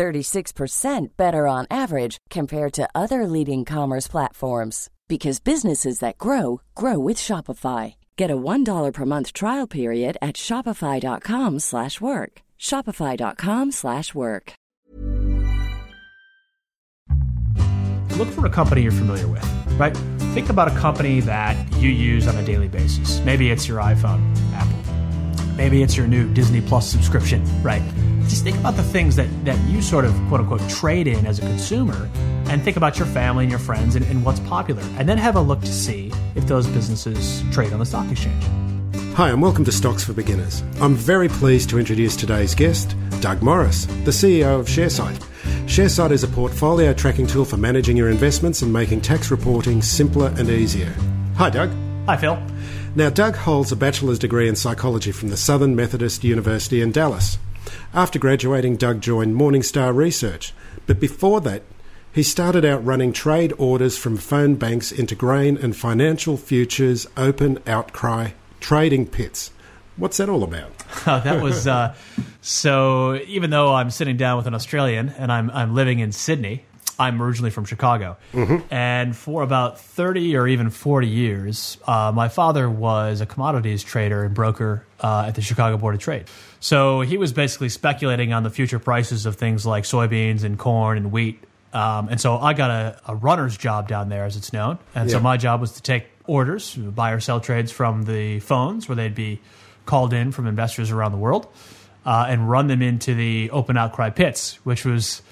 36% 0.00 1.08
better 1.18 1.46
on 1.46 1.66
average 1.70 2.16
compared 2.30 2.72
to 2.72 2.88
other 2.94 3.26
leading 3.26 3.66
commerce 3.66 4.08
platforms 4.08 4.88
because 5.08 5.40
businesses 5.40 5.98
that 5.98 6.16
grow 6.16 6.62
grow 6.74 6.98
with 6.98 7.18
Shopify. 7.18 7.96
Get 8.16 8.30
a 8.30 8.36
$1 8.36 8.92
per 8.94 9.04
month 9.04 9.34
trial 9.34 9.66
period 9.66 10.16
at 10.22 10.36
shopify.com/work. 10.36 12.32
shopify.com/work. 12.58 14.52
Look 18.20 18.28
for 18.28 18.46
a 18.46 18.50
company 18.50 18.82
you're 18.82 19.00
familiar 19.04 19.28
with, 19.28 19.46
right? 19.78 19.96
Think 20.34 20.48
about 20.50 20.68
a 20.68 20.76
company 20.86 21.20
that 21.20 21.56
you 21.82 21.90
use 21.90 22.26
on 22.26 22.36
a 22.36 22.42
daily 22.42 22.68
basis. 22.68 23.20
Maybe 23.24 23.50
it's 23.50 23.68
your 23.68 23.80
iPhone, 23.80 24.22
Apple. 24.54 24.80
Maybe 25.56 25.82
it's 25.82 25.96
your 25.96 26.06
new 26.06 26.24
Disney 26.32 26.60
Plus 26.60 26.86
subscription, 26.86 27.40
right? 27.62 27.82
Just 28.30 28.44
think 28.44 28.56
about 28.58 28.76
the 28.76 28.84
things 28.84 29.16
that, 29.16 29.26
that 29.44 29.58
you 29.68 29.82
sort 29.82 30.04
of 30.04 30.14
quote 30.28 30.40
unquote 30.40 30.60
trade 30.70 31.08
in 31.08 31.26
as 31.26 31.40
a 31.40 31.42
consumer 31.42 32.08
and 32.46 32.62
think 32.62 32.76
about 32.76 32.96
your 32.96 33.08
family 33.08 33.42
and 33.42 33.50
your 33.50 33.58
friends 33.58 33.96
and, 33.96 34.06
and 34.06 34.24
what's 34.24 34.38
popular. 34.38 34.84
And 34.98 35.08
then 35.08 35.18
have 35.18 35.34
a 35.34 35.40
look 35.40 35.60
to 35.62 35.72
see 35.72 36.12
if 36.36 36.46
those 36.46 36.68
businesses 36.68 37.42
trade 37.50 37.72
on 37.72 37.80
the 37.80 37.84
stock 37.84 38.08
exchange. 38.08 38.44
Hi, 39.16 39.30
and 39.30 39.42
welcome 39.42 39.64
to 39.64 39.72
Stocks 39.72 40.04
for 40.04 40.12
Beginners. 40.12 40.62
I'm 40.80 40.94
very 40.94 41.26
pleased 41.28 41.70
to 41.70 41.78
introduce 41.80 42.14
today's 42.14 42.54
guest, 42.54 42.94
Doug 43.20 43.42
Morris, 43.42 43.86
the 44.04 44.12
CEO 44.12 44.60
of 44.60 44.68
ShareSight. 44.68 45.16
ShareSight 45.66 46.12
is 46.12 46.22
a 46.22 46.28
portfolio 46.28 46.92
tracking 46.92 47.26
tool 47.26 47.44
for 47.44 47.56
managing 47.56 47.96
your 47.96 48.10
investments 48.10 48.62
and 48.62 48.72
making 48.72 49.00
tax 49.00 49.32
reporting 49.32 49.82
simpler 49.82 50.32
and 50.38 50.48
easier. 50.48 50.94
Hi, 51.34 51.50
Doug. 51.50 51.72
Hi, 52.06 52.16
Phil. 52.16 52.40
Now, 52.94 53.10
Doug 53.10 53.34
holds 53.34 53.72
a 53.72 53.76
bachelor's 53.76 54.20
degree 54.20 54.48
in 54.48 54.54
psychology 54.54 55.10
from 55.10 55.30
the 55.30 55.36
Southern 55.36 55.74
Methodist 55.74 56.22
University 56.22 56.80
in 56.80 56.92
Dallas. 56.92 57.36
After 57.94 58.18
graduating, 58.18 58.76
Doug 58.76 59.00
joined 59.00 59.34
Morningstar 59.34 59.94
Research, 59.94 60.52
but 60.86 61.00
before 61.00 61.40
that, 61.42 61.62
he 62.12 62.22
started 62.22 62.64
out 62.64 62.84
running 62.84 63.12
trade 63.12 63.52
orders 63.56 63.96
from 63.96 64.16
phone 64.16 64.56
banks 64.56 64.90
into 64.90 65.14
grain 65.14 65.56
and 65.56 65.76
financial 65.76 66.36
futures 66.36 67.06
open 67.16 67.58
outcry 67.66 68.30
trading 68.58 69.06
pits. 69.06 69.52
What's 69.96 70.16
that 70.16 70.28
all 70.28 70.42
about? 70.42 70.76
that 71.04 71.42
was 71.42 71.66
uh, 71.66 71.94
so. 72.40 73.16
Even 73.26 73.50
though 73.50 73.74
I'm 73.74 73.90
sitting 73.90 74.16
down 74.16 74.38
with 74.38 74.46
an 74.46 74.54
Australian 74.54 75.10
and 75.10 75.30
I'm 75.30 75.50
I'm 75.50 75.74
living 75.74 75.98
in 75.98 76.10
Sydney, 76.10 76.64
I'm 77.00 77.20
originally 77.22 77.50
from 77.50 77.64
Chicago, 77.64 78.16
Mm-hmm. 78.32 78.72
and 78.72 79.16
for 79.16 79.42
about 79.42 79.80
30 79.80 80.36
or 80.36 80.46
even 80.46 80.70
40 80.70 81.08
years, 81.08 81.78
uh, 81.86 82.12
my 82.14 82.28
father 82.28 82.68
was 82.70 83.20
a 83.20 83.26
commodities 83.26 83.82
trader 83.82 84.22
and 84.24 84.34
broker 84.34 84.84
uh, 85.00 85.24
at 85.28 85.34
the 85.34 85.40
Chicago 85.42 85.76
Board 85.78 85.94
of 85.96 86.00
Trade. 86.00 86.26
So 86.60 87.00
he 87.00 87.16
was 87.16 87.32
basically 87.32 87.70
speculating 87.70 88.32
on 88.32 88.42
the 88.42 88.50
future 88.50 88.78
prices 88.78 89.26
of 89.26 89.36
things 89.36 89.64
like 89.66 89.84
soybeans 89.84 90.44
and 90.44 90.58
corn 90.58 90.98
and 90.98 91.10
wheat. 91.10 91.42
Um, 91.72 92.08
and 92.08 92.20
so 92.20 92.36
I 92.36 92.52
got 92.52 92.70
a, 92.70 93.00
a 93.08 93.14
runner's 93.16 93.56
job 93.56 93.88
down 93.88 94.08
there, 94.08 94.24
as 94.24 94.36
it's 94.36 94.52
known. 94.52 94.78
And 94.94 95.10
so 95.10 95.20
my 95.20 95.36
job 95.36 95.60
was 95.60 95.72
to 95.72 95.82
take 95.82 96.04
orders, 96.26 96.74
buy 96.74 97.12
or 97.12 97.20
sell 97.20 97.40
trades 97.40 97.72
from 97.72 98.02
the 98.02 98.40
phones 98.40 98.88
where 98.88 98.96
they'd 98.96 99.14
be 99.14 99.40
called 99.86 100.12
in 100.12 100.32
from 100.32 100.46
investors 100.46 100.90
around 100.90 101.12
the 101.12 101.18
world 101.18 101.46
uh, 102.04 102.26
and 102.28 102.48
run 102.50 102.66
them 102.66 102.82
into 102.82 103.14
the 103.14 103.50
open 103.50 103.76
outcry 103.76 104.10
pits, 104.10 104.56
which 104.64 104.84
was 104.84 105.22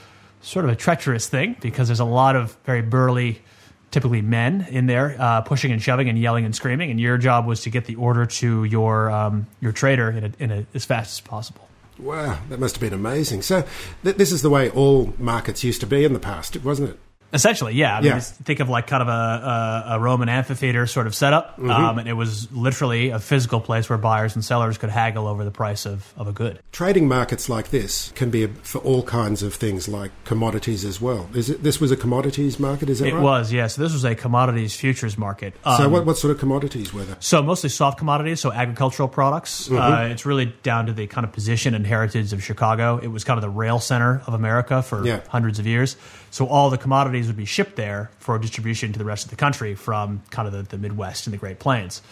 sort 0.40 0.64
of 0.64 0.70
a 0.70 0.76
treacherous 0.76 1.26
thing 1.26 1.56
because 1.60 1.88
there's 1.88 2.00
a 2.00 2.04
lot 2.04 2.36
of 2.36 2.56
very 2.64 2.82
burly, 2.82 3.42
typically 3.90 4.22
men 4.22 4.66
in 4.70 4.86
there 4.86 5.16
uh, 5.18 5.40
pushing 5.42 5.72
and 5.72 5.82
shoving 5.82 6.08
and 6.08 6.18
yelling 6.18 6.44
and 6.44 6.54
screaming. 6.54 6.90
And 6.90 7.00
your 7.00 7.18
job 7.18 7.46
was 7.46 7.62
to 7.62 7.70
get 7.70 7.86
the 7.86 7.96
order 7.96 8.26
to 8.26 8.64
your 8.64 9.10
um, 9.10 9.46
your 9.60 9.72
trader 9.72 10.10
in, 10.10 10.24
a, 10.24 10.32
in 10.38 10.50
a, 10.50 10.66
as 10.74 10.84
fast 10.84 11.12
as 11.12 11.20
possible. 11.20 11.68
Wow, 11.98 12.38
that 12.48 12.60
must 12.60 12.76
have 12.76 12.80
been 12.80 12.92
amazing. 12.92 13.42
So, 13.42 13.64
th- 14.04 14.16
this 14.16 14.30
is 14.30 14.42
the 14.42 14.50
way 14.50 14.70
all 14.70 15.12
markets 15.18 15.64
used 15.64 15.80
to 15.80 15.86
be 15.86 16.04
in 16.04 16.12
the 16.12 16.20
past, 16.20 16.56
wasn't 16.62 16.90
it? 16.90 17.00
Essentially, 17.32 17.74
yeah. 17.74 17.96
I 17.96 18.00
mean, 18.00 18.12
Yeah. 18.12 18.20
think 18.20 18.60
of 18.60 18.68
like 18.70 18.86
kind 18.86 19.02
of 19.02 19.08
a, 19.08 19.12
a, 19.12 19.84
a 19.96 20.00
Roman 20.00 20.28
amphitheater 20.30 20.86
sort 20.86 21.06
of 21.06 21.14
setup, 21.14 21.58
um, 21.58 21.98
and 21.98 22.08
it 22.08 22.14
was 22.14 22.50
literally 22.52 23.10
a 23.10 23.18
physical 23.18 23.60
place 23.60 23.88
where 23.90 23.98
buyers 23.98 24.34
and 24.34 24.42
sellers 24.44 24.78
could 24.78 24.88
haggle 24.88 25.26
over 25.26 25.44
the 25.44 25.50
price 25.50 25.84
of, 25.84 26.12
of 26.16 26.26
a 26.26 26.32
good. 26.32 26.58
Trading 26.72 27.06
markets 27.06 27.48
like 27.50 27.68
this 27.68 28.12
can 28.14 28.30
be 28.30 28.46
for 28.62 28.78
all 28.78 29.02
kinds 29.02 29.42
of 29.42 29.52
things, 29.54 29.88
like 29.88 30.10
commodities 30.24 30.84
as 30.86 31.00
well. 31.02 31.28
Is 31.34 31.50
it? 31.50 31.62
This 31.62 31.80
was 31.80 31.90
a 31.90 31.96
commodities 31.96 32.58
market, 32.58 32.88
is 32.88 33.00
that 33.00 33.08
It 33.08 33.14
right? 33.14 33.22
was, 33.22 33.52
yeah. 33.52 33.66
So 33.66 33.82
this 33.82 33.92
was 33.92 34.04
a 34.04 34.14
commodities 34.14 34.74
futures 34.74 35.18
market. 35.18 35.52
So, 35.64 35.70
Um, 35.84 35.92
what, 35.92 36.06
what 36.06 36.16
sort 36.16 36.30
of 36.30 36.38
commodities 36.38 36.94
were 36.94 37.04
there? 37.04 37.16
So 37.20 37.42
mostly 37.42 37.68
soft 37.68 37.98
commodities, 37.98 38.40
so 38.40 38.52
agricultural 38.52 39.08
products. 39.08 39.70
Uh, 39.70 40.08
it's 40.10 40.24
really 40.24 40.54
down 40.62 40.86
to 40.86 40.92
the 40.94 41.06
kind 41.06 41.26
of 41.26 41.32
position 41.32 41.74
and 41.74 41.86
heritage 41.86 42.32
of 42.32 42.42
Chicago. 42.42 42.98
It 43.02 43.08
was 43.08 43.22
kind 43.24 43.36
of 43.36 43.42
the 43.42 43.50
rail 43.50 43.80
center 43.80 44.22
of 44.26 44.32
America 44.32 44.82
for 44.82 45.04
Yeah. 45.06 45.20
hundreds 45.28 45.58
of 45.58 45.66
years. 45.66 45.96
So 46.30 46.46
all 46.46 46.70
the 46.70 46.78
commodities 46.78 47.26
would 47.26 47.36
be 47.36 47.44
shipped 47.44 47.76
there 47.76 48.10
for 48.18 48.38
distribution 48.38 48.92
to 48.92 48.98
the 48.98 49.04
rest 49.04 49.24
of 49.24 49.30
the 49.30 49.36
country 49.36 49.74
from 49.74 50.22
kind 50.30 50.46
of 50.46 50.52
the, 50.52 50.62
the 50.62 50.78
Midwest 50.78 51.26
and 51.26 51.34
the 51.34 51.38
Great 51.38 51.58
Plains. 51.58 52.02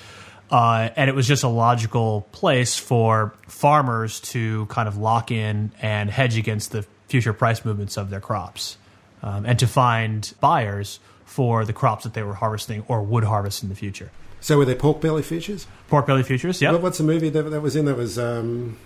Uh, 0.50 0.90
and 0.96 1.10
it 1.10 1.14
was 1.14 1.26
just 1.26 1.42
a 1.42 1.48
logical 1.48 2.26
place 2.32 2.78
for 2.78 3.34
farmers 3.48 4.20
to 4.20 4.66
kind 4.66 4.88
of 4.88 4.96
lock 4.96 5.30
in 5.30 5.72
and 5.82 6.10
hedge 6.10 6.36
against 6.38 6.70
the 6.72 6.86
future 7.08 7.32
price 7.32 7.64
movements 7.64 7.96
of 7.96 8.10
their 8.10 8.20
crops 8.20 8.78
um, 9.22 9.44
and 9.44 9.58
to 9.58 9.66
find 9.66 10.32
buyers 10.40 11.00
for 11.24 11.64
the 11.64 11.72
crops 11.72 12.04
that 12.04 12.14
they 12.14 12.22
were 12.22 12.34
harvesting 12.34 12.84
or 12.88 13.02
would 13.02 13.24
harvest 13.24 13.62
in 13.62 13.68
the 13.68 13.74
future. 13.74 14.10
So, 14.40 14.58
were 14.58 14.64
there 14.64 14.76
pork 14.76 15.00
belly 15.00 15.22
futures? 15.22 15.66
Pork 15.88 16.06
belly 16.06 16.22
futures, 16.22 16.62
yeah. 16.62 16.72
What's 16.72 16.98
the 16.98 17.04
movie 17.04 17.30
that, 17.30 17.42
that 17.42 17.60
was 17.60 17.74
in? 17.74 17.86
That 17.86 17.96
was 17.96 18.18
um, 18.18 18.76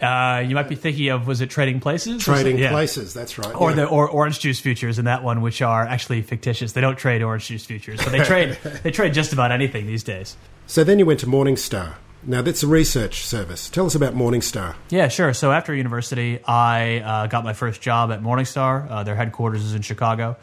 Uh, 0.00 0.40
you 0.46 0.54
might 0.54 0.68
be 0.68 0.74
thinking 0.74 1.08
of 1.10 1.26
was 1.26 1.40
it 1.40 1.50
Trading 1.50 1.80
Places? 1.80 2.22
Trading 2.22 2.58
Yeah. 2.58 2.70
Places. 2.70 3.12
That's 3.12 3.38
right. 3.38 3.54
Or 3.54 3.70
yeah. 3.70 3.76
the 3.76 3.84
or 3.86 4.08
orange 4.08 4.40
juice 4.40 4.60
futures 4.60 4.98
in 4.98 5.04
that 5.04 5.22
one, 5.22 5.40
which 5.42 5.62
are 5.62 5.86
actually 5.86 6.22
fictitious. 6.22 6.72
They 6.72 6.80
don't 6.80 6.96
trade 6.96 7.22
orange 7.22 7.46
juice 7.46 7.66
futures, 7.66 8.00
but 8.02 8.12
they 8.12 8.20
trade 8.24 8.58
they 8.82 8.90
trade 8.90 9.14
just 9.14 9.32
about 9.32 9.52
anything 9.52 9.86
these 9.86 10.02
days. 10.02 10.36
So 10.66 10.84
then 10.84 10.98
you 10.98 11.06
went 11.06 11.20
to 11.20 11.26
Morningstar. 11.26 11.94
Now 12.22 12.42
that's 12.42 12.62
a 12.62 12.66
research 12.66 13.24
service. 13.24 13.70
Tell 13.70 13.86
us 13.86 13.94
about 13.94 14.14
Morningstar. 14.14 14.74
Yeah, 14.90 15.08
sure. 15.08 15.32
So 15.32 15.52
after 15.52 15.74
university, 15.74 16.40
I 16.44 16.98
uh, 16.98 17.26
got 17.26 17.44
my 17.44 17.52
first 17.52 17.80
job 17.80 18.10
at 18.12 18.22
Morningstar. 18.22 18.90
Uh, 18.90 19.02
their 19.04 19.16
headquarters 19.16 19.64
is 19.64 19.74
in 19.74 19.82
Chicago. 19.82 20.36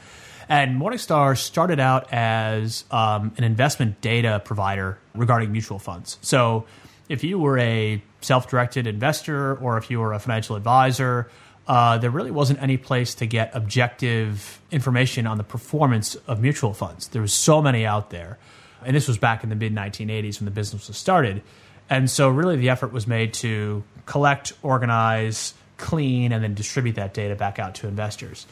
And 0.49 0.79
Morningstar 0.79 1.37
started 1.37 1.79
out 1.79 2.11
as 2.13 2.85
um, 2.89 3.33
an 3.37 3.43
investment 3.43 3.99
data 4.01 4.41
provider 4.43 4.97
regarding 5.13 5.51
mutual 5.51 5.77
funds. 5.77 6.17
So 6.21 6.65
if 7.09 7.23
you 7.23 7.37
were 7.37 7.57
a 7.57 8.01
self 8.21 8.49
directed 8.49 8.87
investor 8.87 9.55
or 9.55 9.77
if 9.77 9.89
you 9.91 9.99
were 9.99 10.13
a 10.13 10.19
financial 10.19 10.55
advisor, 10.55 11.29
uh, 11.67 11.97
there 11.97 12.09
really 12.09 12.31
wasn't 12.31 12.61
any 12.61 12.77
place 12.77 13.15
to 13.15 13.25
get 13.25 13.51
objective 13.53 14.61
information 14.71 15.27
on 15.27 15.37
the 15.37 15.43
performance 15.43 16.15
of 16.27 16.41
mutual 16.41 16.73
funds. 16.73 17.09
There 17.09 17.21
was 17.21 17.33
so 17.33 17.61
many 17.61 17.85
out 17.85 18.09
there. 18.09 18.37
And 18.85 18.95
this 18.95 19.07
was 19.07 19.17
back 19.17 19.43
in 19.43 19.49
the 19.49 19.55
mid 19.55 19.73
1980s 19.73 20.39
when 20.39 20.45
the 20.45 20.51
business 20.51 20.87
was 20.87 20.97
started. 20.97 21.41
And 21.89 22.09
so, 22.09 22.29
really, 22.29 22.57
the 22.57 22.69
effort 22.69 22.91
was 22.91 23.07
made 23.07 23.33
to 23.35 23.83
collect, 24.05 24.53
organize, 24.61 25.53
clean, 25.77 26.31
and 26.31 26.43
then 26.43 26.53
distribute 26.53 26.95
that 26.95 27.13
data 27.13 27.35
back 27.35 27.59
out 27.59 27.75
to 27.75 27.87
investors. 27.87 28.45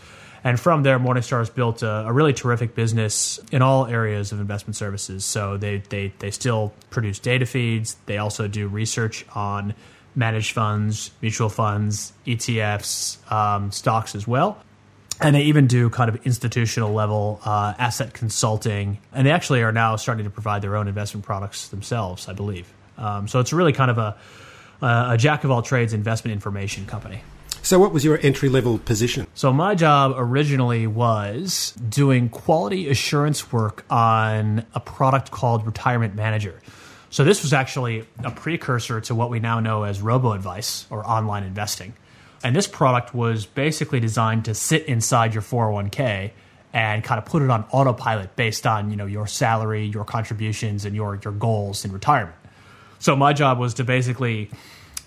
And 0.45 0.59
from 0.59 0.83
there, 0.83 0.99
Morningstar 0.99 1.39
has 1.39 1.49
built 1.49 1.81
a, 1.81 2.05
a 2.05 2.13
really 2.13 2.31
terrific 2.31 2.75
business 2.75 3.39
in 3.51 3.63
all 3.63 3.87
areas 3.87 4.31
of 4.31 4.39
investment 4.39 4.75
services. 4.75 5.25
So 5.25 5.57
they, 5.57 5.79
they, 5.89 6.13
they 6.19 6.29
still 6.29 6.71
produce 6.91 7.17
data 7.17 7.47
feeds. 7.47 7.95
They 8.05 8.19
also 8.19 8.47
do 8.47 8.67
research 8.67 9.25
on 9.33 9.73
managed 10.13 10.51
funds, 10.53 11.09
mutual 11.19 11.49
funds, 11.49 12.13
ETFs, 12.27 13.31
um, 13.31 13.71
stocks 13.71 14.13
as 14.13 14.27
well. 14.27 14.61
And 15.19 15.35
they 15.35 15.41
even 15.43 15.65
do 15.65 15.89
kind 15.89 16.09
of 16.09 16.23
institutional 16.27 16.93
level 16.93 17.41
uh, 17.43 17.73
asset 17.79 18.13
consulting. 18.13 18.99
And 19.13 19.25
they 19.25 19.31
actually 19.31 19.63
are 19.63 19.71
now 19.71 19.95
starting 19.95 20.25
to 20.25 20.29
provide 20.29 20.61
their 20.61 20.75
own 20.75 20.87
investment 20.87 21.25
products 21.25 21.69
themselves, 21.69 22.29
I 22.29 22.33
believe. 22.33 22.71
Um, 22.99 23.27
so 23.27 23.39
it's 23.39 23.51
really 23.51 23.73
kind 23.73 23.89
of 23.89 23.97
a, 23.97 24.15
a 24.81 25.17
jack 25.17 25.43
of 25.43 25.49
all 25.49 25.63
trades 25.63 25.91
investment 25.91 26.33
information 26.33 26.85
company. 26.85 27.23
So 27.65 27.79
what 27.79 27.91
was 27.91 28.05
your 28.05 28.19
entry 28.21 28.47
level 28.47 28.77
position? 28.77 29.25
So 29.33 29.51
my 29.51 29.73
job 29.73 30.13
originally 30.17 30.85
was 30.85 31.71
doing 31.71 32.29
quality 32.29 32.87
assurance 32.89 33.51
work 33.51 33.83
on 33.89 34.67
a 34.75 34.79
product 34.79 35.31
called 35.31 35.65
Retirement 35.65 36.13
Manager. 36.13 36.61
So 37.09 37.23
this 37.23 37.41
was 37.41 37.53
actually 37.53 38.05
a 38.23 38.29
precursor 38.29 39.01
to 39.01 39.15
what 39.15 39.31
we 39.31 39.39
now 39.39 39.59
know 39.61 39.81
as 39.81 39.99
robo 39.99 40.33
advice 40.33 40.85
or 40.91 41.03
online 41.09 41.43
investing. 41.43 41.95
And 42.43 42.55
this 42.55 42.67
product 42.67 43.15
was 43.15 43.47
basically 43.47 43.99
designed 43.99 44.45
to 44.45 44.53
sit 44.53 44.85
inside 44.85 45.33
your 45.33 45.41
401k 45.41 46.33
and 46.71 47.03
kind 47.03 47.17
of 47.17 47.25
put 47.25 47.41
it 47.41 47.49
on 47.49 47.65
autopilot 47.71 48.35
based 48.35 48.67
on 48.67 48.91
you 48.91 48.95
know 48.95 49.07
your 49.07 49.25
salary, 49.25 49.85
your 49.85 50.05
contributions, 50.05 50.85
and 50.85 50.95
your 50.95 51.19
your 51.23 51.33
goals 51.33 51.83
in 51.83 51.91
retirement. 51.91 52.35
So 52.99 53.15
my 53.15 53.33
job 53.33 53.57
was 53.57 53.73
to 53.75 53.83
basically 53.83 54.51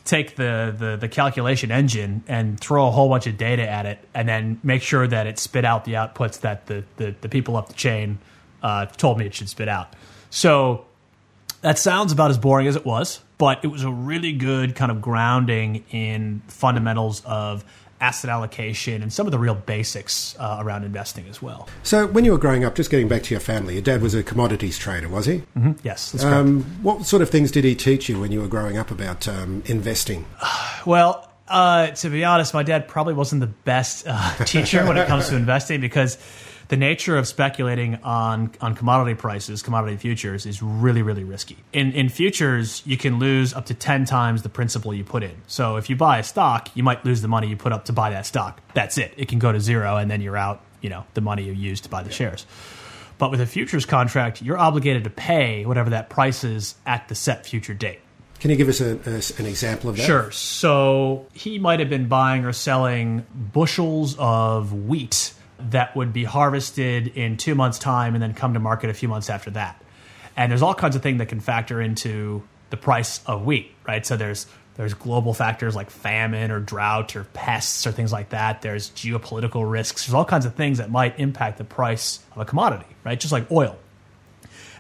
take 0.09 0.37
the, 0.37 0.75
the, 0.77 0.97
the 0.97 1.09
calculation 1.09 1.71
engine 1.71 2.25
and 2.27 2.59
throw 2.59 2.89
a 2.89 2.91
whole 2.91 3.11
bunch 3.11 3.27
of 3.27 3.37
data 3.37 3.69
at 3.69 3.85
it, 3.85 3.99
and 4.15 4.27
then 4.27 4.59
make 4.63 4.81
sure 4.83 5.07
that 5.07 5.27
it 5.27 5.39
spit 5.39 5.67
out 5.67 5.85
the 5.85 5.93
outputs 5.93 6.41
that 6.41 6.67
the 6.67 6.83
the, 6.97 7.15
the 7.21 7.29
people 7.29 7.57
up 7.57 7.69
the 7.69 7.75
chain 7.75 8.19
uh, 8.63 8.87
told 8.87 9.19
me 9.19 9.27
it 9.27 9.35
should 9.35 9.49
spit 9.51 9.69
out. 9.69 9.95
So 10.31 10.87
that 11.61 11.79
sounds 11.79 12.11
about 12.13 12.31
as 12.31 12.39
boring 12.39 12.67
as 12.67 12.77
it 12.77 12.87
was, 12.87 13.21
but 13.37 13.63
it 13.63 13.69
was 13.69 13.85
a 13.85 13.91
really 13.91 14.33
good 14.33 14.75
kind 14.75 14.91
of 14.91 15.03
grounding 15.03 15.85
in 15.91 16.43
fundamentals 16.49 17.23
of 17.27 17.65
asset 18.01 18.31
allocation 18.31 19.03
and 19.03 19.13
some 19.13 19.27
of 19.27 19.33
the 19.33 19.39
real 19.39 19.55
basics 19.55 20.37
uh, 20.39 20.59
around 20.61 20.85
investing 20.85 21.27
as 21.29 21.43
well. 21.43 21.69
So, 21.83 22.07
when 22.07 22.25
you 22.25 22.33
were 22.33 22.39
growing 22.39 22.65
up, 22.65 22.75
just 22.75 22.91
getting 22.91 23.09
back 23.09 23.23
to 23.25 23.35
your 23.35 23.41
family, 23.41 23.75
your 23.75 23.83
dad 23.83 24.03
was 24.03 24.15
a 24.15 24.23
commodities 24.23 24.79
trader, 24.79 25.09
was 25.09 25.27
he? 25.27 25.39
Mm-hmm. 25.57 25.73
Yes. 25.83 26.23
Um, 26.25 26.63
what 26.83 27.05
sort 27.05 27.23
of 27.23 27.31
things 27.31 27.51
did 27.51 27.65
he 27.65 27.75
teach 27.75 28.09
you 28.09 28.21
when 28.21 28.33
you 28.33 28.41
were 28.41 28.49
growing 28.49 28.77
up 28.77 28.91
about 28.91 29.29
um, 29.29 29.63
investing? 29.67 30.25
Well, 30.87 31.29
uh, 31.49 31.89
to 31.89 32.09
be 32.09 32.25
honest, 32.25 32.55
my 32.55 32.63
dad 32.63 32.89
probably 32.89 33.13
wasn't 33.15 33.41
the 33.41 33.47
best 33.47 34.05
uh, 34.07 34.35
teacher 34.45 34.87
when 34.87 34.97
it 34.97 35.07
comes 35.07 35.29
to 35.29 35.37
investing 35.37 35.81
because 35.81 36.17
the 36.69 36.77
nature 36.77 37.17
of 37.17 37.27
speculating 37.27 37.97
on 38.03 38.53
on 38.61 38.75
commodity 38.75 39.15
prices, 39.15 39.63
commodity 39.63 39.97
futures, 39.97 40.47
is 40.47 40.63
really 40.63 41.03
really 41.03 41.25
risky. 41.25 41.57
In 41.73 41.93
in 41.93 42.09
futures, 42.09 42.83
you 42.87 42.97
can 42.97 43.19
lose 43.19 43.55
up 43.55 43.67
to 43.67 43.75
ten 43.75 44.05
times 44.05 44.43
the 44.43 44.49
principal 44.49 44.93
you 44.95 45.05
put 45.05 45.23
in. 45.23 45.37
So 45.47 45.77
if 45.77 45.89
you 45.91 45.97
buy 45.97 46.19
a 46.19 46.23
stock, 46.23 46.71
you 46.75 46.83
might 46.83 47.05
lose 47.05 47.23
the 47.23 47.29
money 47.29 47.49
you 47.49 47.57
put 47.57 47.73
up 47.73 47.87
to 47.87 47.93
buy 47.93 48.11
that 48.11 48.27
stock. 48.27 48.61
That's 48.75 48.99
it. 48.99 49.15
It 49.17 49.29
can 49.29 49.39
go 49.39 49.51
to 49.51 49.61
zero, 49.61 49.97
and 49.97 50.11
then 50.11 50.21
you're 50.21 50.37
out. 50.37 50.63
You 50.81 50.91
know 50.91 51.05
the 51.15 51.21
money 51.21 51.45
you 51.45 51.53
used 51.53 51.85
to 51.85 51.91
buy 51.91 52.03
the 52.03 52.13
shares. 52.13 52.47
But 53.17 53.33
with 53.33 53.41
a 53.41 53.47
futures 53.47 53.85
contract, 53.85 54.43
you're 54.43 54.59
obligated 54.59 55.05
to 55.05 55.11
pay 55.11 55.67
whatever 55.67 55.91
that 55.91 56.09
price 56.09 56.45
is 56.45 56.77
at 56.87 57.09
the 57.09 57.17
set 57.17 57.45
future 57.45 57.75
date. 57.75 57.99
Can 58.39 58.51
you 58.53 58.57
give 58.57 58.69
us 58.69 58.81
a, 58.81 58.93
a, 59.05 59.41
an 59.41 59.47
example 59.47 59.91
of 59.91 59.97
that? 59.97 60.07
Sure. 60.07 60.31
So 60.31 61.27
he 61.33 61.59
might 61.59 61.81
have 61.81 61.91
been 61.91 62.07
buying 62.07 62.45
or 62.45 62.53
selling 62.53 63.27
bushels 63.35 64.15
of 64.19 64.73
wheat 64.73 65.33
that 65.59 65.97
would 65.97 66.13
be 66.13 66.25
harvested 66.25 67.09
in 67.09 67.37
two 67.37 67.55
months' 67.55 67.79
time 67.79 68.15
and 68.15 68.23
then 68.23 68.35
come 68.35 68.55
to 68.55 68.61
market 68.61 68.91
a 68.91 68.95
few 68.95 69.09
months 69.09 69.29
after 69.31 69.51
that. 69.51 69.83
And 70.37 70.51
there's 70.51 70.63
all 70.63 70.75
kinds 70.75 70.97
of 70.97 71.03
things 71.03 71.19
that 71.19 71.27
can 71.27 71.41
factor 71.41 71.81
into 71.81 72.43
the 72.71 72.77
price 72.77 73.21
of 73.27 73.45
wheat, 73.45 73.73
right? 73.87 74.07
So 74.07 74.17
there's 74.17 74.47
there's 74.77 74.95
global 74.95 75.35
factors 75.35 75.75
like 75.75 75.91
famine 75.91 76.53
or 76.53 76.61
drought 76.61 77.17
or 77.17 77.25
pests 77.25 77.85
or 77.85 77.91
things 77.91 78.13
like 78.13 78.29
that. 78.29 78.63
There's 78.63 78.91
geopolitical 78.91 79.69
risks. 79.69 80.07
There's 80.07 80.15
all 80.15 80.25
kinds 80.25 80.47
of 80.47 80.55
things 80.55 80.79
that 80.79 80.89
might 80.89 81.19
impact 81.19 81.59
the 81.59 81.65
price 81.65 82.21
of 82.33 82.39
a 82.39 82.45
commodity, 82.45 82.87
right? 83.03 83.19
Just 83.19 83.33
like 83.33 83.51
oil. 83.51 83.77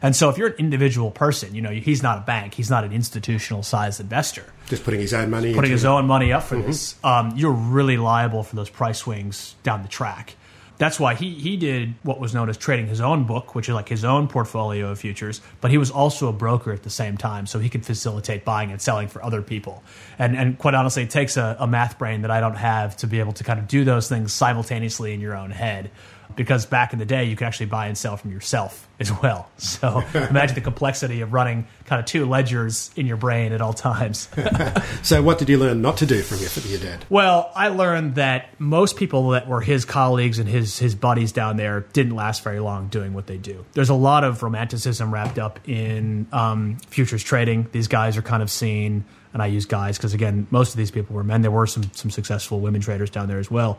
And 0.00 0.14
so 0.14 0.28
if 0.28 0.38
you're 0.38 0.50
an 0.50 0.54
individual 0.58 1.10
person, 1.10 1.56
you 1.56 1.60
know, 1.60 1.70
he's 1.70 2.04
not 2.04 2.18
a 2.18 2.20
bank, 2.20 2.54
he's 2.54 2.70
not 2.70 2.84
an 2.84 2.92
institutional 2.92 3.64
sized 3.64 4.00
investor. 4.00 4.44
Just 4.68 4.84
putting 4.84 5.00
his 5.00 5.12
own 5.12 5.30
money 5.30 5.52
putting 5.52 5.72
his 5.72 5.82
it. 5.82 5.88
own 5.88 6.06
money 6.06 6.32
up 6.32 6.44
for 6.44 6.54
mm-hmm. 6.54 6.68
this, 6.68 6.94
um, 7.02 7.32
you're 7.34 7.50
really 7.50 7.96
liable 7.96 8.44
for 8.44 8.54
those 8.54 8.70
price 8.70 8.98
swings 8.98 9.56
down 9.64 9.82
the 9.82 9.88
track 9.88 10.36
that's 10.78 10.98
why 11.00 11.14
he 11.14 11.34
he 11.34 11.56
did 11.56 11.94
what 12.02 12.20
was 12.20 12.32
known 12.32 12.48
as 12.48 12.56
trading 12.56 12.86
his 12.86 13.00
own 13.00 13.24
book, 13.24 13.54
which 13.54 13.68
is 13.68 13.74
like 13.74 13.88
his 13.88 14.04
own 14.04 14.28
portfolio 14.28 14.90
of 14.90 14.98
futures. 14.98 15.40
But 15.60 15.70
he 15.70 15.78
was 15.78 15.90
also 15.90 16.28
a 16.28 16.32
broker 16.32 16.72
at 16.72 16.84
the 16.84 16.90
same 16.90 17.16
time, 17.16 17.46
so 17.46 17.58
he 17.58 17.68
could 17.68 17.84
facilitate 17.84 18.44
buying 18.44 18.70
and 18.70 18.80
selling 18.80 19.08
for 19.08 19.22
other 19.22 19.42
people. 19.42 19.82
And 20.18 20.36
and 20.36 20.58
quite 20.58 20.74
honestly, 20.74 21.02
it 21.02 21.10
takes 21.10 21.36
a, 21.36 21.56
a 21.58 21.66
math 21.66 21.98
brain 21.98 22.22
that 22.22 22.30
I 22.30 22.40
don't 22.40 22.56
have 22.56 22.96
to 22.98 23.06
be 23.06 23.18
able 23.18 23.32
to 23.34 23.44
kind 23.44 23.58
of 23.58 23.68
do 23.68 23.84
those 23.84 24.08
things 24.08 24.32
simultaneously 24.32 25.12
in 25.12 25.20
your 25.20 25.36
own 25.36 25.50
head 25.50 25.90
because 26.36 26.66
back 26.66 26.92
in 26.92 26.98
the 26.98 27.04
day 27.04 27.24
you 27.24 27.36
could 27.36 27.46
actually 27.46 27.66
buy 27.66 27.86
and 27.86 27.96
sell 27.96 28.16
from 28.16 28.30
yourself 28.30 28.88
as 29.00 29.12
well. 29.22 29.48
So 29.58 30.02
imagine 30.12 30.54
the 30.54 30.60
complexity 30.60 31.20
of 31.20 31.32
running 31.32 31.66
kind 31.86 32.00
of 32.00 32.06
two 32.06 32.26
ledgers 32.26 32.90
in 32.96 33.06
your 33.06 33.16
brain 33.16 33.52
at 33.52 33.60
all 33.60 33.72
times. 33.72 34.28
so 35.02 35.22
what 35.22 35.38
did 35.38 35.48
you 35.48 35.56
learn 35.58 35.80
not 35.80 35.96
to 35.98 36.06
do 36.06 36.22
from 36.22 36.38
your, 36.38 36.50
your 36.72 36.80
dad? 36.80 37.04
Well, 37.08 37.52
I 37.54 37.68
learned 37.68 38.16
that 38.16 38.48
most 38.60 38.96
people 38.96 39.30
that 39.30 39.46
were 39.46 39.60
his 39.60 39.84
colleagues 39.84 40.38
and 40.38 40.48
his 40.48 40.78
his 40.78 40.94
buddies 40.94 41.32
down 41.32 41.56
there 41.56 41.80
didn't 41.92 42.14
last 42.14 42.42
very 42.42 42.60
long 42.60 42.88
doing 42.88 43.14
what 43.14 43.26
they 43.26 43.38
do. 43.38 43.64
There's 43.72 43.90
a 43.90 43.94
lot 43.94 44.24
of 44.24 44.42
romanticism 44.42 45.12
wrapped 45.12 45.38
up 45.38 45.60
in 45.68 46.26
um, 46.32 46.78
futures 46.88 47.22
trading. 47.22 47.68
These 47.72 47.88
guys 47.88 48.16
are 48.16 48.22
kind 48.22 48.42
of 48.42 48.50
seen 48.50 49.04
and 49.32 49.42
I 49.42 49.46
use 49.46 49.66
guys 49.66 49.96
because 49.96 50.14
again, 50.14 50.46
most 50.50 50.70
of 50.70 50.76
these 50.76 50.90
people 50.90 51.14
were 51.14 51.24
men. 51.24 51.42
There 51.42 51.50
were 51.50 51.66
some 51.66 51.84
some 51.92 52.10
successful 52.10 52.60
women 52.60 52.80
traders 52.80 53.10
down 53.10 53.28
there 53.28 53.38
as 53.38 53.50
well, 53.50 53.78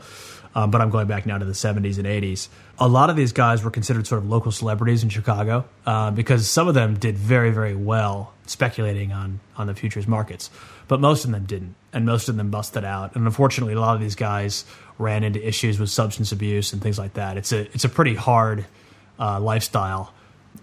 um, 0.55 0.71
but 0.71 0.81
I'm 0.81 0.89
going 0.89 1.07
back 1.07 1.25
now 1.25 1.37
to 1.37 1.45
the 1.45 1.53
70s 1.53 1.97
and 1.97 2.07
80s. 2.07 2.47
A 2.79 2.87
lot 2.87 3.09
of 3.09 3.15
these 3.15 3.33
guys 3.33 3.63
were 3.63 3.71
considered 3.71 4.07
sort 4.07 4.21
of 4.23 4.29
local 4.29 4.51
celebrities 4.51 5.03
in 5.03 5.09
Chicago 5.09 5.65
uh, 5.85 6.11
because 6.11 6.49
some 6.49 6.67
of 6.67 6.73
them 6.73 6.95
did 6.95 7.17
very 7.17 7.51
very 7.51 7.75
well 7.75 8.33
speculating 8.45 9.11
on 9.11 9.39
on 9.55 9.67
the 9.67 9.75
futures 9.75 10.07
markets, 10.07 10.49
but 10.87 10.99
most 10.99 11.25
of 11.25 11.31
them 11.31 11.45
didn't, 11.45 11.75
and 11.93 12.05
most 12.05 12.29
of 12.29 12.37
them 12.37 12.49
busted 12.49 12.83
out. 12.83 13.15
And 13.15 13.25
unfortunately, 13.25 13.73
a 13.73 13.79
lot 13.79 13.95
of 13.95 14.01
these 14.01 14.15
guys 14.15 14.65
ran 14.97 15.23
into 15.23 15.45
issues 15.45 15.79
with 15.79 15.89
substance 15.89 16.31
abuse 16.31 16.73
and 16.73 16.81
things 16.81 16.97
like 16.97 17.13
that. 17.13 17.37
It's 17.37 17.51
a 17.51 17.61
it's 17.73 17.85
a 17.85 17.89
pretty 17.89 18.15
hard 18.15 18.65
uh, 19.19 19.39
lifestyle. 19.39 20.13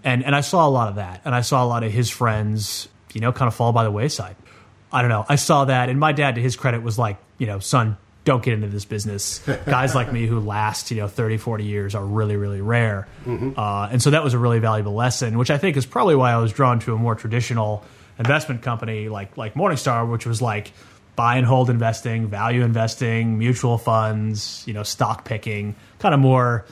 And, 0.02 0.24
and 0.24 0.34
I 0.34 0.40
saw 0.40 0.66
a 0.66 0.70
lot 0.70 0.88
of 0.88 0.96
that, 0.96 1.22
and 1.24 1.34
I 1.34 1.40
saw 1.40 1.64
a 1.64 1.66
lot 1.66 1.84
of 1.84 1.92
his 1.92 2.10
friends, 2.10 2.88
you 3.12 3.20
know, 3.20 3.32
kind 3.32 3.48
of 3.48 3.54
fall 3.54 3.72
by 3.72 3.84
the 3.84 3.90
wayside. 3.90 4.36
I 4.92 5.02
don't 5.02 5.10
know. 5.10 5.26
I 5.28 5.36
saw 5.36 5.64
that, 5.66 5.88
and 5.88 5.98
my 5.98 6.12
dad, 6.12 6.36
to 6.36 6.40
his 6.40 6.56
credit, 6.56 6.82
was 6.82 6.98
like, 6.98 7.18
you 7.38 7.46
know, 7.46 7.58
son, 7.58 7.96
don't 8.26 8.42
get 8.42 8.52
into 8.52 8.66
this 8.66 8.84
business. 8.84 9.38
Guys 9.64 9.94
like 9.94 10.12
me 10.12 10.26
who 10.26 10.40
last, 10.40 10.90
you 10.90 10.98
know, 10.98 11.08
30, 11.08 11.38
40 11.38 11.64
years 11.64 11.94
are 11.94 12.04
really, 12.04 12.36
really 12.36 12.60
rare. 12.60 13.08
Mm-hmm. 13.24 13.58
Uh, 13.58 13.88
and 13.90 14.02
so 14.02 14.10
that 14.10 14.22
was 14.22 14.34
a 14.34 14.38
really 14.38 14.58
valuable 14.58 14.94
lesson, 14.94 15.38
which 15.38 15.50
I 15.50 15.56
think 15.56 15.78
is 15.78 15.86
probably 15.86 16.16
why 16.16 16.32
I 16.32 16.36
was 16.36 16.52
drawn 16.52 16.80
to 16.80 16.92
a 16.92 16.98
more 16.98 17.14
traditional 17.14 17.84
investment 18.18 18.62
company 18.62 19.08
like 19.08 19.36
like 19.38 19.54
Morningstar, 19.54 20.10
which 20.10 20.26
was 20.26 20.42
like 20.42 20.72
buy 21.14 21.36
and 21.36 21.46
hold 21.46 21.70
investing, 21.70 22.26
value 22.26 22.62
investing, 22.62 23.38
mutual 23.38 23.78
funds, 23.78 24.64
you 24.66 24.74
know, 24.74 24.82
stock 24.82 25.24
picking, 25.24 25.74
kind 25.98 26.12
of 26.12 26.20
more 26.20 26.66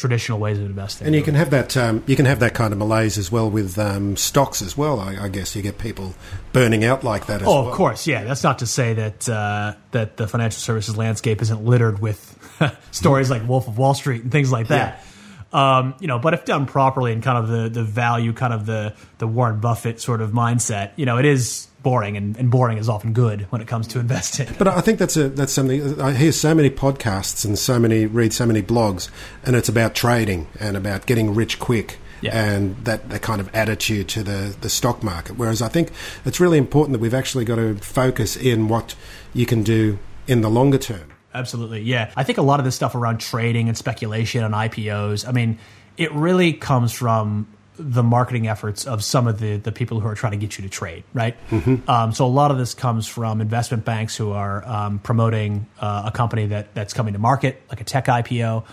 traditional 0.00 0.38
ways 0.38 0.58
of 0.58 0.64
investing. 0.64 1.06
And 1.06 1.14
you 1.14 1.22
can 1.22 1.34
have 1.34 1.50
that 1.50 1.76
um, 1.76 2.02
you 2.06 2.16
can 2.16 2.24
have 2.24 2.40
that 2.40 2.54
kind 2.54 2.72
of 2.72 2.78
malaise 2.78 3.18
as 3.18 3.30
well 3.30 3.50
with 3.50 3.78
um, 3.78 4.16
stocks 4.16 4.62
as 4.62 4.76
well. 4.76 4.98
I, 4.98 5.24
I, 5.24 5.28
guess 5.28 5.54
you 5.54 5.62
get 5.62 5.78
people 5.78 6.14
burning 6.52 6.84
out 6.84 7.04
like 7.04 7.26
that. 7.26 7.42
oh, 7.42 7.46
well. 7.46 7.68
of 7.68 7.74
course, 7.74 8.06
yeah. 8.06 8.24
That's 8.24 8.42
not 8.42 8.60
to 8.60 8.66
say 8.66 8.94
that 8.94 9.28
uh, 9.28 9.74
that 9.92 10.16
the 10.16 10.26
financial 10.26 10.58
services 10.58 10.96
landscape 10.96 11.42
isn't 11.42 11.64
littered 11.64 12.00
with 12.00 12.36
stories 12.90 13.30
like 13.30 13.46
Wolf 13.46 13.68
of 13.68 13.78
Wall 13.78 13.94
Street 13.94 14.22
and 14.22 14.32
things 14.32 14.50
like 14.50 14.68
that. 14.68 14.98
Yeah. 14.98 15.06
Um, 15.52 15.94
you 16.00 16.06
know, 16.06 16.18
but 16.18 16.32
if 16.34 16.44
done 16.44 16.66
properly 16.66 17.12
and 17.12 17.22
kind 17.22 17.36
of 17.36 17.48
the, 17.48 17.68
the 17.68 17.82
value, 17.82 18.32
kind 18.32 18.54
of 18.54 18.66
the, 18.66 18.94
the 19.18 19.26
Warren 19.26 19.58
Buffett 19.60 20.00
sort 20.00 20.20
of 20.20 20.30
mindset, 20.30 20.92
you 20.94 21.06
know, 21.06 21.18
it 21.18 21.24
is 21.24 21.66
boring, 21.82 22.16
and, 22.16 22.36
and 22.36 22.50
boring 22.50 22.78
is 22.78 22.88
often 22.88 23.12
good 23.12 23.42
when 23.50 23.60
it 23.60 23.68
comes 23.68 23.86
to 23.88 23.98
investing. 24.00 24.48
But 24.58 24.68
I 24.68 24.80
think 24.80 24.98
that's 24.98 25.16
a 25.16 25.28
that's 25.28 25.52
something 25.52 26.00
I 26.00 26.12
hear 26.12 26.32
so 26.32 26.54
many 26.54 26.70
podcasts 26.70 27.44
and 27.44 27.58
so 27.58 27.78
many 27.78 28.06
read 28.06 28.32
so 28.32 28.46
many 28.46 28.62
blogs, 28.62 29.10
and 29.44 29.56
it's 29.56 29.68
about 29.68 29.94
trading 29.94 30.48
and 30.58 30.76
about 30.76 31.06
getting 31.06 31.34
rich 31.34 31.58
quick. 31.58 31.98
Yeah. 32.22 32.38
and 32.38 32.76
that, 32.84 33.08
that 33.08 33.22
kind 33.22 33.40
of 33.40 33.48
attitude 33.54 34.06
to 34.10 34.22
the, 34.22 34.54
the 34.60 34.68
stock 34.68 35.02
market. 35.02 35.38
Whereas 35.38 35.62
I 35.62 35.68
think 35.68 35.90
it's 36.26 36.38
really 36.38 36.58
important 36.58 36.92
that 36.92 36.98
we've 36.98 37.14
actually 37.14 37.46
got 37.46 37.56
to 37.56 37.76
focus 37.76 38.36
in 38.36 38.68
what 38.68 38.94
you 39.32 39.46
can 39.46 39.62
do 39.62 39.98
in 40.26 40.42
the 40.42 40.50
longer 40.50 40.76
term. 40.76 41.10
Absolutely. 41.32 41.80
Yeah. 41.80 42.12
I 42.16 42.24
think 42.24 42.36
a 42.36 42.42
lot 42.42 42.60
of 42.60 42.64
this 42.64 42.74
stuff 42.74 42.94
around 42.94 43.20
trading 43.20 43.68
and 43.68 43.78
speculation 43.78 44.44
and 44.44 44.52
IPOs, 44.52 45.26
I 45.26 45.32
mean, 45.32 45.58
it 45.96 46.12
really 46.12 46.52
comes 46.52 46.92
from 46.92 47.46
the 47.80 48.02
marketing 48.02 48.46
efforts 48.46 48.86
of 48.86 49.02
some 49.02 49.26
of 49.26 49.40
the, 49.40 49.56
the 49.56 49.72
people 49.72 50.00
who 50.00 50.06
are 50.06 50.14
trying 50.14 50.32
to 50.32 50.38
get 50.38 50.58
you 50.58 50.62
to 50.62 50.68
trade, 50.68 51.04
right? 51.14 51.36
Mm-hmm. 51.50 51.88
Um, 51.90 52.12
so 52.12 52.26
a 52.26 52.28
lot 52.28 52.50
of 52.50 52.58
this 52.58 52.74
comes 52.74 53.06
from 53.06 53.40
investment 53.40 53.84
banks 53.84 54.16
who 54.16 54.32
are 54.32 54.66
um, 54.66 54.98
promoting 54.98 55.66
uh, 55.80 56.04
a 56.06 56.10
company 56.10 56.46
that, 56.46 56.74
that's 56.74 56.92
coming 56.92 57.14
to 57.14 57.18
market, 57.18 57.62
like 57.68 57.80
a 57.80 57.84
tech 57.84 58.06
IPO. 58.06 58.64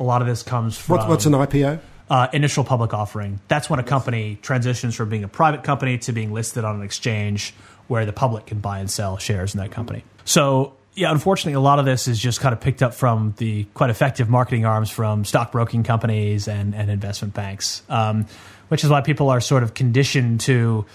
A 0.00 0.02
lot 0.02 0.22
of 0.22 0.28
this 0.28 0.42
comes 0.42 0.76
from 0.76 0.96
what's, 0.96 1.08
what's 1.08 1.26
an 1.26 1.32
IPO? 1.32 1.80
Uh, 2.08 2.28
initial 2.32 2.64
public 2.64 2.92
offering. 2.92 3.40
That's 3.48 3.70
when 3.70 3.80
a 3.80 3.84
company 3.84 4.38
transitions 4.42 4.94
from 4.94 5.08
being 5.08 5.24
a 5.24 5.28
private 5.28 5.62
company 5.62 5.98
to 5.98 6.12
being 6.12 6.32
listed 6.32 6.64
on 6.64 6.76
an 6.76 6.82
exchange 6.82 7.54
where 7.86 8.06
the 8.06 8.12
public 8.12 8.46
can 8.46 8.60
buy 8.60 8.78
and 8.78 8.90
sell 8.90 9.18
shares 9.18 9.54
in 9.54 9.60
that 9.60 9.70
company. 9.70 10.04
So 10.24 10.74
yeah, 10.94 11.10
unfortunately, 11.10 11.54
a 11.54 11.60
lot 11.60 11.78
of 11.78 11.84
this 11.84 12.06
is 12.06 12.18
just 12.18 12.40
kind 12.40 12.52
of 12.52 12.60
picked 12.60 12.82
up 12.82 12.94
from 12.94 13.34
the 13.38 13.64
quite 13.74 13.90
effective 13.90 14.28
marketing 14.28 14.64
arms 14.64 14.90
from 14.90 15.24
stockbroking 15.24 15.82
companies 15.82 16.46
and, 16.46 16.74
and 16.74 16.90
investment 16.90 17.34
banks, 17.34 17.82
um, 17.88 18.26
which 18.68 18.84
is 18.84 18.90
why 18.90 19.00
people 19.00 19.28
are 19.28 19.40
sort 19.40 19.62
of 19.64 19.74
conditioned 19.74 20.40
to 20.40 20.86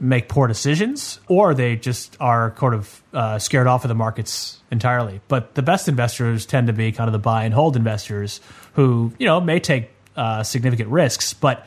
make 0.00 0.28
poor 0.28 0.46
decisions 0.46 1.20
or 1.28 1.54
they 1.54 1.76
just 1.76 2.16
are 2.20 2.54
sort 2.58 2.74
of 2.74 3.02
uh, 3.12 3.38
scared 3.38 3.66
off 3.66 3.84
of 3.84 3.88
the 3.88 3.94
markets 3.94 4.60
entirely. 4.70 5.20
But 5.26 5.54
the 5.54 5.62
best 5.62 5.88
investors 5.88 6.46
tend 6.46 6.68
to 6.68 6.72
be 6.72 6.92
kind 6.92 7.08
of 7.08 7.12
the 7.12 7.18
buy 7.18 7.44
and 7.44 7.54
hold 7.54 7.76
investors 7.76 8.40
who, 8.74 9.12
you 9.18 9.26
know, 9.26 9.40
may 9.40 9.58
take 9.58 9.90
uh, 10.16 10.44
significant 10.44 10.90
risks, 10.90 11.34
but 11.34 11.66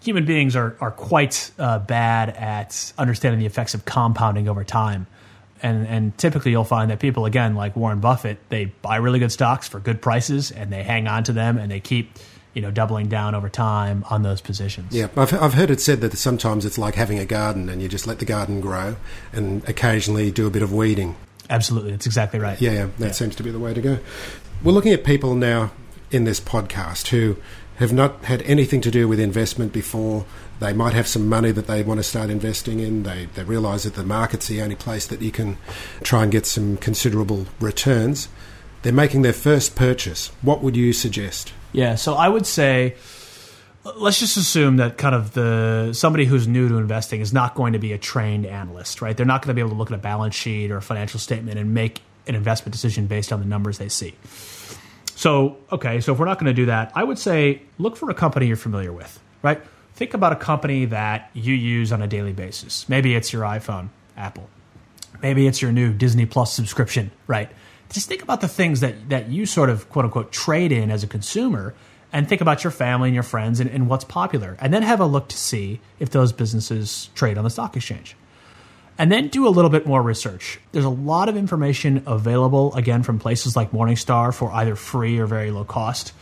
human 0.00 0.24
beings 0.24 0.56
are, 0.56 0.76
are 0.80 0.90
quite 0.90 1.52
uh, 1.58 1.78
bad 1.80 2.30
at 2.30 2.92
understanding 2.98 3.38
the 3.38 3.46
effects 3.46 3.74
of 3.74 3.84
compounding 3.84 4.48
over 4.48 4.64
time. 4.64 5.06
And 5.62 5.86
and 5.86 6.16
typically 6.18 6.50
you'll 6.50 6.64
find 6.64 6.90
that 6.90 7.00
people 7.00 7.26
again 7.26 7.54
like 7.54 7.76
Warren 7.76 8.00
Buffett, 8.00 8.38
they 8.48 8.66
buy 8.66 8.96
really 8.96 9.18
good 9.18 9.32
stocks 9.32 9.68
for 9.68 9.80
good 9.80 10.02
prices 10.02 10.50
and 10.50 10.72
they 10.72 10.82
hang 10.82 11.08
on 11.08 11.24
to 11.24 11.32
them 11.32 11.58
and 11.58 11.70
they 11.70 11.80
keep 11.80 12.10
you 12.56 12.62
know 12.62 12.70
doubling 12.70 13.08
down 13.08 13.34
over 13.34 13.48
time 13.48 14.04
on 14.10 14.22
those 14.22 14.40
positions. 14.40 14.94
Yeah, 14.94 15.08
I've 15.16 15.32
I've 15.34 15.54
heard 15.54 15.70
it 15.70 15.80
said 15.80 16.00
that 16.00 16.16
sometimes 16.16 16.64
it's 16.64 16.78
like 16.78 16.94
having 16.94 17.18
a 17.18 17.26
garden 17.26 17.68
and 17.68 17.82
you 17.82 17.88
just 17.88 18.06
let 18.06 18.18
the 18.18 18.24
garden 18.24 18.60
grow 18.60 18.96
and 19.32 19.66
occasionally 19.68 20.30
do 20.30 20.46
a 20.46 20.50
bit 20.50 20.62
of 20.62 20.72
weeding. 20.72 21.16
Absolutely, 21.50 21.92
that's 21.92 22.06
exactly 22.06 22.40
right. 22.40 22.60
Yeah, 22.60 22.72
yeah 22.72 22.88
that 22.98 23.06
yeah. 23.06 23.12
seems 23.12 23.36
to 23.36 23.42
be 23.42 23.50
the 23.50 23.58
way 23.58 23.74
to 23.74 23.80
go. 23.80 23.98
We're 24.64 24.72
looking 24.72 24.92
at 24.92 25.04
people 25.04 25.34
now 25.34 25.70
in 26.10 26.24
this 26.24 26.40
podcast 26.40 27.08
who 27.08 27.36
have 27.78 27.92
not 27.92 28.24
had 28.24 28.42
anything 28.42 28.80
to 28.82 28.90
do 28.90 29.06
with 29.06 29.20
investment 29.20 29.72
before. 29.72 30.24
They 30.60 30.72
might 30.72 30.94
have 30.94 31.06
some 31.06 31.28
money 31.28 31.52
that 31.52 31.66
they 31.66 31.82
want 31.82 31.98
to 31.98 32.04
start 32.04 32.30
investing 32.30 32.80
in. 32.80 33.02
They, 33.02 33.28
they 33.34 33.44
realise 33.44 33.84
that 33.84 33.94
the 33.94 34.04
market's 34.04 34.48
the 34.48 34.62
only 34.62 34.76
place 34.76 35.06
that 35.06 35.20
you 35.20 35.30
can 35.30 35.58
try 36.02 36.22
and 36.22 36.32
get 36.32 36.46
some 36.46 36.76
considerable 36.78 37.46
returns. 37.60 38.28
They're 38.82 38.92
making 38.92 39.22
their 39.22 39.32
first 39.32 39.76
purchase. 39.76 40.30
What 40.42 40.62
would 40.62 40.76
you 40.76 40.92
suggest? 40.92 41.52
Yeah, 41.72 41.96
so 41.96 42.14
I 42.14 42.28
would 42.28 42.46
say 42.46 42.96
let's 43.96 44.18
just 44.18 44.36
assume 44.36 44.76
that 44.78 44.98
kind 44.98 45.14
of 45.14 45.32
the 45.34 45.92
somebody 45.92 46.24
who's 46.24 46.48
new 46.48 46.68
to 46.68 46.76
investing 46.76 47.20
is 47.20 47.32
not 47.32 47.54
going 47.54 47.72
to 47.72 47.78
be 47.78 47.92
a 47.92 47.98
trained 47.98 48.46
analyst, 48.46 49.00
right? 49.00 49.16
They're 49.16 49.26
not 49.26 49.42
going 49.42 49.50
to 49.50 49.54
be 49.54 49.60
able 49.60 49.70
to 49.70 49.76
look 49.76 49.90
at 49.90 49.94
a 49.94 50.00
balance 50.00 50.34
sheet 50.34 50.70
or 50.70 50.78
a 50.78 50.82
financial 50.82 51.20
statement 51.20 51.58
and 51.58 51.72
make 51.74 52.02
an 52.26 52.34
investment 52.34 52.72
decision 52.72 53.06
based 53.06 53.32
on 53.32 53.40
the 53.40 53.46
numbers 53.46 53.78
they 53.78 53.88
see. 53.88 54.14
So, 55.16 55.56
okay, 55.72 56.02
so 56.02 56.12
if 56.12 56.18
we're 56.18 56.26
not 56.26 56.38
going 56.38 56.54
to 56.54 56.54
do 56.54 56.66
that, 56.66 56.92
I 56.94 57.02
would 57.02 57.18
say 57.18 57.62
look 57.78 57.96
for 57.96 58.10
a 58.10 58.14
company 58.14 58.48
you're 58.48 58.56
familiar 58.56 58.92
with, 58.92 59.18
right? 59.42 59.62
Think 59.94 60.12
about 60.12 60.32
a 60.32 60.36
company 60.36 60.84
that 60.84 61.30
you 61.32 61.54
use 61.54 61.90
on 61.90 62.02
a 62.02 62.06
daily 62.06 62.34
basis. 62.34 62.86
Maybe 62.86 63.14
it's 63.14 63.32
your 63.32 63.42
iPhone, 63.42 63.88
Apple. 64.14 64.50
Maybe 65.22 65.46
it's 65.46 65.62
your 65.62 65.72
new 65.72 65.94
Disney 65.94 66.26
Plus 66.26 66.52
subscription, 66.52 67.12
right? 67.26 67.48
Just 67.90 68.08
think 68.08 68.20
about 68.20 68.42
the 68.42 68.48
things 68.48 68.80
that, 68.80 69.08
that 69.08 69.30
you 69.30 69.46
sort 69.46 69.70
of 69.70 69.88
quote 69.88 70.04
unquote 70.04 70.32
trade 70.32 70.70
in 70.70 70.90
as 70.90 71.02
a 71.02 71.06
consumer 71.06 71.74
and 72.12 72.28
think 72.28 72.42
about 72.42 72.62
your 72.62 72.70
family 72.70 73.08
and 73.08 73.14
your 73.14 73.22
friends 73.22 73.58
and, 73.58 73.70
and 73.70 73.88
what's 73.88 74.04
popular. 74.04 74.58
And 74.60 74.72
then 74.72 74.82
have 74.82 75.00
a 75.00 75.06
look 75.06 75.28
to 75.28 75.36
see 75.38 75.80
if 75.98 76.10
those 76.10 76.30
businesses 76.32 77.08
trade 77.14 77.38
on 77.38 77.44
the 77.44 77.50
stock 77.50 77.74
exchange 77.74 78.16
and 78.98 79.12
then 79.12 79.28
do 79.28 79.46
a 79.46 79.50
little 79.50 79.70
bit 79.70 79.86
more 79.86 80.02
research. 80.02 80.58
There's 80.72 80.84
a 80.84 80.90
lot 80.90 81.28
of 81.28 81.36
information 81.36 82.02
available, 82.06 82.74
again, 82.74 83.02
from 83.02 83.18
places 83.18 83.56
like 83.56 83.70
Morningstar 83.70 84.34
for 84.34 84.50
either 84.52 84.76
free 84.76 85.18
or 85.18 85.26
very 85.26 85.50
low 85.50 85.64
cost, 85.64 86.12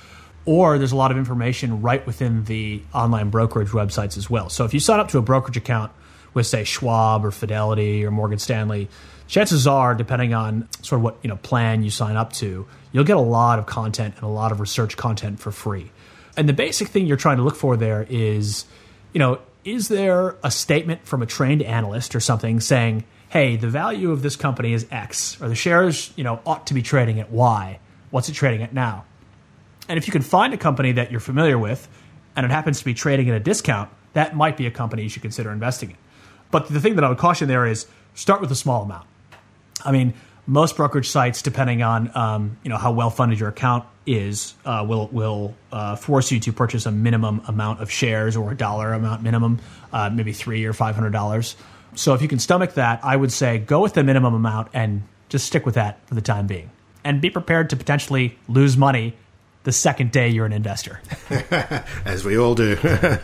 or 0.45 0.79
there's 0.79 0.93
a 0.93 0.97
lot 0.97 1.11
of 1.11 1.17
information 1.17 1.83
right 1.83 2.05
within 2.07 2.45
the 2.45 2.83
online 2.93 3.31
brokerage 3.31 3.69
websites 3.69 4.17
as 4.17 4.29
well. 4.29 4.49
So 4.49 4.65
if 4.65 4.75
you 4.75 4.81
sign 4.81 5.01
up 5.01 5.09
to 5.11 5.19
a 5.19 5.23
brokerage 5.23 5.57
account 5.57 5.93
with, 6.35 6.47
say, 6.47 6.65
Schwab 6.65 7.25
or 7.25 7.31
Fidelity 7.31 8.05
or 8.05 8.11
Morgan 8.11 8.39
Stanley, 8.39 8.89
chances 9.27 9.67
are, 9.67 9.95
depending 9.95 10.35
on 10.35 10.69
sort 10.83 10.99
of 10.99 11.05
what 11.05 11.17
you 11.23 11.29
know 11.29 11.37
plan 11.37 11.83
you 11.83 11.91
sign 11.91 12.17
up 12.17 12.33
to, 12.35 12.67
you'll 12.93 13.05
get 13.05 13.17
a 13.17 13.21
lot 13.21 13.59
of 13.59 13.67
content 13.67 14.15
and 14.17 14.25
a 14.25 14.29
lot 14.29 14.53
of 14.53 14.61
research 14.61 14.97
content 14.97 15.41
for 15.41 15.51
free. 15.51 15.91
And 16.37 16.49
the 16.49 16.53
basic 16.53 16.89
thing 16.89 17.07
you're 17.07 17.17
trying 17.17 17.37
to 17.37 17.43
look 17.43 17.57
for 17.57 17.77
there 17.77 18.07
is, 18.09 18.65
you 19.13 19.21
know, 19.21 19.39
is 19.65 19.89
there 19.89 20.37
a 20.43 20.51
statement 20.51 21.07
from 21.07 21.23
a 21.23 21.27
trained 21.27 21.63
analyst 21.63 22.15
or 22.15 22.21
something 22.21 22.61
saying, 22.61 23.05
hey, 23.31 23.57
the 23.57 23.69
value 23.69 24.13
of 24.13 24.23
this 24.23 24.37
company 24.37 24.73
is 24.73 24.87
X, 24.91 25.41
or 25.41 25.49
the 25.49 25.55
shares, 25.55 26.13
you 26.17 26.25
know, 26.25 26.41
ought 26.47 26.67
to 26.69 26.75
be 26.75 26.83
trading 26.83 27.19
at 27.19 27.31
Y. 27.31 27.79
What's 28.11 28.29
it 28.29 28.35
trading 28.35 28.63
at 28.63 28.73
now? 28.73 29.05
And 29.89 29.99
if 29.99 30.07
you 30.07 30.13
can 30.13 30.23
find 30.23 30.55
a 30.55 30.57
company 30.57 30.93
that 30.93 31.11
you're 31.11 31.21
familiar 31.21 31.59
with 31.59 31.89
and 32.37 32.47
it 32.47 32.51
happens 32.53 32.79
to 32.79 32.85
be 32.85 32.95
trading 32.95 33.29
at 33.29 33.35
a 33.35 33.41
discount, 33.41 33.91
that 34.13 34.37
might 34.37 34.57
be 34.57 34.67
a 34.67 34.71
company 34.71 35.03
you 35.03 35.09
should 35.09 35.23
consider 35.23 35.51
investing 35.51 35.91
in. 35.91 35.97
But 36.51 36.69
the 36.69 36.81
thing 36.81 36.95
that 36.95 37.05
I 37.05 37.09
would 37.09 37.19
caution 37.19 37.49
there 37.49 37.67
is 37.67 37.87
start 38.15 38.41
with 38.41 38.53
a 38.53 38.55
small 38.55 38.85
amount. 38.85 39.07
I 39.85 39.91
mean, 39.91 40.15
most 40.47 40.77
brokerage 40.77 41.09
sites, 41.09 41.43
depending 41.43 41.83
on 41.83 42.11
um, 42.17 42.59
you 42.63 42.71
know 42.71 42.77
how 42.77 42.93
well 42.93 43.11
funded 43.11 43.41
your 43.41 43.49
account 43.49 43.85
is, 44.07 44.55
uh, 44.65 44.85
will 44.87 45.09
will 45.09 45.55
uh, 45.73 45.97
force 45.97 46.31
you 46.31 46.41
to 46.41 46.53
purchase 46.53 46.87
a 46.87 46.91
minimum 46.91 47.43
amount 47.49 47.81
of 47.81 47.91
shares 47.91 48.37
or 48.37 48.53
a 48.53 48.57
dollar 48.57 48.93
amount 48.93 49.23
minimum, 49.23 49.61
uh, 49.93 50.11
maybe 50.11 50.33
three 50.33 50.65
or 50.65 50.73
five 50.73 50.95
hundred 50.95 51.11
dollars. 51.11 51.57
So 51.95 52.13
if 52.15 52.23
you 52.23 52.29
can 52.29 52.39
stomach 52.39 52.75
that, 52.75 53.01
I 53.05 53.17
would 53.17 53.33
say 53.33 53.59
go 53.59 53.81
with 53.81 53.95
the 53.95 54.05
minimum 54.05 54.35
amount 54.35 54.69
and 54.75 55.03
just 55.29 55.47
stick 55.47 55.65
with 55.65 55.77
that 55.77 56.07
for 56.09 56.15
the 56.15 56.23
time 56.23 56.47
being, 56.47 56.71
and 57.05 57.21
be 57.21 57.31
prepared 57.31 57.71
to 57.71 57.77
potentially 57.77 58.39
lose 58.49 58.77
money 58.77 59.15
the 59.65 59.73
second 59.73 60.13
day 60.13 60.29
you're 60.29 60.47
an 60.47 60.53
investor. 60.53 61.01
As 62.05 62.25
we 62.25 62.39
all 62.39 62.55
do. 62.55 62.77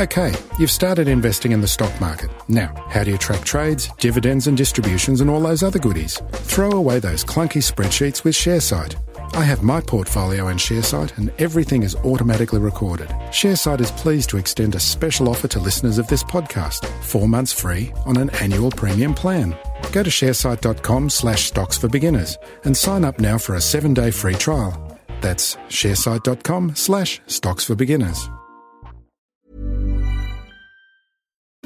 Okay, 0.00 0.32
you've 0.58 0.70
started 0.70 1.06
investing 1.06 1.52
in 1.52 1.60
the 1.60 1.68
stock 1.68 2.00
market. 2.00 2.30
Now, 2.48 2.74
how 2.88 3.04
do 3.04 3.10
you 3.10 3.18
track 3.18 3.44
trades, 3.44 3.90
dividends, 3.98 4.46
and 4.46 4.56
distributions 4.56 5.20
and 5.20 5.28
all 5.28 5.40
those 5.40 5.62
other 5.62 5.78
goodies? 5.78 6.18
Throw 6.32 6.70
away 6.70 6.98
those 6.98 7.22
clunky 7.22 7.60
spreadsheets 7.62 8.24
with 8.24 8.34
Sharesight. 8.34 8.96
I 9.34 9.44
have 9.44 9.62
my 9.62 9.82
portfolio 9.82 10.48
in 10.48 10.56
Sharesight 10.56 11.18
and 11.18 11.30
everything 11.38 11.82
is 11.82 11.94
automatically 11.96 12.58
recorded. 12.58 13.08
Sharesight 13.30 13.80
is 13.80 13.90
pleased 13.90 14.30
to 14.30 14.38
extend 14.38 14.74
a 14.74 14.80
special 14.80 15.28
offer 15.28 15.48
to 15.48 15.60
listeners 15.60 15.98
of 15.98 16.06
this 16.06 16.24
podcast. 16.24 16.86
Four 17.02 17.28
months 17.28 17.52
free 17.52 17.92
on 18.06 18.16
an 18.16 18.30
annual 18.40 18.70
premium 18.70 19.12
plan. 19.12 19.54
Go 19.92 20.02
to 20.02 20.10
sharesight.com 20.10 21.10
slash 21.10 21.44
stocks 21.44 21.76
for 21.76 21.88
beginners 21.88 22.38
and 22.64 22.74
sign 22.74 23.04
up 23.04 23.20
now 23.20 23.36
for 23.36 23.56
a 23.56 23.60
seven 23.60 23.92
day 23.92 24.10
free 24.10 24.34
trial. 24.34 24.98
That's 25.20 25.56
sharesight.com 25.68 26.76
slash 26.76 27.20
stocks 27.26 27.64
for 27.64 27.74
beginners. 27.74 28.28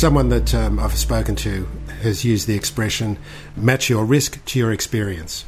someone 0.00 0.30
that 0.30 0.54
um, 0.54 0.78
I've 0.78 0.96
spoken 0.96 1.36
to 1.36 1.68
has 2.02 2.24
used 2.24 2.46
the 2.46 2.54
expression 2.54 3.18
match 3.54 3.90
your 3.90 4.04
risk 4.04 4.42
to 4.46 4.58
your 4.58 4.72
experience. 4.72 5.44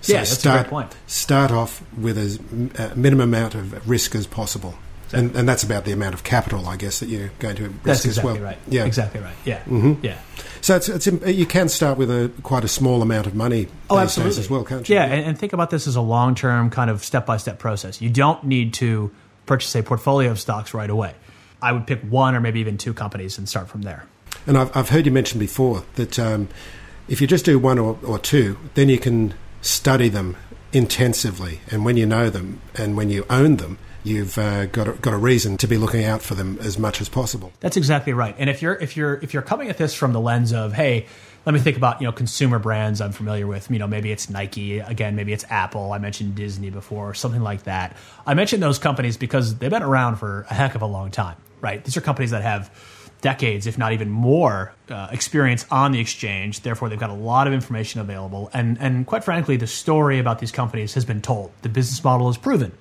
So 0.00 0.12
yeah, 0.12 0.18
that's 0.18 0.32
start, 0.32 0.60
a 0.60 0.62
great 0.64 0.70
point. 0.70 0.96
Start 1.06 1.52
off 1.52 1.82
with 1.96 2.18
as 2.18 2.38
a 2.76 2.94
minimum 2.96 3.32
amount 3.32 3.54
of 3.54 3.88
risk 3.88 4.14
as 4.16 4.26
possible. 4.26 4.74
Exactly. 5.04 5.28
And, 5.28 5.36
and, 5.36 5.48
that's 5.48 5.62
about 5.62 5.84
the 5.84 5.92
amount 5.92 6.14
of 6.14 6.24
capital, 6.24 6.66
I 6.66 6.76
guess, 6.76 6.98
that 7.00 7.06
you're 7.06 7.30
going 7.38 7.56
to 7.56 7.68
risk 7.68 7.82
that's 7.84 8.04
exactly 8.04 8.32
as 8.32 8.38
well. 8.38 8.44
Right. 8.44 8.58
Yeah, 8.68 8.84
exactly 8.84 9.20
right. 9.20 9.34
Yeah, 9.44 9.60
mm-hmm. 9.60 10.04
yeah. 10.04 10.18
So 10.60 10.76
it's, 10.76 10.88
it's, 10.88 11.06
you 11.06 11.46
can 11.46 11.68
start 11.68 11.96
with 11.96 12.10
a 12.10 12.32
quite 12.42 12.64
a 12.64 12.68
small 12.68 13.00
amount 13.00 13.26
of 13.26 13.34
money. 13.34 13.68
Oh, 13.88 13.98
absolutely 13.98 14.40
as 14.40 14.50
well, 14.50 14.64
can't 14.64 14.88
you? 14.88 14.96
Yeah, 14.96 15.04
and, 15.04 15.24
and 15.24 15.38
think 15.38 15.52
about 15.52 15.70
this 15.70 15.86
as 15.86 15.94
a 15.94 16.00
long 16.00 16.34
term 16.34 16.68
kind 16.68 16.90
of 16.90 17.04
step 17.04 17.26
by 17.26 17.36
step 17.36 17.58
process. 17.58 18.00
You 18.00 18.10
don't 18.10 18.42
need 18.44 18.74
to 18.74 19.12
purchase 19.46 19.74
a 19.76 19.82
portfolio 19.82 20.30
of 20.32 20.40
stocks 20.40 20.74
right 20.74 20.90
away. 20.90 21.14
I 21.64 21.72
would 21.72 21.86
pick 21.86 22.00
one 22.02 22.34
or 22.34 22.40
maybe 22.40 22.60
even 22.60 22.76
two 22.76 22.94
companies 22.94 23.38
and 23.38 23.48
start 23.48 23.68
from 23.68 23.82
there. 23.82 24.04
And 24.46 24.58
I've, 24.58 24.76
I've 24.76 24.88
heard 24.90 25.06
you 25.06 25.12
mention 25.12 25.38
before 25.38 25.84
that 25.94 26.18
um, 26.18 26.48
if 27.08 27.20
you 27.20 27.26
just 27.26 27.44
do 27.44 27.58
one 27.58 27.78
or, 27.78 27.98
or 28.04 28.18
two, 28.18 28.58
then 28.74 28.88
you 28.88 28.98
can 28.98 29.34
study 29.62 30.08
them 30.08 30.36
intensively. 30.72 31.60
And 31.70 31.84
when 31.84 31.96
you 31.96 32.04
know 32.06 32.28
them 32.28 32.60
and 32.74 32.96
when 32.96 33.08
you 33.08 33.24
own 33.30 33.56
them, 33.56 33.78
you've 34.02 34.36
uh, 34.36 34.66
got 34.66 34.86
a, 34.86 34.92
got 34.92 35.14
a 35.14 35.16
reason 35.16 35.56
to 35.56 35.66
be 35.66 35.78
looking 35.78 36.04
out 36.04 36.22
for 36.22 36.34
them 36.34 36.58
as 36.60 36.78
much 36.78 37.00
as 37.00 37.08
possible. 37.08 37.52
That's 37.60 37.76
exactly 37.76 38.12
right. 38.12 38.34
And 38.38 38.50
if 38.50 38.60
you're 38.60 38.74
if 38.74 38.96
you're 38.96 39.14
if 39.22 39.32
you're 39.32 39.42
coming 39.42 39.70
at 39.70 39.78
this 39.78 39.94
from 39.94 40.12
the 40.12 40.20
lens 40.20 40.52
of 40.52 40.74
hey, 40.74 41.06
let 41.46 41.52
me 41.52 41.60
think 41.60 41.76
about 41.76 42.00
you 42.00 42.06
know 42.06 42.12
consumer 42.12 42.58
brands 42.58 43.00
I'm 43.00 43.12
familiar 43.12 43.46
with. 43.46 43.70
You 43.70 43.78
know 43.78 43.86
maybe 43.86 44.12
it's 44.12 44.28
Nike 44.28 44.78
again, 44.78 45.16
maybe 45.16 45.32
it's 45.32 45.44
Apple. 45.48 45.92
I 45.92 45.98
mentioned 45.98 46.34
Disney 46.34 46.70
before, 46.70 47.14
something 47.14 47.42
like 47.42 47.64
that. 47.64 47.96
I 48.26 48.34
mentioned 48.34 48.62
those 48.62 48.78
companies 48.78 49.16
because 49.16 49.56
they've 49.56 49.70
been 49.70 49.82
around 49.82 50.16
for 50.16 50.46
a 50.50 50.54
heck 50.54 50.74
of 50.74 50.82
a 50.82 50.86
long 50.86 51.10
time, 51.10 51.36
right? 51.60 51.84
These 51.84 51.96
are 51.96 52.00
companies 52.00 52.30
that 52.30 52.42
have 52.42 52.70
decades, 53.20 53.66
if 53.66 53.78
not 53.78 53.92
even 53.92 54.10
more, 54.10 54.72
uh, 54.90 55.08
experience 55.10 55.64
on 55.70 55.92
the 55.92 56.00
exchange. 56.00 56.60
Therefore, 56.60 56.88
they've 56.88 57.00
got 57.00 57.10
a 57.10 57.14
lot 57.14 57.46
of 57.46 57.52
information 57.52 58.00
available. 58.00 58.50
And, 58.52 58.76
and 58.80 59.06
quite 59.06 59.24
frankly, 59.24 59.56
the 59.56 59.66
story 59.66 60.18
about 60.18 60.40
these 60.40 60.52
companies 60.52 60.94
has 60.94 61.04
been 61.04 61.22
told. 61.22 61.50
The 61.62 61.70
business 61.70 62.04
model 62.04 62.28
is 62.28 62.36
proven. 62.36 62.72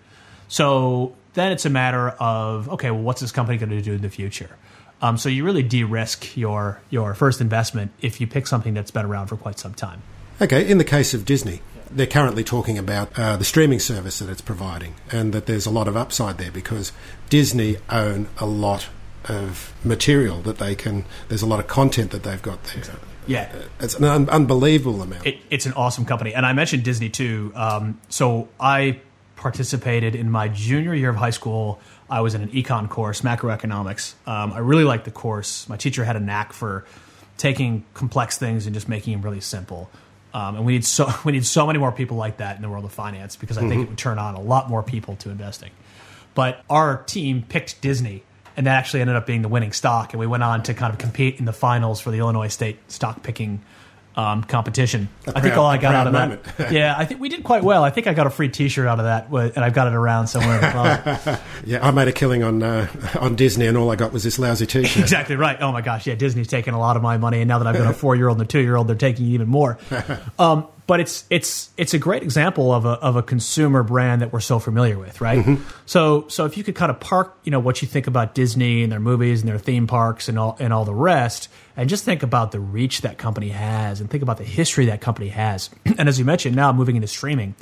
So 0.50 1.16
then 1.34 1.52
it's 1.52 1.66
a 1.66 1.70
matter 1.70 2.10
of, 2.10 2.68
okay, 2.70 2.92
well, 2.92 3.02
what's 3.02 3.22
this 3.22 3.32
company 3.32 3.58
going 3.58 3.70
to 3.70 3.82
do 3.82 3.94
in 3.94 4.02
the 4.02 4.10
future? 4.10 4.50
Um, 5.02 5.18
so 5.18 5.30
you 5.30 5.44
really 5.44 5.64
de-risk 5.64 6.38
your 6.38 6.82
your 6.90 7.14
first 7.14 7.42
investment 7.42 7.92
if 8.02 8.22
you 8.22 8.28
pick 8.28 8.48
something 8.48 8.74
that's 8.74 8.92
been 8.92 9.06
around 9.06 9.28
for 9.28 9.36
quite 9.36 9.60
some 9.60 9.74
time. 9.74 10.02
Okay, 10.42 10.66
in 10.66 10.78
the 10.78 10.86
case 10.86 11.14
of 11.14 11.26
Disney, 11.26 11.62
they're 11.92 12.08
currently 12.08 12.44
talking 12.44 12.78
about 12.78 13.18
uh, 13.20 13.36
the 13.36 13.44
streaming 13.44 13.80
service 13.80 14.20
that 14.20 14.30
it's 14.30 14.42
providing, 14.42 14.96
and 15.12 15.34
that 15.34 15.46
there's 15.46 15.66
a 15.66 15.70
lot 15.70 15.90
of 15.90 15.98
upside 15.98 16.38
there 16.38 16.52
because 16.52 16.94
Disney 17.34 17.78
own 17.90 18.28
a 18.38 18.46
lot 18.46 18.90
of 19.26 19.74
material 19.84 20.44
that 20.44 20.60
they 20.60 20.76
can. 20.76 21.04
There's 21.30 21.42
a 21.42 21.48
lot 21.48 21.60
of 21.60 21.66
content 21.66 22.12
that 22.12 22.22
they've 22.22 22.40
got 22.40 22.64
there. 22.66 22.84
Yeah. 23.26 23.52
It's 23.80 23.96
an 23.96 24.04
un- 24.04 24.30
unbelievable 24.30 25.02
amount. 25.02 25.26
It, 25.26 25.40
it's 25.50 25.66
an 25.66 25.74
awesome 25.74 26.06
company. 26.06 26.36
And 26.36 26.46
I 26.46 26.54
mentioned 26.54 26.84
Disney 26.84 27.10
too. 27.10 27.52
Um, 27.56 28.00
so 28.08 28.50
I 28.60 29.00
participated 29.36 30.14
in 30.14 30.30
my 30.30 30.48
junior 30.48 30.94
year 30.94 31.10
of 31.10 31.16
high 31.16 31.32
school. 31.32 31.82
I 32.08 32.22
was 32.22 32.36
in 32.36 32.44
an 32.44 32.50
econ 32.50 32.88
course, 32.88 33.22
macroeconomics. 33.22 34.14
Um, 34.28 34.54
I 34.54 34.60
really 34.60 34.84
liked 34.84 35.06
the 35.06 35.12
course. 35.12 35.68
My 35.68 35.76
teacher 35.76 36.06
had 36.06 36.16
a 36.16 36.20
knack 36.20 36.54
for 36.54 36.86
taking 37.40 37.84
complex 37.96 38.38
things 38.38 38.68
and 38.68 38.76
just 38.76 38.88
making 38.88 39.14
them 39.14 39.24
really 39.24 39.42
simple. 39.42 39.90
Um, 40.36 40.58
and 40.58 40.66
we 40.68 40.74
need 40.74 40.86
so 40.86 41.12
we 41.26 41.32
need 41.32 41.48
so 41.48 41.66
many 41.66 41.80
more 41.80 41.92
people 41.92 42.16
like 42.16 42.38
that 42.38 42.58
in 42.58 42.62
the 42.62 42.70
world 42.70 42.86
of 42.86 42.94
finance 42.94 43.38
because 43.38 43.58
I 43.58 43.68
think 43.68 43.82
it 43.82 43.90
would 43.90 43.98
turn 43.98 44.20
on 44.20 44.36
a 44.36 44.42
lot 44.42 44.70
more 44.70 44.84
people 44.84 45.16
to 45.16 45.32
investing. 45.32 45.72
But 46.36 46.64
our 46.70 47.04
team 47.04 47.44
picked 47.48 47.82
Disney, 47.82 48.24
and 48.58 48.68
that 48.68 48.76
actually 48.76 49.02
ended 49.02 49.16
up 49.16 49.26
being 49.26 49.42
the 49.42 49.48
winning 49.48 49.72
stock. 49.72 50.14
And 50.14 50.20
we 50.20 50.28
went 50.28 50.44
on 50.44 50.64
to 50.64 50.74
kind 50.74 50.92
of 50.94 51.00
compete 51.00 51.40
in 51.40 51.46
the 51.46 51.54
finals 51.54 52.00
for 52.00 52.12
the 52.12 52.18
Illinois 52.18 52.48
State 52.48 52.80
stock 52.92 53.24
picking 53.24 53.62
um, 54.16 54.44
competition. 54.44 55.10
I 55.34 55.42
think 55.42 55.58
all 55.58 55.66
I 55.66 55.78
got 55.78 55.96
out 55.96 56.08
of 56.08 56.14
that, 56.14 56.72
yeah, 56.72 56.94
I 56.98 57.06
think 57.06 57.20
we 57.20 57.30
did 57.30 57.44
quite 57.44 57.64
well. 57.64 57.84
I 57.84 57.90
think 57.90 58.08
I 58.08 58.14
got 58.14 58.28
a 58.28 58.30
free 58.30 58.50
T-shirt 58.50 58.88
out 58.88 59.00
of 59.00 59.06
that, 59.06 59.30
and 59.56 59.64
I've 59.64 59.74
got 59.74 59.88
it 59.88 59.94
around 59.94 60.28
somewhere. 60.28 60.56
in 60.56 60.62
the 60.62 60.70
closet. 60.70 61.42
yeah, 61.66 61.86
I 61.86 61.92
made 61.92 62.08
a 62.08 62.12
killing 62.12 62.44
on 62.44 62.62
uh, 62.62 62.88
on 63.20 63.36
Disney, 63.36 63.66
and 63.68 63.78
all 63.78 63.90
I 63.90 63.96
got 63.96 64.14
was 64.14 64.24
this 64.24 64.38
lousy 64.38 64.66
T-shirt. 64.66 65.02
exactly 65.02 65.36
right. 65.36 65.58
Oh 65.62 65.72
my 65.72 65.82
gosh, 65.82 66.06
yeah, 66.06 66.16
Disney's 66.16 66.48
taking 66.48 66.74
a 66.74 66.80
lot 66.80 66.96
of 66.96 67.02
my 67.02 67.18
money, 67.18 67.42
and 67.42 67.48
now 67.48 67.60
that 67.60 67.68
I've 67.68 67.78
got 67.78 67.90
a 67.90 67.94
four-year-old 67.94 68.38
and 68.40 68.48
a 68.48 68.52
two-year-old, 68.52 68.88
they're 68.88 68.96
taking 68.96 69.26
even 69.28 69.48
more. 69.48 69.78
Um, 70.38 70.68
but 70.86 71.00
it's 71.00 71.26
it's 71.30 71.70
it's 71.78 71.94
a 71.94 72.00
great 72.00 72.24
example 72.24 72.72
of 72.74 72.86
a 72.86 72.92
of 72.92 73.16
a 73.16 73.24
consumer 73.24 73.84
brand 73.84 74.22
that 74.22 74.34
we're 74.34 74.40
so 74.40 74.60
familiar 74.60 74.98
with, 74.98 75.22
right? 75.22 75.58
So 75.86 76.28
so 76.28 76.46
if 76.46 76.58
you 76.58 76.64
could 76.64 76.76
kind 76.76 76.92
of 76.92 77.00
park, 77.00 77.38
you 77.44 77.52
know, 77.52 77.60
what 77.60 77.82
you 77.82 77.88
think 77.88 78.08
about 78.08 78.36
Disney 78.36 78.84
and 78.84 78.92
their 78.92 79.00
movies 79.00 79.42
and 79.42 79.50
their 79.50 79.60
theme 79.60 79.88
parks 79.88 80.28
and 80.28 80.38
all 80.38 80.58
and 80.60 80.74
all 80.74 80.86
the 80.86 80.94
rest, 80.94 81.50
and 81.78 81.90
just 81.90 82.04
think 82.04 82.24
about 82.24 82.52
the 82.52 82.60
reach 82.60 83.02
that 83.02 83.18
company 83.18 83.50
has, 83.50 84.02
and 84.02 84.10
think 84.10 84.24
about 84.24 84.38
the 84.38 84.44
history 84.44 84.86
that 84.88 85.02
company 85.02 85.30
has. 85.30 85.70
and 85.98 86.10
as 86.10 86.20
you 86.20 86.26
mentioned, 86.26 86.56
now 86.56 86.74
moving 86.74 86.96
into 86.96 87.08
streaming 87.08 87.56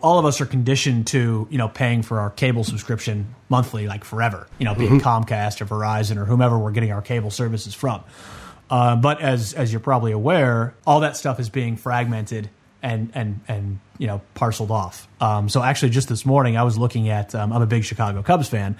all 0.00 0.18
of 0.18 0.24
us 0.24 0.40
are 0.40 0.46
conditioned 0.46 1.08
to 1.08 1.48
you 1.50 1.58
know 1.58 1.68
paying 1.68 2.02
for 2.02 2.20
our 2.20 2.30
cable 2.30 2.64
subscription 2.64 3.34
monthly 3.48 3.86
like 3.86 4.04
forever 4.04 4.46
you 4.58 4.64
know 4.64 4.74
be 4.74 4.86
it 4.86 5.02
comcast 5.02 5.60
or 5.60 5.66
verizon 5.66 6.16
or 6.16 6.24
whomever 6.24 6.58
we're 6.58 6.70
getting 6.70 6.92
our 6.92 7.02
cable 7.02 7.30
services 7.30 7.74
from 7.74 8.02
uh, 8.70 8.94
but 8.96 9.20
as 9.20 9.54
as 9.54 9.72
you're 9.72 9.80
probably 9.80 10.12
aware 10.12 10.74
all 10.86 11.00
that 11.00 11.16
stuff 11.16 11.40
is 11.40 11.48
being 11.48 11.76
fragmented 11.76 12.48
and 12.82 13.10
and 13.14 13.40
and 13.48 13.80
you 13.98 14.06
know 14.06 14.20
parceled 14.34 14.70
off 14.70 15.08
um, 15.20 15.48
so 15.48 15.62
actually 15.62 15.90
just 15.90 16.08
this 16.08 16.24
morning 16.24 16.56
i 16.56 16.62
was 16.62 16.78
looking 16.78 17.08
at 17.08 17.34
um, 17.34 17.52
i'm 17.52 17.62
a 17.62 17.66
big 17.66 17.84
chicago 17.84 18.22
cubs 18.22 18.48
fan 18.48 18.76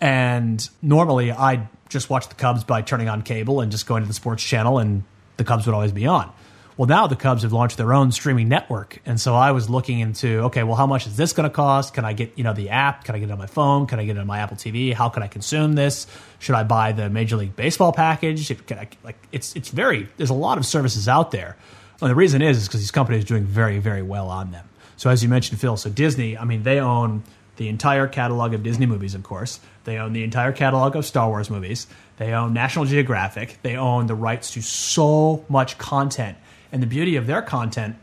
and 0.00 0.68
normally 0.82 1.30
i'd 1.32 1.68
just 1.88 2.10
watch 2.10 2.28
the 2.28 2.34
cubs 2.34 2.64
by 2.64 2.82
turning 2.82 3.08
on 3.08 3.22
cable 3.22 3.60
and 3.60 3.70
just 3.70 3.86
going 3.86 4.02
to 4.02 4.08
the 4.08 4.14
sports 4.14 4.42
channel 4.42 4.78
and 4.78 5.04
the 5.36 5.44
cubs 5.44 5.66
would 5.66 5.74
always 5.74 5.92
be 5.92 6.06
on 6.06 6.32
well, 6.76 6.86
now 6.86 7.06
the 7.06 7.16
Cubs 7.16 7.42
have 7.42 7.54
launched 7.54 7.78
their 7.78 7.94
own 7.94 8.12
streaming 8.12 8.48
network, 8.48 9.00
and 9.06 9.18
so 9.18 9.34
I 9.34 9.52
was 9.52 9.70
looking 9.70 10.00
into 10.00 10.40
okay, 10.44 10.62
well, 10.62 10.76
how 10.76 10.86
much 10.86 11.06
is 11.06 11.16
this 11.16 11.32
going 11.32 11.48
to 11.48 11.54
cost? 11.54 11.94
Can 11.94 12.04
I 12.04 12.12
get 12.12 12.36
you 12.36 12.44
know 12.44 12.52
the 12.52 12.68
app? 12.68 13.04
Can 13.04 13.14
I 13.14 13.18
get 13.18 13.30
it 13.30 13.32
on 13.32 13.38
my 13.38 13.46
phone? 13.46 13.86
Can 13.86 13.98
I 13.98 14.04
get 14.04 14.18
it 14.18 14.20
on 14.20 14.26
my 14.26 14.40
Apple 14.40 14.58
TV? 14.58 14.92
How 14.92 15.08
can 15.08 15.22
I 15.22 15.26
consume 15.26 15.72
this? 15.72 16.06
Should 16.38 16.54
I 16.54 16.64
buy 16.64 16.92
the 16.92 17.08
Major 17.08 17.36
League 17.36 17.56
Baseball 17.56 17.92
package? 17.92 18.66
Can 18.66 18.78
I, 18.78 18.88
like 19.02 19.16
it's 19.32 19.56
it's 19.56 19.70
very 19.70 20.08
there's 20.18 20.28
a 20.28 20.34
lot 20.34 20.58
of 20.58 20.66
services 20.66 21.08
out 21.08 21.30
there, 21.30 21.56
and 22.00 22.10
the 22.10 22.14
reason 22.14 22.42
is 22.42 22.58
is 22.58 22.68
because 22.68 22.80
these 22.80 22.90
companies 22.90 23.24
are 23.24 23.28
doing 23.28 23.44
very 23.44 23.78
very 23.78 24.02
well 24.02 24.28
on 24.28 24.50
them. 24.50 24.68
So 24.96 25.10
as 25.10 25.22
you 25.22 25.28
mentioned, 25.28 25.60
Phil, 25.60 25.76
so 25.76 25.90
Disney, 25.90 26.38
I 26.38 26.44
mean, 26.44 26.62
they 26.62 26.80
own 26.80 27.22
the 27.56 27.68
entire 27.68 28.06
catalog 28.06 28.54
of 28.54 28.62
Disney 28.62 28.86
movies, 28.86 29.14
of 29.14 29.22
course. 29.22 29.60
They 29.84 29.98
own 29.98 30.12
the 30.12 30.24
entire 30.24 30.52
catalog 30.52 30.96
of 30.96 31.04
Star 31.04 31.28
Wars 31.28 31.50
movies. 31.50 31.86
They 32.18 32.32
own 32.32 32.52
National 32.52 32.84
Geographic. 32.84 33.58
They 33.62 33.76
own 33.76 34.06
the 34.06 34.14
rights 34.14 34.52
to 34.52 34.62
so 34.62 35.44
much 35.48 35.78
content. 35.78 36.36
And 36.72 36.82
the 36.82 36.86
beauty 36.86 37.16
of 37.16 37.26
their 37.26 37.42
content, 37.42 37.96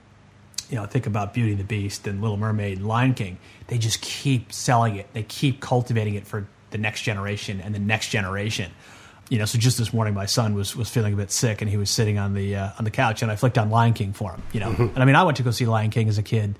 you 0.70 0.76
know, 0.76 0.86
think 0.86 1.06
about 1.06 1.34
Beauty 1.34 1.52
and 1.52 1.60
the 1.60 1.66
Beast 1.66 2.08
and 2.08 2.22
Little 2.22 2.38
Mermaid 2.38 2.80
and 2.80 2.88
Lion 2.88 3.14
King. 3.14 3.38
They 3.68 3.78
just 3.78 4.02
keep 4.02 4.54
selling 4.54 4.96
it. 4.96 5.08
They 5.14 5.24
keep 5.24 5.62
cultivating 5.62 6.16
it 6.16 6.26
for 6.26 6.48
the 6.72 6.78
next 6.78 7.02
generation 7.02 7.62
and 7.62 7.76
the 7.76 7.80
next 7.80 8.10
generation. 8.10 8.72
You 9.34 9.40
know, 9.40 9.46
so 9.46 9.58
just 9.58 9.80
this 9.80 9.92
morning, 9.92 10.14
my 10.14 10.28
son 10.28 10.54
was 10.54 10.76
was 10.76 10.92
feeling 10.92 11.12
a 11.16 11.18
bit 11.18 11.32
sick, 11.32 11.64
and 11.64 11.68
he 11.68 11.76
was 11.76 11.90
sitting 11.90 12.20
on 12.20 12.36
the 12.36 12.56
uh, 12.56 12.70
on 12.78 12.86
the 12.86 12.92
couch, 12.92 13.24
and 13.24 13.32
I 13.32 13.36
flicked 13.36 13.58
on 13.58 13.72
Lion 13.72 13.94
King 13.94 14.14
for 14.14 14.30
him. 14.30 14.44
You 14.52 14.60
know, 14.60 14.76
and 14.78 15.00
I 15.00 15.06
mean, 15.06 15.16
I 15.16 15.24
went 15.24 15.38
to 15.38 15.44
go 15.44 15.50
see 15.50 15.66
Lion 15.66 15.90
King 15.90 16.08
as 16.08 16.20
a 16.20 16.22
kid 16.22 16.54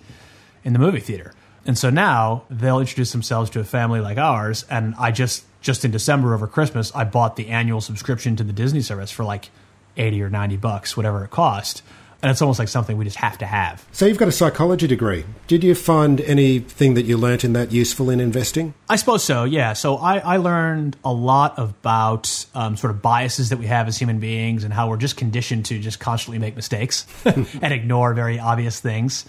in 0.64 0.74
the 0.74 0.80
movie 0.80 1.00
theater, 1.00 1.36
and 1.68 1.78
so 1.78 1.92
now 1.92 2.46
they'll 2.50 2.80
introduce 2.80 3.12
themselves 3.12 3.52
to 3.52 3.60
a 3.60 3.64
family 3.64 4.00
like 4.00 4.18
ours. 4.18 4.66
And 4.72 4.96
I 4.98 5.12
just 5.12 5.46
just 5.62 5.86
in 5.86 5.92
December 5.92 6.34
over 6.34 6.48
Christmas, 6.48 6.92
I 6.96 7.04
bought 7.04 7.36
the 7.36 7.50
annual 7.50 7.80
subscription 7.80 8.36
to 8.38 8.44
the 8.44 8.54
Disney 8.54 8.82
service 8.82 9.12
for 9.12 9.24
like 9.24 9.52
eighty 9.96 10.20
or 10.24 10.32
ninety 10.32 10.58
bucks, 10.58 10.98
whatever 10.98 11.24
it 11.24 11.30
cost. 11.30 11.84
And 12.24 12.32
it's 12.32 12.42
almost 12.42 12.58
like 12.58 12.70
something 12.70 12.98
we 12.98 13.04
just 13.04 13.18
have 13.18 13.38
to 13.40 13.46
have. 13.46 13.86
So 13.92 14.06
you've 14.06 14.18
got 14.18 14.30
a 14.30 14.32
psychology 14.32 14.88
degree. 14.88 15.26
Did 15.48 15.62
you 15.62 15.76
find 15.76 16.22
anything 16.22 16.94
that 16.94 17.04
you 17.04 17.18
learnt 17.18 17.44
in 17.44 17.52
that 17.52 17.74
useful 17.74 18.10
in 18.10 18.22
investing? 18.22 18.74
I 18.90 18.96
suppose 18.96 19.26
so, 19.26 19.44
yeah. 19.44 19.74
So 19.74 19.98
I, 19.98 20.20
I 20.20 20.38
learned 20.38 20.96
a 21.04 21.12
lot 21.12 21.60
about 21.60 22.46
um, 22.56 22.78
sort 22.78 22.92
of 22.92 23.02
biases 23.02 23.50
that 23.50 23.58
we 23.58 23.66
have 23.66 23.90
as 23.90 23.98
human 23.98 24.20
beings 24.20 24.64
and 24.64 24.74
how 24.74 24.90
we're 24.90 24.96
just 24.96 25.18
conditioned 25.18 25.66
to 25.66 25.80
just 25.80 26.00
constantly 26.00 26.40
make 26.40 26.56
mistakes 26.56 27.06
and 27.26 27.46
ignore 27.62 28.14
very 28.14 28.40
obvious 28.40 28.80
things. 28.80 29.26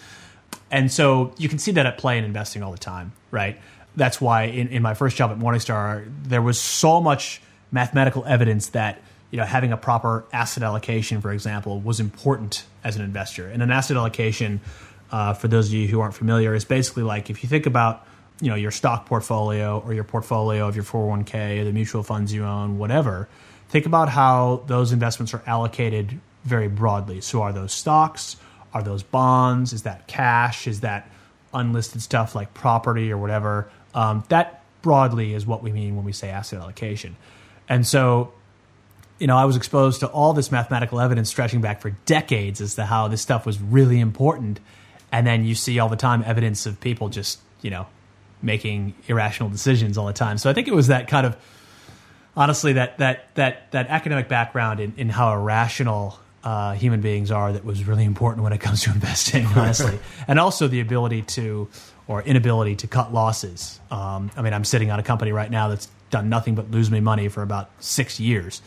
And 0.71 0.91
so 0.91 1.35
you 1.37 1.49
can 1.49 1.59
see 1.59 1.73
that 1.73 1.87
at 1.87 1.99
play 1.99 2.17
in 2.17 2.23
investing 2.23 2.63
all 2.63 2.71
the 2.71 2.79
time, 2.79 3.11
right? 3.33 3.61
That's 3.97 4.21
why 4.21 4.45
in, 4.45 4.69
in 4.69 4.83
my 4.83 4.95
first 4.95 5.17
job 5.17 5.33
at 5.33 5.39
Morningstar, 5.39 6.05
there 6.23 6.43
was 6.43 6.61
so 6.61 7.01
much 7.01 7.43
mathematical 7.73 8.25
evidence 8.25 8.69
that 8.69 9.03
you 9.35 9.41
know 9.41 9.47
having 9.47 9.73
a 9.73 9.77
proper 9.77 10.25
asset 10.33 10.63
allocation, 10.63 11.21
for 11.21 11.33
example, 11.33 11.81
was 11.81 11.99
important 11.99 12.65
as 12.85 12.95
an 12.95 13.03
investor. 13.03 13.49
And 13.49 13.65
an 13.65 13.73
asset 13.73 13.97
allocation, 13.97 14.61
uh, 15.11 15.35
for 15.35 15.49
those 15.49 15.67
of 15.67 15.75
you 15.75 15.89
who 15.89 15.99
aren't 15.99 16.15
familiar, 16.15 16.55
is 16.55 16.65
basically 16.65 17.03
like 17.03 17.31
if 17.31 17.43
you 17.43 17.49
think 17.49 17.67
about 17.67 18.07
you 18.41 18.49
know 18.49 18.55
your 18.55 18.71
stock 18.71 19.07
portfolio 19.07 19.83
or 19.85 19.93
your 19.93 20.05
portfolio 20.05 20.69
of 20.69 20.77
your 20.77 20.85
401k 20.85 21.61
or 21.61 21.65
the 21.65 21.73
mutual 21.73 22.05
funds 22.05 22.33
you 22.33 22.45
own, 22.45 22.79
whatever. 22.79 23.29
Think 23.71 23.87
about 23.87 24.09
how 24.09 24.63
those 24.69 24.93
investments 24.93 25.35
are 25.35 25.43
allocated 25.49 26.21
very 26.45 26.69
broadly. 26.69 27.21
So 27.21 27.43
are 27.43 27.53
those 27.53 27.73
stocks? 27.73 28.37
Are 28.73 28.85
those 28.85 29.03
bonds? 29.03 29.73
Is 29.73 29.83
that 29.83 30.07
cash? 30.07 30.69
Is 30.69 30.83
that 30.83 31.11
unlisted 31.53 32.03
stuff 32.03 32.37
like 32.37 32.55
property 32.55 33.11
or 33.11 33.19
whatever? 33.19 33.69
Um, 33.95 34.23
that 34.29 34.63
broadly 34.81 35.35
is 35.35 35.45
what 35.45 35.61
we 35.61 35.73
mean 35.73 35.97
when 35.97 36.05
we 36.05 36.13
say 36.13 36.31
asset 36.31 36.61
allocation. 36.61 37.17
And 37.69 37.85
so 37.85 38.33
you 39.19 39.27
know, 39.27 39.37
I 39.37 39.45
was 39.45 39.57
exposed 39.57 40.01
to 40.01 40.09
all 40.09 40.33
this 40.33 40.51
mathematical 40.51 41.01
evidence 41.01 41.29
stretching 41.29 41.61
back 41.61 41.81
for 41.81 41.91
decades 42.07 42.61
as 42.61 42.75
to 42.75 42.85
how 42.85 43.09
this 43.09 43.23
stuff 43.23 43.47
was 43.47 43.61
really 43.61 44.01
important. 44.01 44.61
And 45.13 45.27
then 45.27 45.45
you 45.45 45.55
see 45.55 45.79
all 45.79 45.89
the 45.89 45.97
time 45.97 46.23
evidence 46.27 46.67
of 46.67 46.81
people 46.81 47.09
just, 47.09 47.39
you 47.63 47.71
know, 47.71 47.87
making 48.43 48.95
irrational 49.07 49.49
decisions 49.49 49.97
all 49.97 50.07
the 50.07 50.13
time. 50.13 50.39
So 50.39 50.51
I 50.51 50.53
think 50.53 50.69
it 50.69 50.75
was 50.75 50.89
that 50.89 51.09
kind 51.09 51.27
of 51.27 51.37
honestly 52.37 52.75
that 52.75 52.99
that 52.99 53.35
that 53.35 53.71
that 53.73 53.89
academic 53.89 54.29
background 54.29 54.81
in, 54.81 54.93
in 54.97 55.09
how 55.09 55.33
irrational 55.33 56.19
uh, 56.43 56.75
human 56.75 57.01
beings 57.01 57.31
are 57.31 57.53
that 57.53 57.65
was 57.65 57.85
really 57.85 58.05
important 58.05 58.45
when 58.45 58.53
it 58.53 58.61
comes 58.61 58.83
to 58.83 58.91
investing, 58.95 59.47
honestly, 59.47 59.99
and 60.29 60.39
also 60.39 60.69
the 60.69 60.81
ability 60.81 61.23
to 61.23 61.69
or 62.07 62.21
inability 62.23 62.77
to 62.77 62.87
cut 62.87 63.15
losses. 63.15 63.81
Um, 63.91 64.31
I 64.37 64.43
mean, 64.43 64.53
I'm 64.53 64.65
sitting 64.65 64.91
on 64.91 64.99
a 64.99 65.03
company 65.03 65.33
right 65.33 65.51
now 65.51 65.69
that's 65.69 65.89
done 66.11 66.29
nothing 66.29 66.55
but 66.55 66.71
lose 66.71 66.91
me 66.91 67.01
money 67.01 67.29
for 67.29 67.43
about 67.43 67.71
six 67.81 68.21
years, 68.21 68.61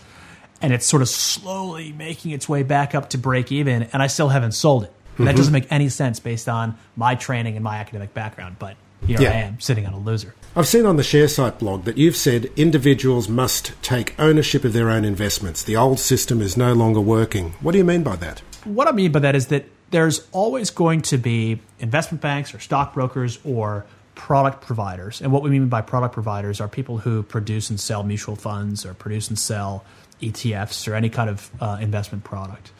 and 0.61 0.73
it's 0.73 0.85
sort 0.85 1.01
of 1.01 1.09
slowly 1.09 1.91
making 1.91 2.31
its 2.31 2.47
way 2.49 2.63
back 2.63 2.95
up 2.95 3.09
to 3.11 3.17
break 3.17 3.51
even, 3.51 3.83
and 3.93 4.01
I 4.01 4.07
still 4.07 4.29
haven't 4.29 4.53
sold 4.53 4.83
it. 4.83 4.93
And 5.17 5.27
That 5.27 5.33
mhm. 5.33 5.37
doesn't 5.37 5.53
make 5.53 5.71
any 5.71 5.89
sense 5.89 6.19
based 6.19 6.47
on 6.47 6.75
my 6.95 7.15
training 7.15 7.55
and 7.55 7.63
my 7.63 7.77
academic 7.77 8.13
background, 8.13 8.57
but 8.59 8.75
here 9.05 9.21
Yeah. 9.21 9.29
I 9.29 9.33
am 9.35 9.59
sitting 9.59 9.85
on 9.85 9.93
a 9.93 9.99
loser. 9.99 10.33
I've 10.55 10.67
seen 10.67 10.85
on 10.85 10.97
the 10.97 11.03
Sharesight 11.03 11.59
blog 11.59 11.85
that 11.85 11.97
you've 11.97 12.15
said 12.15 12.49
individuals 12.55 13.29
must 13.29 13.73
take 13.81 14.15
ownership 14.19 14.63
of 14.63 14.73
their 14.73 14.89
own 14.89 15.05
investments. 15.05 15.63
The 15.63 15.75
old 15.75 15.99
system 15.99 16.41
is 16.41 16.57
no 16.57 16.73
longer 16.73 16.99
working. 16.99 17.53
What 17.61 17.71
do 17.73 17.77
you 17.77 17.83
mean 17.83 18.03
by 18.03 18.15
that? 18.17 18.41
What 18.63 18.87
I 18.87 18.91
mean 18.91 19.11
by 19.11 19.19
that 19.19 19.35
is 19.35 19.47
that 19.47 19.65
there's 19.91 20.27
always 20.31 20.69
going 20.69 21.01
to 21.03 21.17
be 21.17 21.59
investment 21.79 22.21
banks 22.21 22.53
or 22.53 22.59
stockbrokers 22.59 23.39
or 23.45 23.85
product 24.15 24.65
providers. 24.65 25.21
And 25.21 25.31
what 25.31 25.43
we 25.43 25.49
mean 25.51 25.67
by 25.67 25.81
product 25.81 26.13
providers 26.13 26.59
are 26.59 26.67
people 26.67 26.97
who 26.97 27.23
produce 27.23 27.69
and 27.69 27.79
sell 27.79 28.03
mutual 28.03 28.35
funds 28.35 28.85
or 28.85 28.93
produce 28.95 29.29
and 29.29 29.37
sell 29.37 29.85
ETFs 30.21 30.87
or 30.87 30.95
any 30.95 31.09
kind 31.09 31.29
of 31.29 31.51
uh, 31.59 31.77
investment 31.81 32.23
product. 32.23 32.71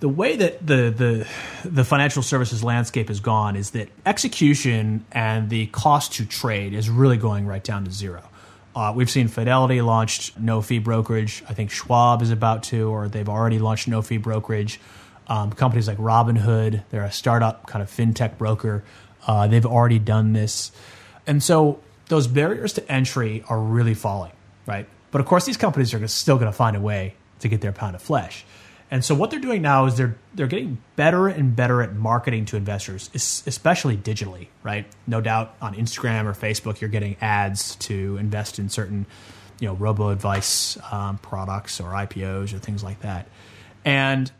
The 0.00 0.08
way 0.08 0.36
that 0.36 0.66
the, 0.66 0.90
the 0.90 1.68
the 1.68 1.84
financial 1.84 2.22
services 2.22 2.62
landscape 2.62 3.08
has 3.08 3.20
gone 3.20 3.56
is 3.56 3.70
that 3.70 3.88
execution 4.04 5.06
and 5.12 5.48
the 5.48 5.66
cost 5.66 6.14
to 6.14 6.26
trade 6.26 6.74
is 6.74 6.90
really 6.90 7.16
going 7.16 7.46
right 7.46 7.64
down 7.64 7.84
to 7.84 7.90
zero. 7.90 8.22
Uh, 8.74 8.92
we've 8.94 9.08
seen 9.08 9.28
Fidelity 9.28 9.80
launched 9.80 10.38
no 10.38 10.60
fee 10.60 10.78
brokerage. 10.78 11.44
I 11.48 11.54
think 11.54 11.70
Schwab 11.70 12.22
is 12.22 12.30
about 12.30 12.64
to, 12.64 12.90
or 12.90 13.08
they've 13.08 13.28
already 13.28 13.60
launched 13.60 13.86
no 13.86 14.02
fee 14.02 14.16
brokerage. 14.16 14.80
Um, 15.28 15.52
companies 15.52 15.86
like 15.86 15.98
Robinhood, 15.98 16.82
they're 16.90 17.04
a 17.04 17.12
startup 17.12 17.66
kind 17.66 17.82
of 17.82 17.90
fintech 17.90 18.36
broker. 18.36 18.84
Uh, 19.26 19.46
they've 19.46 19.64
already 19.64 19.98
done 19.98 20.32
this. 20.32 20.72
And 21.26 21.42
so 21.42 21.80
those 22.08 22.26
barriers 22.26 22.74
to 22.74 22.92
entry 22.92 23.44
are 23.48 23.58
really 23.58 23.94
falling, 23.94 24.32
right? 24.66 24.88
But 25.14 25.20
of 25.20 25.28
course, 25.28 25.44
these 25.44 25.56
companies 25.56 25.94
are 25.94 26.04
still 26.08 26.38
going 26.38 26.50
to 26.50 26.56
find 26.56 26.74
a 26.74 26.80
way 26.80 27.14
to 27.38 27.46
get 27.46 27.60
their 27.60 27.70
pound 27.70 27.94
of 27.94 28.02
flesh. 28.02 28.44
And 28.90 29.04
so 29.04 29.14
what 29.14 29.30
they're 29.30 29.38
doing 29.38 29.62
now 29.62 29.86
is 29.86 29.96
they're 29.96 30.16
they're 30.34 30.48
getting 30.48 30.78
better 30.96 31.28
and 31.28 31.54
better 31.54 31.82
at 31.82 31.94
marketing 31.94 32.46
to 32.46 32.56
investors, 32.56 33.10
especially 33.14 33.96
digitally, 33.96 34.48
right? 34.64 34.86
No 35.06 35.20
doubt 35.20 35.54
on 35.62 35.76
Instagram 35.76 36.24
or 36.24 36.32
Facebook, 36.32 36.80
you're 36.80 36.90
getting 36.90 37.14
ads 37.20 37.76
to 37.76 38.16
invest 38.16 38.58
in 38.58 38.68
certain, 38.68 39.06
you 39.60 39.68
know, 39.68 39.74
robo 39.74 40.08
advice 40.08 40.76
um, 40.90 41.18
products 41.18 41.80
or 41.80 41.90
IPOs 41.92 42.52
or 42.52 42.58
things 42.58 42.82
like 42.82 43.02
that. 43.02 43.28
And 43.84 44.32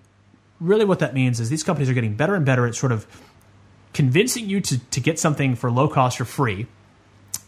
really, 0.59 0.85
what 0.85 0.99
that 0.99 1.15
means 1.15 1.39
is 1.39 1.51
these 1.51 1.63
companies 1.63 1.89
are 1.89 1.95
getting 1.95 2.17
better 2.17 2.35
and 2.35 2.45
better 2.45 2.67
at 2.67 2.75
sort 2.75 2.91
of 2.91 3.07
convincing 3.93 4.49
you 4.49 4.61
to 4.63 4.79
to 4.79 4.99
get 4.99 5.21
something 5.21 5.55
for 5.55 5.71
low 5.71 5.87
cost 5.87 6.21
or 6.21 6.25
free. 6.25 6.67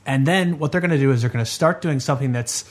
And 0.06 0.28
then 0.28 0.60
what 0.60 0.70
they're 0.70 0.80
going 0.80 0.92
to 0.92 0.98
do 0.98 1.10
is 1.10 1.22
they're 1.22 1.30
going 1.30 1.44
to 1.44 1.50
start 1.50 1.82
doing 1.82 1.98
something 1.98 2.30
that's 2.30 2.64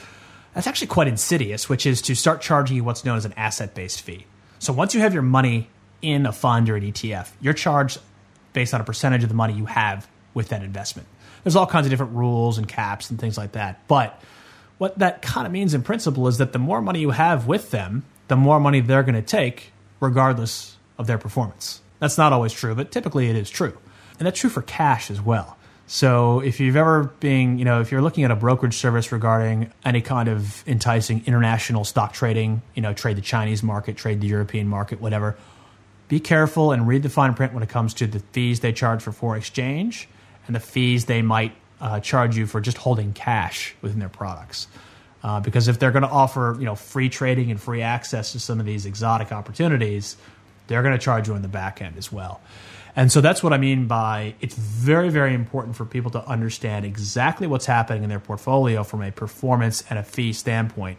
that's 0.55 0.67
actually 0.67 0.87
quite 0.87 1.07
insidious, 1.07 1.69
which 1.69 1.85
is 1.85 2.01
to 2.03 2.15
start 2.15 2.41
charging 2.41 2.77
you 2.77 2.83
what's 2.83 3.05
known 3.05 3.17
as 3.17 3.25
an 3.25 3.33
asset 3.33 3.75
based 3.75 4.01
fee. 4.01 4.25
So 4.57 4.73
once 4.73 4.95
you 4.95 5.01
have 5.01 5.13
your 5.13 5.21
money 5.21 5.69
in 6.01 6.25
a 6.25 6.31
fund 6.31 6.69
or 6.69 6.75
an 6.75 6.83
ETF, 6.83 7.29
you're 7.41 7.53
charged 7.53 7.99
based 8.53 8.73
on 8.73 8.81
a 8.81 8.83
percentage 8.85 9.21
of 9.21 9.29
the 9.29 9.35
money 9.35 9.53
you 9.53 9.65
have 9.65 10.07
with 10.33 10.49
that 10.49 10.63
investment. 10.63 11.07
There's 11.43 11.55
all 11.57 11.67
kinds 11.67 11.85
of 11.85 11.91
different 11.91 12.13
rules 12.13 12.57
and 12.57 12.67
caps 12.67 13.09
and 13.11 13.19
things 13.19 13.37
like 13.37 13.51
that. 13.51 13.85
But 13.87 14.19
what 14.77 14.97
that 14.99 15.21
kind 15.21 15.45
of 15.45 15.51
means 15.53 15.73
in 15.73 15.83
principle 15.83 16.27
is 16.27 16.37
that 16.37 16.53
the 16.53 16.59
more 16.59 16.81
money 16.81 16.99
you 16.99 17.11
have 17.11 17.47
with 17.47 17.71
them, 17.71 18.03
the 18.29 18.35
more 18.35 18.59
money 18.59 18.79
they're 18.79 19.03
going 19.03 19.15
to 19.15 19.21
take, 19.21 19.71
regardless 19.99 20.77
of 20.97 21.05
their 21.05 21.17
performance. 21.17 21.81
That's 21.99 22.17
not 22.17 22.33
always 22.33 22.53
true, 22.53 22.75
but 22.75 22.91
typically 22.91 23.29
it 23.29 23.35
is 23.35 23.49
true. 23.49 23.77
And 24.17 24.25
that's 24.25 24.39
true 24.39 24.49
for 24.49 24.61
cash 24.61 25.11
as 25.11 25.21
well. 25.21 25.54
So 25.87 26.39
if 26.39 26.59
you've 26.59 26.75
ever 26.75 27.03
been, 27.19 27.59
you 27.59 27.65
know, 27.65 27.79
if 27.79 27.91
you're 27.91 28.01
looking 28.01 28.23
at 28.23 28.31
a 28.31 28.35
brokerage 28.35 28.73
service 28.75 29.11
regarding 29.11 29.71
any 29.83 30.01
kind 30.01 30.27
of 30.27 30.67
enticing 30.67 31.23
international 31.27 31.83
stock 31.83 32.13
trading, 32.13 32.63
you 32.73 32.81
know, 32.81 32.93
trade 32.93 33.17
the 33.17 33.21
Chinese 33.21 33.61
market, 33.61 33.95
trade 33.95 34.19
the 34.19 34.27
European 34.27 34.67
market, 34.67 34.99
whatever, 34.99 35.37
be 36.07 36.19
careful 36.19 36.71
and 36.71 36.87
read 36.87 37.03
the 37.03 37.09
fine 37.09 37.35
print 37.35 37.53
when 37.53 37.61
it 37.61 37.69
comes 37.69 37.93
to 37.95 38.07
the 38.07 38.19
fees 38.31 38.61
they 38.61 38.71
charge 38.73 39.01
for 39.01 39.11
foreign 39.11 39.37
exchange 39.37 40.07
and 40.47 40.55
the 40.55 40.59
fees 40.59 41.05
they 41.05 41.21
might 41.21 41.53
uh, 41.81 41.99
charge 41.99 42.35
you 42.35 42.47
for 42.47 42.61
just 42.61 42.77
holding 42.77 43.13
cash 43.13 43.75
within 43.81 43.99
their 43.99 44.09
products. 44.09 44.67
Uh, 45.23 45.39
because 45.39 45.67
if 45.67 45.79
they're 45.79 45.91
going 45.91 46.03
to 46.03 46.09
offer, 46.09 46.55
you 46.59 46.65
know, 46.65 46.75
free 46.75 47.09
trading 47.09 47.49
and 47.51 47.59
free 47.59 47.81
access 47.81 48.31
to 48.31 48.39
some 48.39 48.59
of 48.59 48.65
these 48.65 48.85
exotic 48.85 49.31
opportunities, 49.31 50.17
they're 50.67 50.83
going 50.83 50.97
to 50.97 51.03
charge 51.03 51.27
you 51.27 51.33
on 51.33 51.41
the 51.41 51.47
back 51.47 51.81
end 51.81 51.97
as 51.97 52.11
well. 52.11 52.41
And 52.95 53.11
so 53.11 53.19
that's 53.21 53.43
what 53.43 53.51
I 53.51 53.57
mean 53.57 53.87
by 53.87 54.35
it's 54.39 54.55
very, 54.55 55.09
very 55.09 55.33
important 55.33 55.75
for 55.75 55.85
people 55.85 56.11
to 56.11 56.25
understand 56.25 56.85
exactly 56.85 57.45
what's 57.45 57.65
happening 57.65 58.03
in 58.03 58.09
their 58.09 58.19
portfolio 58.19 58.83
from 58.83 59.01
a 59.01 59.11
performance 59.11 59.83
and 59.89 59.99
a 59.99 60.03
fee 60.03 60.31
standpoint 60.31 60.97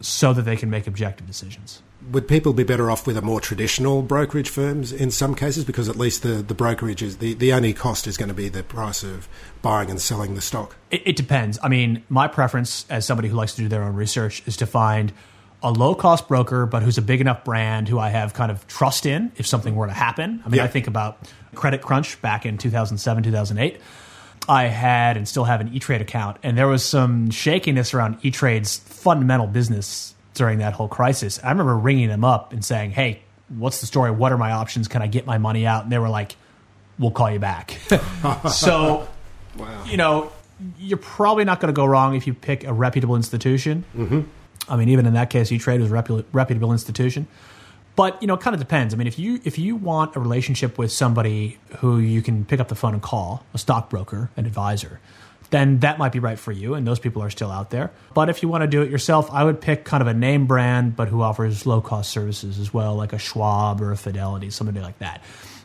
so 0.00 0.32
that 0.32 0.42
they 0.42 0.56
can 0.56 0.70
make 0.70 0.86
objective 0.86 1.26
decisions. 1.26 1.82
Would 2.10 2.28
people 2.28 2.52
be 2.52 2.62
better 2.62 2.90
off 2.90 3.06
with 3.06 3.16
a 3.16 3.22
more 3.22 3.40
traditional 3.40 4.02
brokerage 4.02 4.48
firms 4.48 4.92
in 4.92 5.10
some 5.10 5.34
cases 5.34 5.64
because 5.64 5.88
at 5.88 5.96
least 5.96 6.22
the, 6.22 6.34
the 6.34 6.54
brokerage 6.54 7.02
is 7.02 7.18
the, 7.18 7.34
the 7.34 7.52
only 7.52 7.72
cost 7.72 8.06
is 8.06 8.16
going 8.16 8.28
to 8.28 8.34
be 8.34 8.48
the 8.48 8.62
price 8.62 9.02
of 9.02 9.28
buying 9.62 9.90
and 9.90 10.00
selling 10.00 10.34
the 10.34 10.40
stock? 10.40 10.76
It, 10.90 11.02
it 11.04 11.16
depends. 11.16 11.58
I 11.62 11.68
mean, 11.68 12.04
my 12.08 12.28
preference 12.28 12.86
as 12.90 13.06
somebody 13.06 13.28
who 13.28 13.36
likes 13.36 13.54
to 13.54 13.62
do 13.62 13.68
their 13.68 13.82
own 13.82 13.94
research 13.94 14.42
is 14.46 14.56
to 14.58 14.66
find 14.66 15.12
a 15.66 15.72
low 15.72 15.96
cost 15.96 16.28
broker, 16.28 16.64
but 16.64 16.84
who's 16.84 16.96
a 16.96 17.02
big 17.02 17.20
enough 17.20 17.42
brand 17.44 17.88
who 17.88 17.98
I 17.98 18.10
have 18.10 18.34
kind 18.34 18.52
of 18.52 18.64
trust 18.68 19.04
in 19.04 19.32
if 19.36 19.48
something 19.48 19.74
were 19.74 19.88
to 19.88 19.92
happen. 19.92 20.40
I 20.44 20.48
mean, 20.48 20.58
yeah. 20.58 20.64
I 20.64 20.68
think 20.68 20.86
about 20.86 21.18
Credit 21.56 21.82
Crunch 21.82 22.22
back 22.22 22.46
in 22.46 22.56
2007, 22.56 23.24
2008. 23.24 23.80
I 24.48 24.66
had 24.66 25.16
and 25.16 25.26
still 25.26 25.42
have 25.42 25.60
an 25.60 25.74
E 25.74 25.80
Trade 25.80 26.00
account, 26.00 26.36
and 26.44 26.56
there 26.56 26.68
was 26.68 26.84
some 26.84 27.30
shakiness 27.30 27.94
around 27.94 28.18
E 28.22 28.30
Trade's 28.30 28.76
fundamental 28.76 29.48
business 29.48 30.14
during 30.34 30.60
that 30.60 30.72
whole 30.72 30.86
crisis. 30.86 31.40
I 31.42 31.48
remember 31.48 31.76
ringing 31.76 32.08
them 32.08 32.22
up 32.22 32.52
and 32.52 32.64
saying, 32.64 32.92
Hey, 32.92 33.22
what's 33.48 33.80
the 33.80 33.86
story? 33.86 34.12
What 34.12 34.30
are 34.30 34.38
my 34.38 34.52
options? 34.52 34.86
Can 34.86 35.02
I 35.02 35.08
get 35.08 35.26
my 35.26 35.38
money 35.38 35.66
out? 35.66 35.82
And 35.82 35.90
they 35.90 35.98
were 35.98 36.08
like, 36.08 36.36
We'll 36.96 37.10
call 37.10 37.28
you 37.28 37.40
back. 37.40 37.76
so, 38.52 39.08
wow. 39.56 39.84
you 39.84 39.96
know, 39.96 40.30
you're 40.78 40.96
probably 40.96 41.44
not 41.44 41.58
going 41.58 41.74
to 41.74 41.76
go 41.76 41.84
wrong 41.84 42.14
if 42.14 42.28
you 42.28 42.34
pick 42.34 42.62
a 42.62 42.72
reputable 42.72 43.16
institution. 43.16 43.84
Mm-hmm. 43.96 44.20
I 44.68 44.76
mean, 44.76 44.88
even 44.88 45.06
in 45.06 45.14
that 45.14 45.30
case, 45.30 45.52
E-Trade 45.52 45.80
was 45.80 45.90
a 45.90 45.94
reputable, 45.94 46.28
reputable 46.32 46.72
institution. 46.72 47.26
But 47.96 48.20
you 48.20 48.28
know, 48.28 48.34
it 48.34 48.40
kind 48.40 48.54
of 48.54 48.60
depends. 48.60 48.92
I 48.92 48.98
mean, 48.98 49.06
if 49.06 49.18
you 49.18 49.40
if 49.44 49.58
you 49.58 49.74
want 49.74 50.16
a 50.16 50.20
relationship 50.20 50.76
with 50.76 50.92
somebody 50.92 51.58
who 51.78 51.98
you 51.98 52.20
can 52.20 52.44
pick 52.44 52.60
up 52.60 52.68
the 52.68 52.74
phone 52.74 52.92
and 52.92 53.02
call, 53.02 53.44
a 53.54 53.58
stockbroker, 53.58 54.30
an 54.36 54.44
advisor, 54.44 55.00
then 55.48 55.80
that 55.80 55.98
might 55.98 56.12
be 56.12 56.18
right 56.18 56.38
for 56.38 56.52
you, 56.52 56.74
and 56.74 56.86
those 56.86 56.98
people 56.98 57.22
are 57.22 57.30
still 57.30 57.50
out 57.50 57.70
there. 57.70 57.90
But 58.12 58.28
if 58.28 58.42
you 58.42 58.50
want 58.50 58.62
to 58.62 58.68
do 58.68 58.82
it 58.82 58.90
yourself, 58.90 59.30
I 59.32 59.44
would 59.44 59.62
pick 59.62 59.84
kind 59.84 60.02
of 60.02 60.08
a 60.08 60.14
name 60.14 60.46
brand, 60.46 60.94
but 60.94 61.08
who 61.08 61.22
offers 61.22 61.64
low 61.64 61.80
cost 61.80 62.10
services 62.10 62.58
as 62.58 62.72
well, 62.74 62.94
like 62.94 63.14
a 63.14 63.18
Schwab 63.18 63.80
or 63.80 63.92
a 63.92 63.96
Fidelity, 63.96 64.50
somebody 64.50 64.80
like 64.80 64.98
that. 64.98 65.22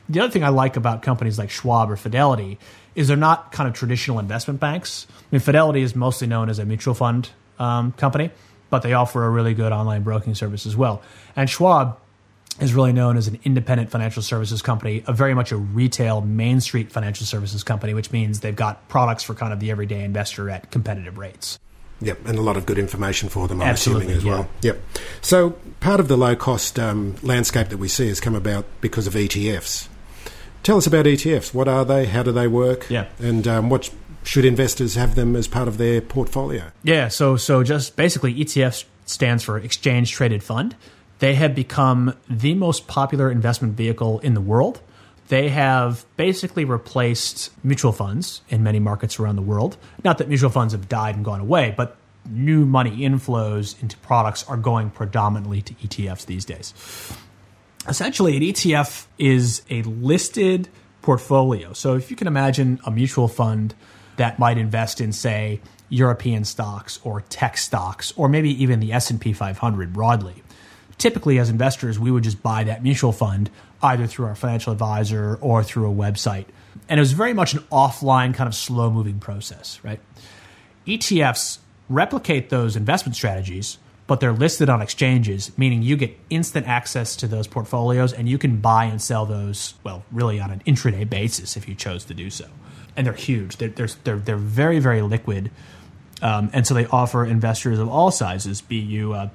The 0.08 0.22
other 0.22 0.32
thing 0.32 0.44
I 0.44 0.50
like 0.50 0.78
about 0.78 1.02
companies 1.02 1.38
like 1.38 1.50
Schwab 1.50 1.92
or 1.92 1.98
Fidelity 1.98 2.60
is 2.96 3.10
they're 3.10 3.18
not 3.18 3.52
kind 3.52 3.68
of 3.68 3.74
traditional 3.74 4.20
investment 4.20 4.62
banks. 4.62 5.06
I 5.10 5.24
mean, 5.32 5.42
Fidelity 5.42 5.82
is 5.82 5.96
mostly 5.96 6.28
known 6.28 6.50
as 6.50 6.60
a 6.60 6.66
mutual 6.66 6.94
fund 6.94 7.30
um, 7.60 7.92
company 7.94 8.32
but 8.72 8.82
they 8.82 8.94
offer 8.94 9.24
a 9.24 9.30
really 9.30 9.54
good 9.54 9.72
online 9.72 10.02
broking 10.02 10.34
service 10.34 10.66
as 10.66 10.76
well. 10.76 11.04
And 11.36 11.48
Schwab 11.48 12.00
is 12.60 12.74
really 12.74 12.94
known 12.94 13.18
as 13.18 13.28
an 13.28 13.40
independent 13.44 13.92
financial 13.92 14.24
services 14.24 14.62
company, 14.62 15.04
a 15.06 15.14
very 15.14 15.36
much 15.36 15.52
a 15.52 15.58
retail 15.58 16.22
Main 16.22 16.60
Street 16.60 16.92
financial 16.92 17.28
services 17.28 17.64
company, 17.64 17.94
which 17.94 18.12
means 18.12 18.40
they've 18.40 18.56
got 18.56 18.88
products 18.88 19.24
for 19.24 19.36
kind 19.36 19.54
of 19.54 19.60
the 19.60 19.70
everyday 19.70 20.04
investor 20.04 20.50
at 20.50 20.72
competitive 20.72 21.20
rates. 21.20 21.60
Yep, 22.02 22.26
and 22.26 22.40
a 22.40 22.42
lot 22.42 22.58
of 22.58 22.66
good 22.66 22.80
information 22.80 23.30
for 23.30 23.48
them, 23.48 23.62
I'm 23.62 23.68
Absolutely, 23.68 24.14
assuming 24.14 24.18
as 24.18 24.26
well. 24.26 24.50
Yep. 24.64 24.82
So 25.22 25.52
part 25.82 26.00
of 26.00 26.08
the 26.08 26.18
low 26.18 26.36
cost 26.36 26.80
um, 26.80 27.16
landscape 27.22 27.70
that 27.70 27.78
we 27.78 27.88
see 27.88 28.08
has 28.08 28.20
come 28.20 28.34
about 28.34 28.66
because 28.82 29.06
of 29.06 29.14
ETFs. 29.14 29.88
Tell 30.64 30.78
us 30.78 30.88
about 30.88 31.06
ETFs. 31.06 31.54
What 31.54 31.68
are 31.68 31.86
they? 31.86 32.06
How 32.06 32.24
do 32.24 32.32
they 32.32 32.48
work? 32.48 32.90
Yeah. 32.90 33.08
And 33.20 33.48
um, 33.48 33.70
what 33.70 33.92
should 34.24 34.46
investors 34.46 34.96
have 34.96 35.16
them 35.16 35.36
as 35.36 35.48
part 35.48 35.68
of 35.68 35.78
their 35.78 36.02
portfolio? 36.02 36.72
Yeah, 36.84 37.08
so 37.08 37.38
so 37.38 37.64
just 37.64 37.96
basically 37.96 38.34
ETF 38.36 38.86
stands 39.06 39.44
for 39.44 39.58
exchange 39.58 40.12
traded 40.12 40.44
fund. 40.44 40.76
They 41.20 41.36
have 41.36 41.54
become 41.54 42.16
the 42.30 42.56
most 42.56 42.88
popular 42.88 43.30
investment 43.30 43.76
vehicle 43.76 44.20
in 44.20 44.34
the 44.34 44.42
world. 44.42 44.82
They 45.28 45.50
have 45.50 46.06
basically 46.18 46.66
replaced 46.66 47.52
mutual 47.64 47.92
funds 47.92 48.42
in 48.50 48.64
many 48.64 48.80
markets 48.80 49.20
around 49.20 49.38
the 49.38 49.42
world. 49.42 49.78
Not 50.04 50.18
that 50.18 50.28
mutual 50.28 50.50
funds 50.50 50.74
have 50.74 50.90
died 50.90 51.16
and 51.16 51.24
gone 51.24 51.40
away, 51.40 51.74
but 51.78 51.96
new 52.30 52.66
money 52.66 52.98
inflows 52.98 53.82
into 53.82 53.98
products 53.98 54.44
are 54.48 54.58
going 54.58 54.90
predominantly 54.90 55.62
to 55.62 55.74
ETFs 55.76 56.26
these 56.26 56.44
days. 56.44 56.74
Essentially, 57.88 58.38
an 58.38 58.44
ETF 58.44 59.06
is 59.18 59.64
a 59.70 59.82
listed 59.84 60.70
portfolio. 61.02 61.74
So 61.74 61.96
if 61.96 62.12
you 62.12 62.18
can 62.18 62.28
imagine 62.28 62.80
a 62.86 62.92
mutual 62.92 63.28
fund 63.28 63.74
that 64.18 64.40
might 64.40 64.58
invest 64.58 65.02
in, 65.02 65.12
say, 65.12 65.62
European 65.90 66.46
stocks 66.46 67.00
or 67.04 67.22
tech 67.22 67.58
stocks, 67.58 68.14
or 68.16 68.30
maybe 68.30 68.50
even 68.64 68.80
the 68.80 68.94
S&P 68.94 69.34
500 69.34 69.94
broadly. 69.94 70.42
Typically, 70.98 71.38
as 71.38 71.50
investors, 71.50 72.00
we 72.00 72.12
would 72.12 72.24
just 72.24 72.42
buy 72.42 72.64
that 72.64 72.82
mutual 72.82 73.12
fund 73.12 73.50
either 73.84 74.08
through 74.08 74.26
our 74.26 74.36
financial 74.36 74.72
advisor 74.72 75.38
or 75.42 75.64
through 75.64 75.90
a 75.90 75.94
website. 75.94 76.46
And 76.88 77.00
it 77.00 77.02
was 77.02 77.12
very 77.12 77.34
much 77.34 77.54
an 77.54 77.60
offline, 77.72 78.34
kind 78.34 78.48
of 78.48 78.56
slow 78.56 78.90
moving 78.90 79.20
process, 79.20 79.80
right? 79.84 80.00
ETFs 80.88 81.60
replicate 81.90 82.50
those 82.50 82.76
investment 82.76 83.16
strategies, 83.16 83.78
but 84.08 84.20
they're 84.20 84.32
listed 84.32 84.70
on 84.70 84.82
exchanges, 84.82 85.52
meaning 85.58 85.82
you 85.82 85.98
get 85.98 86.18
instant 86.30 86.68
access 86.68 87.16
to 87.18 87.28
those 87.28 87.48
portfolios 87.48 88.14
and 88.14 88.30
you 88.30 88.38
can 88.38 88.58
buy 88.58 88.86
and 88.86 89.02
sell 89.02 89.26
those, 89.26 89.74
well, 89.84 90.04
really 90.12 90.40
on 90.40 90.52
an 90.52 90.62
intraday 90.66 91.10
basis 91.10 91.58
if 91.58 91.68
you 91.68 91.76
chose 91.76 92.06
to 92.06 92.14
do 92.14 92.30
so 92.30 92.46
and 92.96 93.06
they're 93.06 93.14
huge. 93.14 93.58
They're 93.58 93.70
they're 93.70 93.88
they're, 94.04 94.20
they're 94.20 94.36
very 94.38 94.80
very 94.80 95.02
liquid, 95.02 95.52
um, 96.22 96.50
and 96.54 96.66
so 96.66 96.74
they 96.74 96.86
offer 96.88 97.26
investors 97.26 97.80
of 97.80 97.90
all 97.90 98.12
sizes, 98.12 98.62
be 98.62 98.78
you. 98.78 99.14
Uh, 99.14 99.30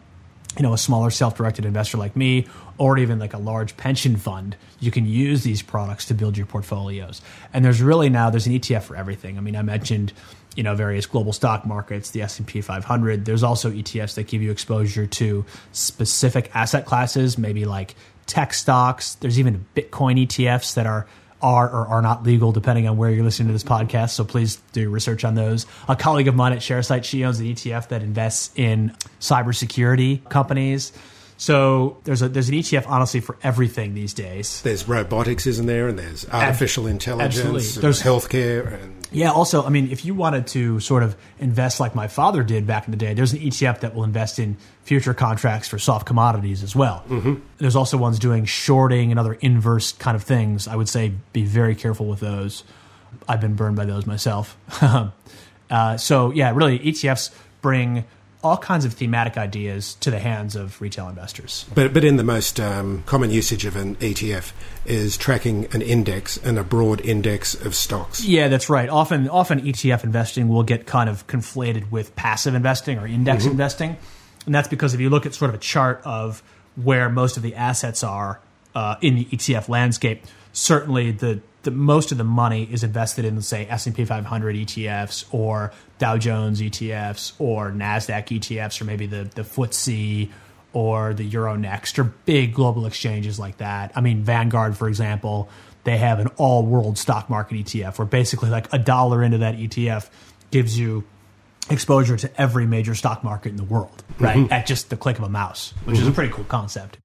you 0.57 0.63
know, 0.63 0.73
a 0.73 0.79
smaller 0.79 1.11
self-directed 1.11 1.67
investor 1.67 1.99
like 1.99 2.17
me, 2.17 2.47
or 2.79 2.97
even 2.97 3.19
like 3.19 3.35
a 3.35 3.39
large 3.39 3.77
pension 3.77 4.17
fund, 4.17 4.57
you 4.81 4.91
can 4.91 5.05
use 5.05 5.43
these 5.43 5.61
products 5.61 6.07
to 6.07 6.15
build 6.15 6.35
your 6.35 6.47
portfolios. 6.47 7.21
And 7.53 7.63
there's 7.63 7.83
really 7.83 8.09
now 8.09 8.31
there's 8.31 8.47
an 8.47 8.55
ETF 8.55 8.85
for 8.85 8.97
everything. 8.97 9.37
I 9.37 9.43
mean, 9.43 9.55
I 9.55 9.61
mentioned 9.61 10.15
you 10.57 10.63
know 10.63 10.75
various 10.75 11.07
global 11.07 11.33
stock 11.33 11.67
markets, 11.67 12.11
the 12.11 12.23
S 12.23 12.39
and 12.39 12.49
P 12.49 12.61
500. 12.61 13.25
There's 13.25 13.43
also 13.43 13.71
ETFs 13.71 14.15
that 14.15 14.27
give 14.27 14.43
you 14.43 14.51
exposure 14.51 15.07
to 15.07 15.45
specific 15.73 16.51
asset 16.55 16.87
classes, 16.87 17.39
maybe 17.39 17.65
like 17.65 17.95
tech 18.25 18.55
stocks. 18.55 19.15
There's 19.17 19.39
even 19.39 19.67
Bitcoin 19.77 20.27
ETFs 20.27 20.75
that 20.75 20.87
are 20.87 21.07
are 21.43 21.69
or 21.69 21.87
are 21.87 22.03
not 22.03 22.23
legal, 22.23 22.53
depending 22.53 22.89
on 22.89 22.97
where 22.97 23.11
you're 23.11 23.25
listening 23.25 23.49
to 23.49 23.53
this 23.53 23.65
podcast. 23.65 24.11
So 24.11 24.25
please 24.25 24.57
do 24.73 24.91
research 24.91 25.25
on 25.25 25.35
those. 25.35 25.67
A 25.89 25.97
colleague 25.97 26.29
of 26.29 26.35
mine 26.35 26.53
at 26.53 26.61
Sharesight, 26.61 27.05
she 27.05 27.25
owns 27.25 27.41
an 27.41 27.47
ETF 27.47 27.89
that 27.89 28.03
invests 28.03 28.51
in 28.57 28.95
cybersecurity 29.21 30.29
companies. 30.29 30.93
So 31.39 31.99
there's 32.05 32.23
a 32.23 32.29
there's 32.29 32.49
an 32.49 32.55
ETF 32.55 32.85
honestly 32.87 33.21
for 33.21 33.37
everything 33.43 33.95
these 33.95 34.15
days. 34.15 34.63
There's 34.63 34.89
robotics, 34.89 35.47
isn't 35.47 35.67
there? 35.67 35.89
And 35.89 35.99
there's 35.99 36.29
artificial 36.31 36.87
intelligence, 36.87 37.37
absolutely. 37.39 37.83
There's- 37.83 38.03
healthcare, 38.03 38.83
and 38.83 39.07
Yeah. 39.13 39.31
Also, 39.33 39.63
I 39.65 39.69
mean, 39.69 39.91
if 39.91 40.05
you 40.05 40.15
wanted 40.15 40.47
to 40.49 40.81
sort 40.81 41.03
of 41.03 41.15
invest 41.39 41.79
like 41.79 41.95
my 41.95 42.09
father 42.09 42.43
did 42.43 42.67
back 42.67 42.87
in 42.87 42.91
the 42.91 42.97
day, 42.97 43.13
there's 43.15 43.33
an 43.33 43.41
ETF 43.41 43.81
that 43.81 43.95
will 43.95 44.05
invest 44.05 44.39
in 44.39 44.57
future 44.83 45.15
contracts 45.15 45.69
for 45.69 45.79
soft 45.79 46.07
commodities 46.07 46.63
as 46.63 46.75
well. 46.75 47.05
Mm-hmm. 47.09 47.35
There's 47.59 47.77
also 47.77 47.97
ones 47.99 48.19
doing 48.19 48.47
shorting 48.47 49.11
and 49.11 49.21
other 49.21 49.35
inverse 49.35 49.93
kind 49.93 50.17
of 50.17 50.23
things. 50.23 50.67
I 50.67 50.75
would 50.77 50.89
say 50.89 51.13
be 51.33 51.45
very 51.45 51.75
careful 51.75 52.07
with 52.07 52.21
those. 52.21 52.65
I've 53.29 53.41
been 53.41 53.55
burned 53.55 53.77
by 53.77 53.85
those 53.85 54.07
myself. 54.07 54.57
uh, 55.71 55.97
so 55.99 56.31
yeah, 56.33 56.53
really, 56.55 56.79
ETFs 56.79 57.31
bring 57.61 58.05
all 58.45 58.57
kinds 58.57 58.85
of 58.85 58.93
thematic 58.95 59.37
ideas 59.37 59.95
to 59.97 60.11
the 60.11 60.19
hands 60.19 60.55
of 60.55 60.81
retail 60.81 61.09
investors. 61.09 61.65
But, 61.75 61.93
but 61.93 62.05
in 62.05 62.17
the 62.17 62.23
most 62.25 62.61
um, 62.61 63.03
common 63.07 63.31
usage 63.31 63.65
of 63.65 63.75
an 63.77 63.97
ETF 63.97 64.53
is 64.85 65.17
tracking 65.17 65.67
an 65.75 65.83
index 65.83 66.37
and 66.37 66.59
a 66.59 66.63
broad 66.63 67.01
index 67.01 67.55
of 67.55 67.75
stocks. 67.75 68.25
Yeah, 68.25 68.49
that's 68.49 68.71
right. 68.71 68.89
Often, 68.89 69.29
often 69.29 69.61
ETF 69.63 70.05
investing 70.05 70.49
will 70.49 70.63
get 70.63 70.87
kind 70.87 71.11
of 71.11 71.27
conflated 71.27 71.91
with 71.91 72.15
passive 72.15 72.55
investing 72.55 72.99
or 72.99 73.07
index 73.07 73.43
Mm-hmm. 73.43 73.53
investing, 73.53 73.97
and 74.47 74.55
that's 74.55 74.69
because 74.69 74.95
if 74.95 75.01
you 75.01 75.11
look 75.11 75.27
at 75.27 75.35
sort 75.35 75.49
of 75.49 75.55
a 75.57 75.59
chart 75.59 76.01
of 76.05 76.43
where 76.77 77.09
most 77.09 77.37
of 77.37 77.43
the 77.43 77.55
assets 77.55 78.05
are 78.05 78.41
uh, 78.75 78.97
in 79.01 79.17
the 79.17 79.25
ETF 79.25 79.69
landscape, 79.69 80.23
certainly 80.53 81.11
the, 81.11 81.41
the 81.63 81.71
most 81.71 82.13
of 82.13 82.19
the 82.19 82.25
money 82.25 82.69
is 82.71 82.85
invested 82.85 83.25
in, 83.25 83.41
say, 83.43 83.67
S 83.67 83.87
and 83.87 83.97
P 83.97 84.05
500 84.05 84.55
ETFs 84.55 85.25
or 85.33 85.73
Dow 85.99 86.19
Jones 86.19 86.61
ETFs 86.61 87.33
or 87.39 87.71
Nasdaq 87.71 88.39
ETFs 88.39 88.81
or 88.81 88.85
maybe 88.85 89.07
the 89.07 89.31
the 89.35 89.43
FTSE 89.43 90.31
or 90.73 91.15
the 91.15 91.29
Euronext 91.29 91.99
or 91.99 92.05
big 92.05 92.53
global 92.53 92.85
exchanges 92.85 93.39
like 93.39 93.59
that. 93.59 93.93
I 93.95 94.03
mean, 94.03 94.23
Vanguard, 94.23 94.77
for 94.77 94.89
example, 94.89 95.49
they 95.85 95.97
have 95.97 96.19
an 96.19 96.27
all 96.37 96.67
world 96.67 96.99
stock 96.99 97.31
market 97.31 97.65
ETF 97.65 97.99
where 97.99 98.07
basically 98.07 98.51
like 98.51 98.71
a 98.73 98.79
dollar 98.79 99.23
into 99.23 99.39
that 99.39 99.57
ETF 99.57 100.11
gives 100.51 100.79
you 100.79 101.05
exposure 101.71 102.17
to 102.17 102.41
every 102.41 102.67
major 102.67 102.95
stock 102.95 103.25
market 103.25 103.51
in 103.51 103.57
the 103.57 103.65
world, 103.65 104.05
right? 104.19 104.37
Mm-hmm. 104.37 104.53
At 104.53 104.67
just 104.67 104.91
the 104.91 104.97
click 104.97 105.19
of 105.19 105.25
a 105.25 105.29
mouse, 105.29 105.73
which 105.85 105.97
is 105.97 106.03
a 106.03 106.07
mm-hmm. 106.07 106.15
pretty 106.15 106.33
cool 106.33 106.45
concept. 106.45 106.99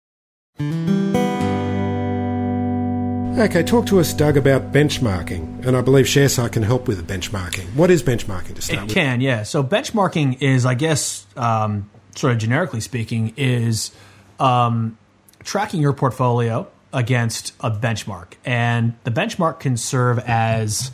Okay, 3.38 3.64
talk 3.64 3.86
to 3.88 4.00
us, 4.00 4.14
Doug, 4.14 4.38
about 4.38 4.72
benchmarking. 4.72 5.66
And 5.66 5.76
I 5.76 5.82
believe 5.82 6.06
Sharesight 6.06 6.52
can 6.52 6.64
help 6.64 6.88
with 6.88 7.08
benchmarking. 7.08 7.74
What 7.76 7.90
is 7.90 8.04
benchmarking 8.04 8.56
to 8.56 8.62
start 8.62 8.80
It 8.80 8.84
with? 8.84 8.94
can, 8.94 9.22
yeah. 9.22 9.44
So 9.44 9.64
benchmarking 9.64 10.42
is, 10.42 10.66
I 10.66 10.76
guess, 10.76 11.26
um, 11.38 11.90
sort 12.16 12.34
of 12.34 12.40
generically 12.40 12.82
speaking, 12.82 13.34
is 13.38 13.92
um, 14.40 14.98
tracking 15.44 15.82
your 15.82 15.94
portfolio 15.94 16.68
against 16.94 17.54
a 17.62 17.72
benchmark, 17.72 18.34
and 18.44 18.94
the 19.06 19.12
benchmark 19.12 19.60
can 19.62 19.78
serve 19.78 20.20
as 20.20 20.92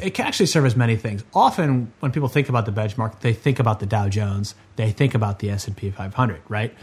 it 0.00 0.14
can 0.14 0.26
actually 0.26 0.46
serve 0.46 0.66
as 0.66 0.74
many 0.74 0.96
things. 0.96 1.22
Often, 1.32 1.92
when 2.00 2.10
people 2.10 2.28
think 2.28 2.48
about 2.48 2.66
the 2.66 2.72
benchmark, 2.72 3.20
they 3.20 3.32
think 3.32 3.60
about 3.60 3.78
the 3.80 3.86
Dow 3.86 4.08
Jones, 4.08 4.54
they 4.76 4.90
think 4.90 5.14
about 5.14 5.38
the 5.38 5.50
S 5.50 5.68
and 5.68 5.76
P 5.76 5.90
500, 5.90 6.40
right? 6.48 6.74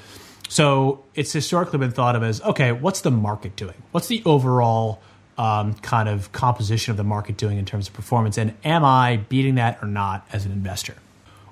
So 0.49 1.03
it's 1.15 1.33
historically 1.33 1.79
been 1.79 1.91
thought 1.91 2.15
of 2.15 2.23
as 2.23 2.41
okay, 2.41 2.71
what's 2.71 3.01
the 3.01 3.12
market 3.12 3.55
doing? 3.55 3.75
What's 3.91 4.07
the 4.07 4.21
overall 4.25 5.01
um, 5.38 5.73
kind 5.75 6.10
of 6.10 6.31
composition 6.31 6.91
of 6.91 6.97
the 6.97 7.03
market 7.03 7.38
doing 7.38 7.57
in 7.57 7.65
terms 7.65 7.88
of 7.88 7.93
performance? 7.93 8.38
And 8.38 8.53
am 8.63 8.83
I 8.83 9.17
beating 9.29 9.55
that 9.55 9.79
or 9.81 9.88
not 9.88 10.27
as 10.31 10.45
an 10.45 10.51
investor? 10.51 10.95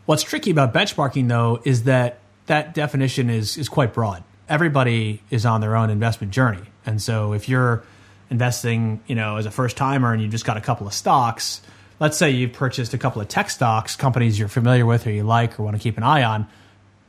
What's 0.06 0.24
tricky 0.24 0.52
about 0.52 0.74
benchmarking, 0.74 1.28
though, 1.28 1.62
is 1.64 1.84
that 1.84 2.20
that 2.46 2.74
definition 2.74 3.30
is 3.30 3.58
is 3.58 3.70
quite 3.70 3.94
broad. 3.94 4.24
Everybody 4.48 5.22
is 5.32 5.46
on 5.46 5.62
their 5.62 5.76
own 5.76 5.90
investment 5.90 6.32
journey, 6.32 6.62
and 6.86 7.02
so 7.02 7.34
if 7.34 7.50
you're 7.50 7.84
investing, 8.30 9.02
you 9.08 9.16
know, 9.16 9.38
as 9.38 9.46
a 9.46 9.52
first 9.52 9.78
timer 9.78 10.14
and 10.14 10.22
you 10.22 10.28
just 10.28 10.46
got 10.46 10.58
a 10.58 10.62
couple 10.62 10.88
of 10.88 10.94
stocks, 10.94 11.62
let's 12.00 12.18
say 12.18 12.30
you've 12.32 12.54
purchased 12.54 12.94
a 12.94 12.98
couple 12.98 13.22
of 13.22 13.28
tech 13.28 13.50
stocks, 13.50 13.96
companies 13.96 14.38
you're 14.38 14.48
familiar 14.48 14.86
with 14.86 15.06
or 15.08 15.12
you 15.12 15.24
like 15.24 15.60
or 15.60 15.64
want 15.64 15.76
to 15.76 15.82
keep 15.82 15.98
an 15.98 16.04
eye 16.04 16.24
on, 16.24 16.48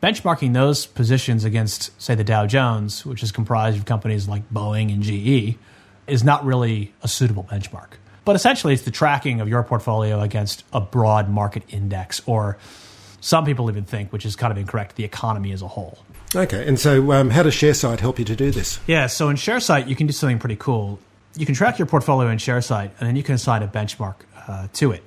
benchmarking 0.06 0.52
those 0.52 0.86
positions 0.86 1.42
against, 1.42 2.00
say, 2.00 2.14
the 2.14 2.22
Dow 2.22 2.46
Jones, 2.46 3.04
which 3.04 3.24
is 3.24 3.32
comprised 3.32 3.76
of 3.76 3.86
companies 3.86 4.28
like 4.28 4.48
Boeing 4.50 4.92
and 4.92 5.02
GE, 5.02 5.58
is 6.06 6.22
not 6.22 6.44
really 6.44 6.94
a 7.02 7.08
suitable 7.08 7.42
benchmark. 7.42 7.88
But 8.24 8.36
essentially, 8.36 8.72
it's 8.72 8.84
the 8.84 8.92
tracking 8.92 9.40
of 9.40 9.48
your 9.48 9.64
portfolio 9.64 10.20
against 10.20 10.62
a 10.72 10.80
broad 10.80 11.28
market 11.28 11.64
index, 11.70 12.22
or 12.24 12.56
some 13.20 13.44
people 13.44 13.68
even 13.68 13.82
think, 13.82 14.12
which 14.12 14.24
is 14.24 14.36
kind 14.36 14.52
of 14.52 14.58
incorrect, 14.58 14.94
the 14.94 15.02
economy 15.02 15.50
as 15.50 15.60
a 15.60 15.68
whole. 15.68 15.98
Okay, 16.36 16.66
and 16.68 16.78
so 16.78 17.10
um, 17.10 17.30
how 17.30 17.42
does 17.42 17.54
Sharesight 17.54 17.98
help 17.98 18.20
you 18.20 18.24
to 18.26 18.36
do 18.36 18.52
this? 18.52 18.78
Yeah, 18.86 19.08
so 19.08 19.28
in 19.28 19.34
Sharesight, 19.34 19.88
you 19.88 19.96
can 19.96 20.06
do 20.06 20.12
something 20.12 20.38
pretty 20.38 20.56
cool. 20.56 21.00
You 21.36 21.46
can 21.46 21.56
track 21.56 21.80
your 21.80 21.86
portfolio 21.86 22.28
in 22.30 22.38
Sharesight, 22.38 22.90
and 23.00 23.08
then 23.08 23.16
you 23.16 23.24
can 23.24 23.34
assign 23.34 23.64
a 23.64 23.68
benchmark 23.68 24.16
uh, 24.46 24.68
to 24.74 24.92
it. 24.92 25.04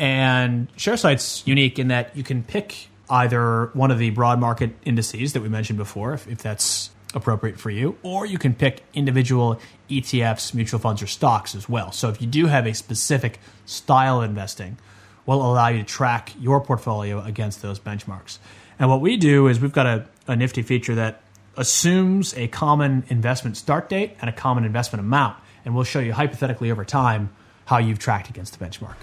And 0.00 0.74
Sharesight's 0.76 1.46
unique 1.46 1.78
in 1.78 1.86
that 1.88 2.16
you 2.16 2.24
can 2.24 2.42
pick 2.42 2.88
either 3.14 3.66
one 3.74 3.92
of 3.92 3.98
the 3.98 4.10
broad 4.10 4.40
market 4.40 4.70
indices 4.84 5.34
that 5.34 5.40
we 5.40 5.48
mentioned 5.48 5.78
before, 5.78 6.14
if, 6.14 6.26
if 6.26 6.38
that's 6.38 6.90
appropriate 7.14 7.60
for 7.60 7.70
you, 7.70 7.96
or 8.02 8.26
you 8.26 8.38
can 8.38 8.52
pick 8.54 8.82
individual 8.92 9.60
ETFs, 9.88 10.52
mutual 10.52 10.80
funds, 10.80 11.00
or 11.00 11.06
stocks 11.06 11.54
as 11.54 11.68
well. 11.68 11.92
So 11.92 12.08
if 12.08 12.20
you 12.20 12.26
do 12.26 12.46
have 12.46 12.66
a 12.66 12.74
specific 12.74 13.38
style 13.66 14.20
of 14.20 14.28
investing, 14.28 14.78
will 15.26 15.40
allow 15.40 15.68
you 15.68 15.78
to 15.78 15.84
track 15.84 16.32
your 16.40 16.60
portfolio 16.60 17.22
against 17.22 17.62
those 17.62 17.78
benchmarks. 17.78 18.38
And 18.78 18.90
what 18.90 19.00
we 19.00 19.16
do 19.16 19.46
is 19.46 19.60
we've 19.60 19.72
got 19.72 19.86
a, 19.86 20.06
a 20.26 20.34
nifty 20.34 20.62
feature 20.62 20.96
that 20.96 21.22
assumes 21.56 22.34
a 22.34 22.48
common 22.48 23.04
investment 23.08 23.56
start 23.56 23.88
date 23.88 24.16
and 24.20 24.28
a 24.28 24.32
common 24.32 24.64
investment 24.64 25.00
amount, 25.00 25.36
and 25.64 25.74
we'll 25.74 25.84
show 25.84 26.00
you 26.00 26.12
hypothetically 26.12 26.72
over 26.72 26.84
time 26.84 27.30
how 27.66 27.78
you've 27.78 28.00
tracked 28.00 28.28
against 28.28 28.58
the 28.58 28.64
benchmark. 28.64 28.96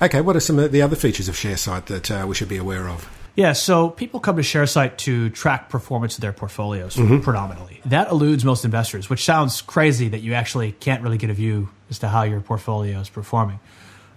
Okay, 0.00 0.20
what 0.20 0.36
are 0.36 0.40
some 0.40 0.58
of 0.58 0.72
the 0.72 0.82
other 0.82 0.96
features 0.96 1.28
of 1.28 1.34
Sharesight 1.34 1.86
that 1.86 2.10
uh, 2.10 2.26
we 2.28 2.34
should 2.34 2.48
be 2.48 2.56
aware 2.56 2.88
of? 2.88 3.08
Yeah, 3.36 3.52
so 3.52 3.90
people 3.90 4.18
come 4.18 4.34
to 4.34 4.42
Sharesight 4.42 4.96
to 4.98 5.30
track 5.30 5.68
performance 5.68 6.16
of 6.16 6.22
their 6.22 6.32
portfolios 6.32 6.96
predominantly. 6.96 7.80
That 7.84 8.10
eludes 8.10 8.44
most 8.44 8.64
investors, 8.64 9.08
which 9.08 9.24
sounds 9.24 9.62
crazy 9.62 10.08
that 10.08 10.22
you 10.22 10.34
actually 10.34 10.72
can't 10.72 11.04
really 11.04 11.18
get 11.18 11.30
a 11.30 11.34
view 11.34 11.68
as 11.88 12.00
to 12.00 12.08
how 12.08 12.24
your 12.24 12.40
portfolio 12.40 12.98
is 12.98 13.08
performing. 13.08 13.60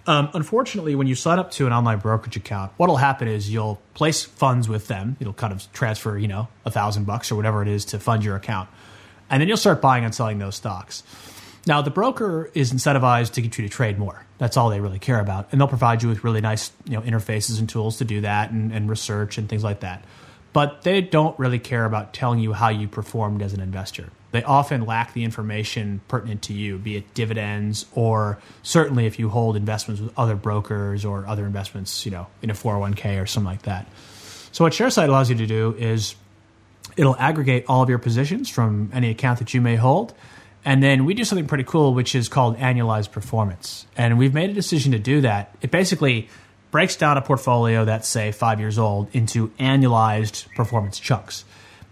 Um, 0.08 0.30
unfortunately, 0.34 0.96
when 0.96 1.06
you 1.06 1.14
sign 1.14 1.38
up 1.38 1.52
to 1.52 1.68
an 1.68 1.72
online 1.72 2.00
brokerage 2.00 2.36
account, 2.36 2.72
what'll 2.76 2.96
happen 2.96 3.28
is 3.28 3.48
you'll 3.48 3.80
place 3.94 4.24
funds 4.24 4.68
with 4.68 4.88
them. 4.88 5.16
It'll 5.20 5.32
kind 5.32 5.52
of 5.52 5.72
transfer, 5.72 6.18
you 6.18 6.26
know, 6.26 6.48
a 6.64 6.72
thousand 6.72 7.04
bucks 7.04 7.30
or 7.30 7.36
whatever 7.36 7.62
it 7.62 7.68
is 7.68 7.84
to 7.86 8.00
fund 8.00 8.24
your 8.24 8.34
account, 8.34 8.68
and 9.30 9.40
then 9.40 9.46
you'll 9.46 9.56
start 9.56 9.80
buying 9.80 10.04
and 10.04 10.12
selling 10.12 10.38
those 10.38 10.56
stocks. 10.56 11.04
Now, 11.66 11.80
the 11.80 11.90
broker 11.90 12.50
is 12.54 12.72
incentivized 12.72 13.32
to 13.34 13.42
get 13.42 13.56
you 13.56 13.68
to 13.68 13.68
trade 13.68 13.98
more. 13.98 14.24
That's 14.38 14.56
all 14.56 14.70
they 14.70 14.80
really 14.80 14.98
care 14.98 15.20
about, 15.20 15.48
and 15.52 15.60
they'll 15.60 15.68
provide 15.68 16.02
you 16.02 16.08
with 16.08 16.24
really 16.24 16.40
nice, 16.40 16.72
you 16.86 16.94
know, 16.94 17.02
interfaces 17.02 17.60
and 17.60 17.68
tools 17.68 17.98
to 17.98 18.04
do 18.04 18.22
that, 18.22 18.50
and, 18.50 18.72
and 18.72 18.90
research 18.90 19.38
and 19.38 19.48
things 19.48 19.62
like 19.62 19.80
that. 19.80 20.04
But 20.52 20.82
they 20.82 21.00
don't 21.00 21.38
really 21.38 21.58
care 21.58 21.84
about 21.84 22.12
telling 22.12 22.40
you 22.40 22.52
how 22.52 22.68
you 22.68 22.88
performed 22.88 23.42
as 23.42 23.52
an 23.52 23.60
investor. 23.60 24.10
They 24.32 24.42
often 24.42 24.86
lack 24.86 25.12
the 25.12 25.24
information 25.24 26.00
pertinent 26.08 26.42
to 26.42 26.54
you, 26.54 26.78
be 26.78 26.96
it 26.96 27.14
dividends 27.14 27.86
or 27.92 28.38
certainly 28.62 29.06
if 29.06 29.18
you 29.18 29.28
hold 29.28 29.56
investments 29.56 30.00
with 30.00 30.18
other 30.18 30.36
brokers 30.36 31.04
or 31.04 31.26
other 31.26 31.44
investments, 31.44 32.04
you 32.04 32.12
know, 32.12 32.26
in 32.40 32.48
a 32.48 32.54
401k 32.54 33.22
or 33.22 33.26
something 33.26 33.46
like 33.46 33.62
that. 33.62 33.86
So 34.50 34.64
what 34.64 34.72
Sharesight 34.72 35.08
allows 35.08 35.28
you 35.28 35.36
to 35.36 35.46
do 35.46 35.74
is 35.78 36.14
it'll 36.96 37.16
aggregate 37.16 37.66
all 37.68 37.82
of 37.82 37.90
your 37.90 37.98
positions 37.98 38.48
from 38.48 38.90
any 38.92 39.10
account 39.10 39.38
that 39.38 39.52
you 39.52 39.60
may 39.60 39.76
hold. 39.76 40.14
And 40.64 40.82
then 40.82 41.04
we 41.04 41.14
do 41.14 41.24
something 41.24 41.46
pretty 41.46 41.64
cool, 41.64 41.92
which 41.92 42.14
is 42.14 42.28
called 42.28 42.56
annualized 42.58 43.10
performance. 43.10 43.86
And 43.96 44.18
we've 44.18 44.34
made 44.34 44.50
a 44.50 44.52
decision 44.52 44.92
to 44.92 44.98
do 44.98 45.22
that. 45.22 45.56
It 45.60 45.70
basically 45.70 46.28
breaks 46.70 46.96
down 46.96 47.18
a 47.18 47.22
portfolio 47.22 47.84
that's, 47.84 48.08
say, 48.08 48.32
five 48.32 48.60
years 48.60 48.78
old 48.78 49.08
into 49.12 49.48
annualized 49.58 50.52
performance 50.54 50.98
chunks. 50.98 51.44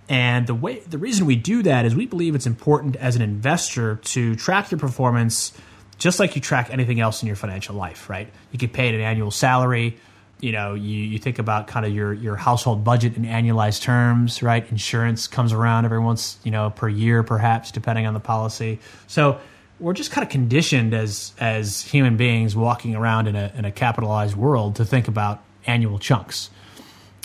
And 0.08 0.46
the 0.46 0.54
way 0.54 0.80
the 0.80 0.98
reason 0.98 1.26
we 1.26 1.36
do 1.36 1.62
that 1.62 1.84
is 1.84 1.94
we 1.94 2.06
believe 2.06 2.34
it's 2.34 2.46
important 2.46 2.96
as 2.96 3.14
an 3.14 3.22
investor 3.22 3.96
to 3.96 4.34
track 4.34 4.70
your 4.70 4.80
performance 4.80 5.52
just 5.98 6.18
like 6.18 6.34
you 6.34 6.40
track 6.40 6.70
anything 6.70 6.98
else 6.98 7.22
in 7.22 7.26
your 7.26 7.36
financial 7.36 7.76
life, 7.76 8.08
right? 8.08 8.28
You 8.50 8.58
get 8.58 8.72
paid 8.72 8.94
an 8.94 9.02
annual 9.02 9.30
salary. 9.30 9.98
You 10.40 10.52
know, 10.52 10.74
you, 10.74 10.96
you 10.96 11.18
think 11.18 11.38
about 11.38 11.66
kind 11.66 11.84
of 11.84 11.94
your, 11.94 12.14
your 12.14 12.34
household 12.34 12.82
budget 12.82 13.16
in 13.16 13.24
annualized 13.24 13.82
terms, 13.82 14.42
right? 14.42 14.68
Insurance 14.70 15.26
comes 15.26 15.52
around 15.52 15.84
every 15.84 15.98
once, 15.98 16.38
you 16.44 16.50
know, 16.50 16.70
per 16.70 16.88
year, 16.88 17.22
perhaps, 17.22 17.70
depending 17.70 18.06
on 18.06 18.14
the 18.14 18.20
policy. 18.20 18.78
So 19.06 19.38
we're 19.78 19.92
just 19.92 20.10
kind 20.10 20.26
of 20.26 20.30
conditioned 20.30 20.94
as 20.94 21.32
as 21.38 21.82
human 21.82 22.16
beings 22.16 22.56
walking 22.56 22.94
around 22.94 23.26
in 23.28 23.36
a 23.36 23.52
in 23.54 23.64
a 23.64 23.72
capitalized 23.72 24.36
world 24.36 24.76
to 24.76 24.84
think 24.84 25.08
about 25.08 25.42
annual 25.66 25.98
chunks. 25.98 26.50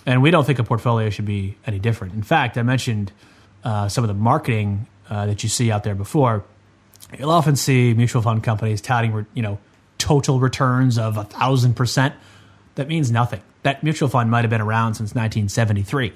And 0.05 0.21
we 0.21 0.29
don't 0.29 0.45
think 0.45 0.59
a 0.59 0.63
portfolio 0.63 1.09
should 1.09 1.25
be 1.25 1.57
any 1.65 1.79
different. 1.79 2.13
In 2.13 2.23
fact, 2.23 2.57
I 2.57 2.63
mentioned 2.63 3.11
uh, 3.63 3.89
some 3.89 4.03
of 4.03 4.07
the 4.09 4.13
marketing 4.13 4.87
uh, 5.09 5.25
that 5.25 5.41
you 5.41 5.49
see 5.49 5.71
out 5.71 5.83
there 5.83 5.95
before. 5.95 6.43
You'll 7.17 7.31
often 7.31 7.55
see 7.55 7.93
mutual 7.93 8.21
fund 8.21 8.43
companies 8.43 8.81
touting, 8.81 9.25
you 9.33 9.41
know, 9.41 9.57
total 9.97 10.39
returns 10.39 10.97
of 10.97 11.17
a 11.17 11.23
thousand 11.23 11.75
percent. 11.75 12.13
That 12.75 12.87
means 12.87 13.11
nothing. 13.11 13.41
That 13.63 13.83
mutual 13.83 14.09
fund 14.09 14.29
might 14.29 14.41
have 14.41 14.49
been 14.49 14.61
around 14.61 14.95
since 14.95 15.15
1973. 15.15 16.13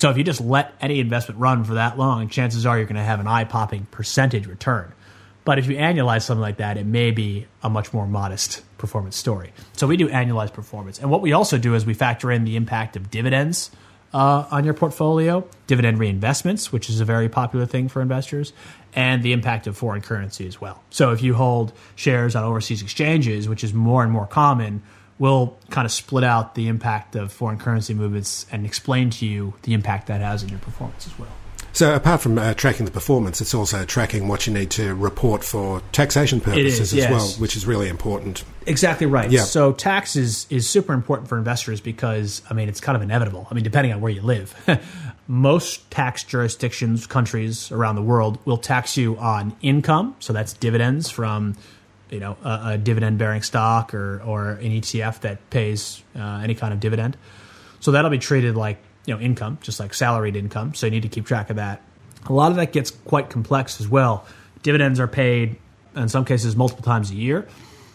So 0.00 0.08
if 0.10 0.16
you 0.16 0.24
just 0.24 0.40
let 0.40 0.74
any 0.80 0.98
investment 0.98 1.38
run 1.38 1.62
for 1.62 1.74
that 1.74 1.98
long, 1.98 2.28
chances 2.28 2.64
are 2.64 2.76
you're 2.78 2.86
going 2.86 2.96
to 2.96 3.02
have 3.02 3.20
an 3.20 3.26
eye 3.26 3.44
popping 3.44 3.86
percentage 3.90 4.46
return. 4.46 4.92
But 5.44 5.58
if 5.58 5.66
you 5.66 5.76
annualize 5.76 6.22
something 6.22 6.40
like 6.40 6.58
that, 6.58 6.76
it 6.76 6.86
may 6.86 7.10
be 7.10 7.46
a 7.62 7.68
much 7.68 7.92
more 7.92 8.06
modest 8.06 8.62
performance 8.78 9.16
story. 9.16 9.52
So 9.72 9.86
we 9.86 9.96
do 9.96 10.08
annualized 10.08 10.52
performance. 10.52 10.98
And 10.98 11.10
what 11.10 11.20
we 11.20 11.32
also 11.32 11.58
do 11.58 11.74
is 11.74 11.84
we 11.84 11.94
factor 11.94 12.30
in 12.30 12.44
the 12.44 12.56
impact 12.56 12.96
of 12.96 13.10
dividends 13.10 13.70
uh, 14.12 14.46
on 14.50 14.64
your 14.64 14.74
portfolio, 14.74 15.46
dividend 15.66 15.98
reinvestments, 15.98 16.72
which 16.72 16.90
is 16.90 17.00
a 17.00 17.04
very 17.04 17.28
popular 17.28 17.66
thing 17.66 17.88
for 17.88 18.02
investors, 18.02 18.52
and 18.94 19.22
the 19.22 19.32
impact 19.32 19.66
of 19.66 19.76
foreign 19.76 20.00
currency 20.00 20.46
as 20.46 20.60
well. 20.60 20.82
So 20.90 21.12
if 21.12 21.22
you 21.22 21.34
hold 21.34 21.72
shares 21.94 22.34
on 22.34 22.44
overseas 22.44 22.82
exchanges, 22.82 23.48
which 23.48 23.62
is 23.62 23.72
more 23.72 24.02
and 24.02 24.10
more 24.10 24.26
common, 24.26 24.82
we'll 25.20 25.56
kind 25.68 25.84
of 25.84 25.92
split 25.92 26.24
out 26.24 26.56
the 26.56 26.66
impact 26.66 27.14
of 27.14 27.30
foreign 27.30 27.58
currency 27.58 27.94
movements 27.94 28.46
and 28.50 28.66
explain 28.66 29.10
to 29.10 29.26
you 29.26 29.54
the 29.62 29.74
impact 29.74 30.08
that 30.08 30.20
has 30.20 30.42
on 30.42 30.48
your 30.48 30.58
performance 30.58 31.06
as 31.06 31.16
well. 31.16 31.28
So, 31.72 31.94
apart 31.94 32.20
from 32.20 32.36
uh, 32.36 32.54
tracking 32.54 32.84
the 32.84 32.90
performance, 32.90 33.40
it's 33.40 33.54
also 33.54 33.84
tracking 33.84 34.26
what 34.26 34.46
you 34.46 34.52
need 34.52 34.72
to 34.72 34.92
report 34.94 35.44
for 35.44 35.80
taxation 35.92 36.40
purposes 36.40 36.80
is, 36.80 36.92
as 36.92 36.98
yes. 36.98 37.10
well, 37.10 37.28
which 37.40 37.54
is 37.54 37.64
really 37.64 37.88
important. 37.88 38.42
Exactly 38.66 39.06
right. 39.06 39.30
Yeah. 39.30 39.44
So 39.44 39.72
tax 39.72 40.16
is, 40.16 40.46
is 40.50 40.68
super 40.68 40.92
important 40.92 41.28
for 41.28 41.38
investors 41.38 41.80
because 41.80 42.42
I 42.50 42.54
mean 42.54 42.68
it's 42.68 42.80
kind 42.80 42.96
of 42.96 43.02
inevitable. 43.02 43.46
I 43.50 43.54
mean 43.54 43.62
depending 43.62 43.92
on 43.92 44.00
where 44.00 44.10
you 44.10 44.22
live. 44.22 44.54
Most 45.28 45.88
tax 45.92 46.24
jurisdictions, 46.24 47.06
countries 47.06 47.70
around 47.70 47.94
the 47.94 48.02
world 48.02 48.44
will 48.46 48.58
tax 48.58 48.96
you 48.96 49.16
on 49.18 49.56
income, 49.62 50.16
so 50.18 50.32
that's 50.32 50.54
dividends 50.54 51.08
from 51.08 51.54
you 52.10 52.20
know 52.20 52.36
a, 52.44 52.60
a 52.64 52.78
dividend 52.78 53.18
bearing 53.18 53.42
stock 53.42 53.94
or 53.94 54.22
or 54.24 54.50
an 54.52 54.70
ETF 54.70 55.20
that 55.20 55.50
pays 55.50 56.02
uh, 56.16 56.40
any 56.42 56.54
kind 56.54 56.72
of 56.72 56.80
dividend. 56.80 57.16
So 57.80 57.92
that'll 57.92 58.10
be 58.10 58.18
treated 58.18 58.56
like 58.56 58.78
you 59.06 59.14
know 59.14 59.20
income, 59.20 59.58
just 59.62 59.80
like 59.80 59.94
salaried 59.94 60.36
income. 60.36 60.74
So 60.74 60.86
you 60.86 60.90
need 60.90 61.02
to 61.02 61.08
keep 61.08 61.26
track 61.26 61.50
of 61.50 61.56
that. 61.56 61.82
A 62.26 62.32
lot 62.32 62.50
of 62.50 62.56
that 62.56 62.72
gets 62.72 62.90
quite 62.90 63.30
complex 63.30 63.80
as 63.80 63.88
well. 63.88 64.26
Dividends 64.62 65.00
are 65.00 65.08
paid 65.08 65.56
in 65.96 66.08
some 66.08 66.24
cases 66.24 66.54
multiple 66.56 66.84
times 66.84 67.10
a 67.10 67.14
year. 67.14 67.48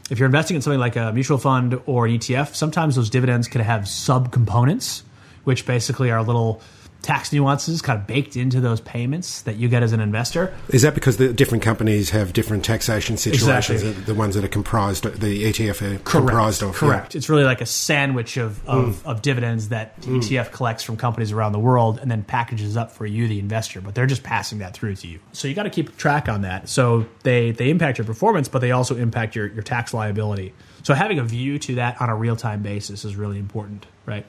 If 0.10 0.20
you're 0.20 0.28
investing 0.28 0.56
in 0.56 0.62
something 0.62 0.80
like 0.80 0.96
a 0.96 1.12
mutual 1.14 1.38
fund 1.38 1.80
or 1.86 2.06
an 2.06 2.14
ETF, 2.14 2.56
sometimes 2.56 2.96
those 2.96 3.10
dividends 3.10 3.48
can 3.48 3.62
have 3.62 3.84
subcomponents, 3.84 5.02
which 5.46 5.66
basically 5.66 6.12
are 6.12 6.22
little 6.22 6.62
tax 7.06 7.32
nuances 7.32 7.84
kind 7.84 8.00
of 8.00 8.08
baked 8.08 8.36
into 8.36 8.60
those 8.60 8.82
payments 8.82 9.44
that 9.44 9.58
you 9.58 9.70
get 9.70 9.84
as 9.84 9.94
an 9.94 10.00
investor. 10.00 10.52
Is 10.70 10.82
that 10.82 10.96
because 10.96 11.18
the 11.18 11.32
different 11.32 11.64
companies 11.64 12.10
have 12.10 12.34
different 12.34 12.66
taxation 12.66 13.16
situations? 13.16 13.84
Exactly. 13.84 14.04
The 14.04 14.16
ones 14.16 14.34
that 14.34 14.44
are 14.44 14.50
comprised, 14.50 15.04
the 15.04 15.44
ETF 15.46 15.82
are 15.84 16.00
comprised 16.00 16.64
of. 16.64 16.74
Correct. 16.74 17.16
It's 17.16 17.30
really 17.30 17.44
like 17.44 17.62
a 17.62 17.66
sandwich 17.68 18.38
of, 18.38 18.68
of, 18.68 19.02
hmm. 19.02 19.08
of 19.08 19.22
dividends 19.22 19.70
that 19.70 20.02
the 20.02 20.08
hmm. 20.08 20.18
ETF 20.18 20.52
collects 20.52 20.84
from 20.84 20.98
companies 20.98 21.32
around 21.32 21.52
the 21.52 21.60
world 21.60 22.00
and 22.00 22.10
then 22.10 22.24
packages 22.24 22.76
up 22.76 22.92
for 22.92 23.06
you, 23.06 23.28
the 23.28 23.38
investor. 23.38 23.82
But 23.82 23.94
they're 23.94 24.08
just 24.08 24.24
passing 24.24 24.58
that 24.60 24.74
through 24.74 24.96
to 24.96 25.08
you. 25.08 25.20
So 25.32 25.48
you 25.48 25.54
got 25.54 25.64
to 25.64 25.70
keep 25.70 25.96
track 25.98 26.28
on 26.28 26.42
that. 26.42 26.68
So 26.70 27.06
they, 27.22 27.52
they 27.52 27.70
impact 27.70 28.00
your 28.00 28.06
performance, 28.06 28.48
but 28.48 28.60
they 28.60 28.72
also 28.72 28.96
impact 28.96 29.36
your, 29.36 29.48
your 29.48 29.64
tax 29.64 29.94
liability. 29.94 30.54
So 30.82 30.96
having 30.96 31.20
a 31.20 31.24
view 31.24 31.60
to 31.60 31.76
that 31.76 32.02
on 32.02 32.10
a 32.10 32.16
real 32.16 32.36
time 32.36 32.64
basis 32.64 33.06
is 33.06 33.16
really 33.16 33.38
important, 33.38 33.86
right? 34.08 34.26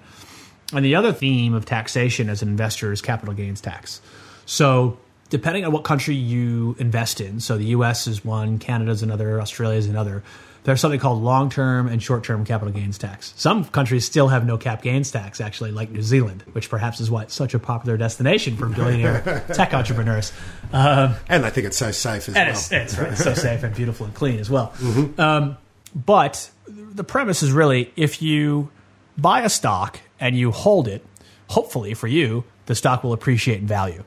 And 0.73 0.85
the 0.85 0.95
other 0.97 1.13
theme 1.13 1.55
of 1.55 1.65
taxation 1.65 2.29
as 2.29 2.43
an 2.43 2.49
investor 2.49 2.93
is 2.93 3.01
capital 3.01 3.35
gains 3.35 3.61
tax. 3.61 4.01
So, 4.47 4.99
depending 5.31 5.65
on 5.65 5.73
what 5.73 5.85
country 5.85 6.15
you 6.15 6.75
invest 6.79 7.21
in, 7.21 7.41
so 7.41 7.57
the 7.57 7.67
US 7.67 8.07
is 8.07 8.25
one, 8.25 8.59
Canada 8.59 8.91
is 8.91 9.03
another, 9.03 9.41
Australia 9.41 9.79
is 9.79 9.87
another, 9.87 10.23
there's 10.65 10.81
something 10.81 10.99
called 10.99 11.23
long 11.23 11.49
term 11.51 11.87
and 11.87 12.03
short 12.03 12.25
term 12.25 12.45
capital 12.45 12.75
gains 12.75 12.99
tax. 12.99 13.33
Some 13.37 13.65
countries 13.67 14.05
still 14.05 14.27
have 14.27 14.45
no 14.45 14.59
cap 14.59 14.83
gains 14.83 15.13
tax, 15.13 15.41
actually, 15.41 15.71
like 15.71 15.91
New 15.93 16.03
Zealand, 16.03 16.43
which 16.53 16.69
perhaps 16.69 17.01
is 17.01 17.09
why 17.09 17.23
it's 17.23 17.35
such 17.35 17.55
a 17.55 17.61
popular 17.61 17.97
destination 17.97 18.57
for 18.57 18.67
billionaire 18.67 19.45
tech 19.55 19.73
entrepreneurs. 19.73 20.33
Um, 20.73 21.15
And 21.29 21.47
I 21.47 21.51
think 21.51 21.69
it's 21.69 21.77
so 21.77 21.93
safe 21.93 22.29
as 22.29 22.35
well. 22.35 22.49
it's, 22.49 22.73
it's 22.73 22.99
right, 22.99 23.17
so 23.17 23.35
safe 23.35 23.63
and 23.63 23.73
beautiful 23.77 24.07
and 24.07 24.15
clean 24.17 24.41
as 24.41 24.51
well. 24.51 24.75
Um, 25.19 25.57
but 25.95 26.51
the 26.69 27.05
premise 27.05 27.45
is 27.45 27.53
really 27.53 27.93
if 27.95 28.21
you 28.21 28.69
buy 29.17 29.43
a 29.43 29.49
stock 29.49 30.01
and 30.21 30.37
you 30.37 30.51
hold 30.51 30.89
it, 30.89 31.05
hopefully 31.49 31.95
for 31.95 32.07
you, 32.07 32.45
the 32.67 32.75
stock 32.75 33.05
will 33.05 33.13
appreciate 33.13 33.61
in 33.61 33.67
value. 33.67 34.03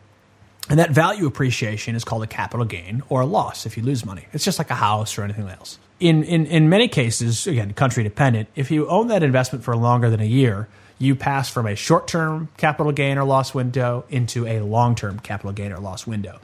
And 0.70 0.78
that 0.78 0.92
value 0.92 1.26
appreciation 1.26 1.96
is 1.96 2.04
called 2.04 2.24
a 2.24 2.28
capital 2.28 2.66
gain 2.66 3.02
or 3.10 3.22
a 3.22 3.26
loss 3.26 3.66
if 3.66 3.76
you 3.76 3.84
lose 3.84 4.06
money. 4.06 4.26
It's 4.34 4.46
just 4.46 4.60
like 4.60 4.70
a 4.70 4.76
house 4.76 5.18
or 5.18 5.24
anything 5.24 5.50
else. 5.50 5.80
In, 6.00 6.24
in, 6.24 6.46
in 6.46 6.70
many 6.70 6.88
cases, 6.88 7.48
again, 7.48 7.74
country 7.74 8.04
dependent, 8.04 8.50
if 8.56 8.70
you 8.70 8.88
own 8.88 9.08
that 9.08 9.24
investment 9.24 9.66
for 9.66 9.76
longer 9.76 10.10
than 10.10 10.20
a 10.20 10.26
year, 10.26 10.68
you 11.00 11.16
pass 11.16 11.50
from 11.50 11.66
a 11.66 11.76
short 11.76 12.08
term 12.08 12.50
capital 12.58 12.92
gain 12.92 13.18
or 13.18 13.24
loss 13.24 13.54
window 13.54 14.06
into 14.10 14.46
a 14.46 14.60
long 14.60 14.96
term 14.96 15.20
capital 15.20 15.54
gain 15.54 15.72
or 15.72 15.80
loss 15.80 16.06
window. 16.06 16.40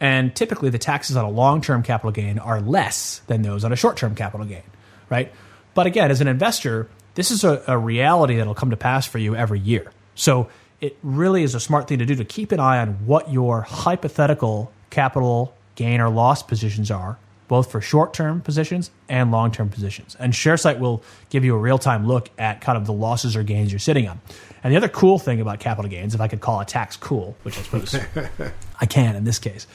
And 0.00 0.34
typically, 0.34 0.70
the 0.70 0.78
taxes 0.78 1.16
on 1.16 1.24
a 1.24 1.30
long 1.30 1.60
term 1.60 1.82
capital 1.82 2.12
gain 2.12 2.38
are 2.38 2.60
less 2.60 3.20
than 3.26 3.42
those 3.42 3.64
on 3.64 3.72
a 3.72 3.76
short 3.76 3.96
term 3.96 4.14
capital 4.14 4.46
gain, 4.46 4.62
right? 5.10 5.32
But 5.74 5.86
again, 5.86 6.10
as 6.10 6.20
an 6.20 6.28
investor, 6.28 6.88
this 7.18 7.32
is 7.32 7.42
a, 7.42 7.60
a 7.66 7.76
reality 7.76 8.36
that'll 8.36 8.54
come 8.54 8.70
to 8.70 8.76
pass 8.76 9.04
for 9.04 9.18
you 9.18 9.34
every 9.34 9.58
year. 9.58 9.90
So 10.14 10.50
it 10.80 10.96
really 11.02 11.42
is 11.42 11.56
a 11.56 11.58
smart 11.58 11.88
thing 11.88 11.98
to 11.98 12.06
do 12.06 12.14
to 12.14 12.24
keep 12.24 12.52
an 12.52 12.60
eye 12.60 12.78
on 12.78 13.06
what 13.06 13.32
your 13.32 13.62
hypothetical 13.62 14.70
capital 14.90 15.52
gain 15.74 16.00
or 16.00 16.10
loss 16.10 16.44
positions 16.44 16.92
are, 16.92 17.18
both 17.48 17.72
for 17.72 17.80
short 17.80 18.14
term 18.14 18.40
positions 18.40 18.92
and 19.08 19.32
long 19.32 19.50
term 19.50 19.68
positions. 19.68 20.16
And 20.20 20.32
Sharesight 20.32 20.78
will 20.78 21.02
give 21.28 21.44
you 21.44 21.56
a 21.56 21.58
real 21.58 21.76
time 21.76 22.06
look 22.06 22.30
at 22.38 22.60
kind 22.60 22.78
of 22.78 22.86
the 22.86 22.92
losses 22.92 23.34
or 23.34 23.42
gains 23.42 23.72
you're 23.72 23.80
sitting 23.80 24.06
on. 24.06 24.20
And 24.62 24.72
the 24.72 24.76
other 24.76 24.88
cool 24.88 25.18
thing 25.18 25.40
about 25.40 25.58
capital 25.58 25.90
gains, 25.90 26.14
if 26.14 26.20
I 26.20 26.28
could 26.28 26.40
call 26.40 26.60
a 26.60 26.64
tax 26.64 26.96
cool, 26.96 27.34
which 27.42 27.58
I 27.58 27.62
suppose 27.62 27.96
I 28.80 28.86
can 28.86 29.16
in 29.16 29.24
this 29.24 29.40
case, 29.40 29.66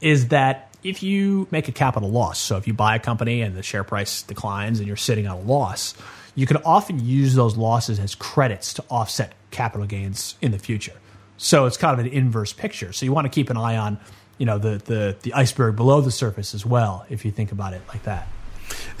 is 0.00 0.28
that 0.28 0.76
if 0.82 1.04
you 1.04 1.46
make 1.52 1.68
a 1.68 1.72
capital 1.72 2.10
loss, 2.10 2.40
so 2.40 2.56
if 2.56 2.66
you 2.66 2.74
buy 2.74 2.96
a 2.96 2.98
company 2.98 3.42
and 3.42 3.54
the 3.54 3.62
share 3.62 3.84
price 3.84 4.24
declines 4.24 4.80
and 4.80 4.88
you're 4.88 4.96
sitting 4.96 5.28
on 5.28 5.36
a 5.36 5.40
loss, 5.40 5.94
you 6.38 6.46
can 6.46 6.58
often 6.58 7.04
use 7.04 7.34
those 7.34 7.56
losses 7.56 7.98
as 7.98 8.14
credits 8.14 8.72
to 8.74 8.84
offset 8.88 9.32
capital 9.50 9.88
gains 9.88 10.36
in 10.40 10.52
the 10.52 10.58
future. 10.58 10.92
So 11.36 11.66
it's 11.66 11.76
kind 11.76 11.98
of 11.98 12.06
an 12.06 12.12
inverse 12.12 12.52
picture. 12.52 12.92
So 12.92 13.04
you 13.04 13.12
want 13.12 13.24
to 13.24 13.28
keep 13.28 13.50
an 13.50 13.56
eye 13.56 13.76
on, 13.76 13.98
you 14.38 14.46
know, 14.46 14.56
the 14.56 14.78
the, 14.78 15.16
the 15.22 15.34
iceberg 15.34 15.74
below 15.74 16.00
the 16.00 16.12
surface 16.12 16.54
as 16.54 16.64
well, 16.64 17.04
if 17.10 17.24
you 17.24 17.32
think 17.32 17.50
about 17.50 17.72
it 17.72 17.82
like 17.88 18.04
that. 18.04 18.28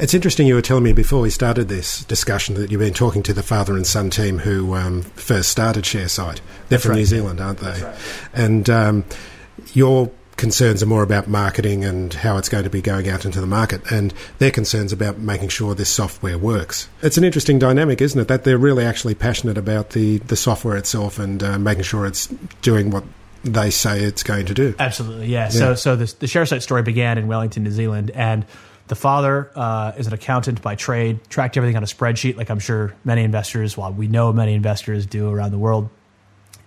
It's 0.00 0.14
interesting 0.14 0.48
you 0.48 0.56
were 0.56 0.62
telling 0.62 0.82
me 0.82 0.92
before 0.92 1.20
we 1.20 1.30
started 1.30 1.68
this 1.68 2.02
discussion 2.06 2.56
that 2.56 2.72
you've 2.72 2.80
been 2.80 2.92
talking 2.92 3.22
to 3.22 3.32
the 3.32 3.44
father 3.44 3.76
and 3.76 3.86
son 3.86 4.10
team 4.10 4.38
who 4.38 4.74
um, 4.74 5.02
first 5.02 5.48
started 5.48 5.84
Sharesight. 5.84 6.40
They're 6.68 6.80
from 6.80 6.92
right. 6.92 6.96
New 6.98 7.04
Zealand, 7.04 7.40
aren't 7.40 7.60
they? 7.60 7.94
And 8.34 8.68
um, 8.68 9.04
your 9.74 10.10
concerns 10.38 10.82
are 10.82 10.86
more 10.86 11.02
about 11.02 11.28
marketing 11.28 11.84
and 11.84 12.14
how 12.14 12.38
it's 12.38 12.48
going 12.48 12.64
to 12.64 12.70
be 12.70 12.80
going 12.80 13.08
out 13.08 13.26
into 13.26 13.40
the 13.40 13.46
market, 13.46 13.82
and 13.92 14.14
their 14.38 14.50
concerns 14.50 14.92
about 14.92 15.18
making 15.18 15.50
sure 15.50 15.74
this 15.74 15.90
software 15.90 16.38
works. 16.38 16.88
It's 17.02 17.18
an 17.18 17.24
interesting 17.24 17.58
dynamic, 17.58 18.00
isn't 18.00 18.18
it? 18.18 18.28
That 18.28 18.44
they're 18.44 18.56
really 18.56 18.84
actually 18.84 19.14
passionate 19.14 19.58
about 19.58 19.90
the, 19.90 20.18
the 20.18 20.36
software 20.36 20.76
itself 20.76 21.18
and 21.18 21.42
uh, 21.42 21.58
making 21.58 21.82
sure 21.82 22.06
it's 22.06 22.28
doing 22.62 22.90
what 22.90 23.04
they 23.44 23.70
say 23.70 24.02
it's 24.02 24.22
going 24.22 24.46
to 24.46 24.54
do. 24.54 24.74
Absolutely, 24.78 25.26
yeah. 25.26 25.48
So, 25.48 25.74
so 25.74 25.96
the, 25.96 26.06
the 26.18 26.26
Sharesight 26.26 26.62
story 26.62 26.82
began 26.82 27.18
in 27.18 27.26
Wellington, 27.26 27.64
New 27.64 27.70
Zealand, 27.70 28.10
and 28.12 28.46
the 28.88 28.96
father 28.96 29.50
uh, 29.54 29.92
is 29.98 30.06
an 30.06 30.14
accountant 30.14 30.62
by 30.62 30.74
trade, 30.74 31.20
tracked 31.28 31.56
everything 31.56 31.76
on 31.76 31.82
a 31.82 31.86
spreadsheet, 31.86 32.36
like 32.36 32.50
I'm 32.50 32.58
sure 32.58 32.94
many 33.04 33.22
investors, 33.22 33.76
well, 33.76 33.92
we 33.92 34.08
know 34.08 34.32
many 34.32 34.54
investors 34.54 35.04
do 35.04 35.30
around 35.30 35.50
the 35.50 35.58
world. 35.58 35.90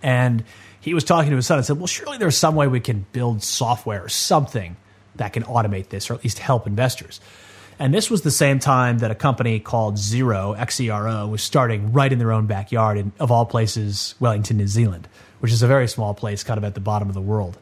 And 0.04 0.44
he 0.80 0.94
was 0.94 1.04
talking 1.04 1.30
to 1.30 1.36
his 1.36 1.48
son 1.48 1.58
and 1.58 1.66
said, 1.66 1.78
Well, 1.78 1.88
surely 1.88 2.18
there's 2.18 2.38
some 2.38 2.56
way 2.56 2.68
we 2.68 2.80
can 2.80 3.06
build 3.12 3.44
software 3.44 4.04
or 4.04 4.10
something 4.10 4.76
that 5.16 5.34
can 5.34 5.44
automate 5.44 5.90
this 5.90 6.10
or 6.10 6.16
at 6.16 6.24
least 6.24 6.40
help 6.40 6.68
investors. 6.68 7.20
And 7.80 7.94
this 7.94 8.12
was 8.12 8.22
the 8.22 8.32
same 8.32 8.60
time 8.60 9.00
that 9.00 9.10
a 9.10 9.16
company 9.16 9.60
called 9.60 9.98
Zero, 9.98 10.56
XERO, 10.56 11.30
was 11.30 11.42
starting 11.42 11.94
right 11.94 12.12
in 12.12 12.20
their 12.20 12.32
own 12.32 12.46
backyard 12.46 12.98
in, 12.98 13.12
of 13.20 13.32
all 13.32 13.46
places, 13.46 14.14
Wellington, 14.20 14.58
New 14.58 14.68
Zealand, 14.68 15.08
which 15.40 15.52
is 15.52 15.64
a 15.64 15.68
very 15.68 15.88
small 15.88 16.14
place, 16.14 16.44
kind 16.44 16.60
of 16.60 16.64
at 16.64 16.76
the 16.76 16.80
bottom 16.80 17.08
of 17.08 17.16
the 17.16 17.22
world. 17.22 17.58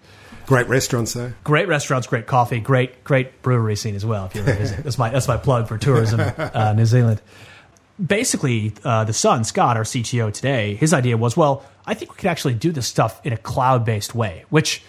Great 0.46 0.68
restaurants, 0.68 1.14
though. 1.14 1.32
Great 1.44 1.68
restaurants, 1.68 2.08
great 2.08 2.26
coffee, 2.26 2.60
great 2.60 3.04
great 3.04 3.42
brewery 3.44 3.76
scene 3.76 3.96
as 3.96 4.06
well. 4.06 4.26
If 4.26 4.36
you 4.36 4.42
ever 4.42 4.54
visit, 4.56 4.84
that's 4.84 4.98
my 4.98 5.10
that's 5.10 5.28
my 5.28 5.38
plug 5.38 5.68
for 5.68 5.78
tourism, 5.78 6.20
uh, 6.20 6.74
New 6.74 6.86
Zealand. 6.86 7.22
Basically, 8.04 8.74
uh, 8.84 9.04
the 9.04 9.14
son 9.14 9.44
Scott, 9.44 9.76
our 9.78 9.84
CTO 9.84 10.34
today, 10.34 10.76
his 10.76 10.94
idea 10.94 11.18
was, 11.18 11.36
well, 11.36 11.66
I 11.86 11.94
think 11.94 12.12
we 12.12 12.18
could 12.18 12.30
actually 12.30 12.54
do 12.54 12.72
this 12.72 12.88
stuff 12.88 13.20
in 13.26 13.34
a 13.34 13.38
cloud 13.38 13.84
based 13.84 14.16
way, 14.16 14.46
which 14.50 14.84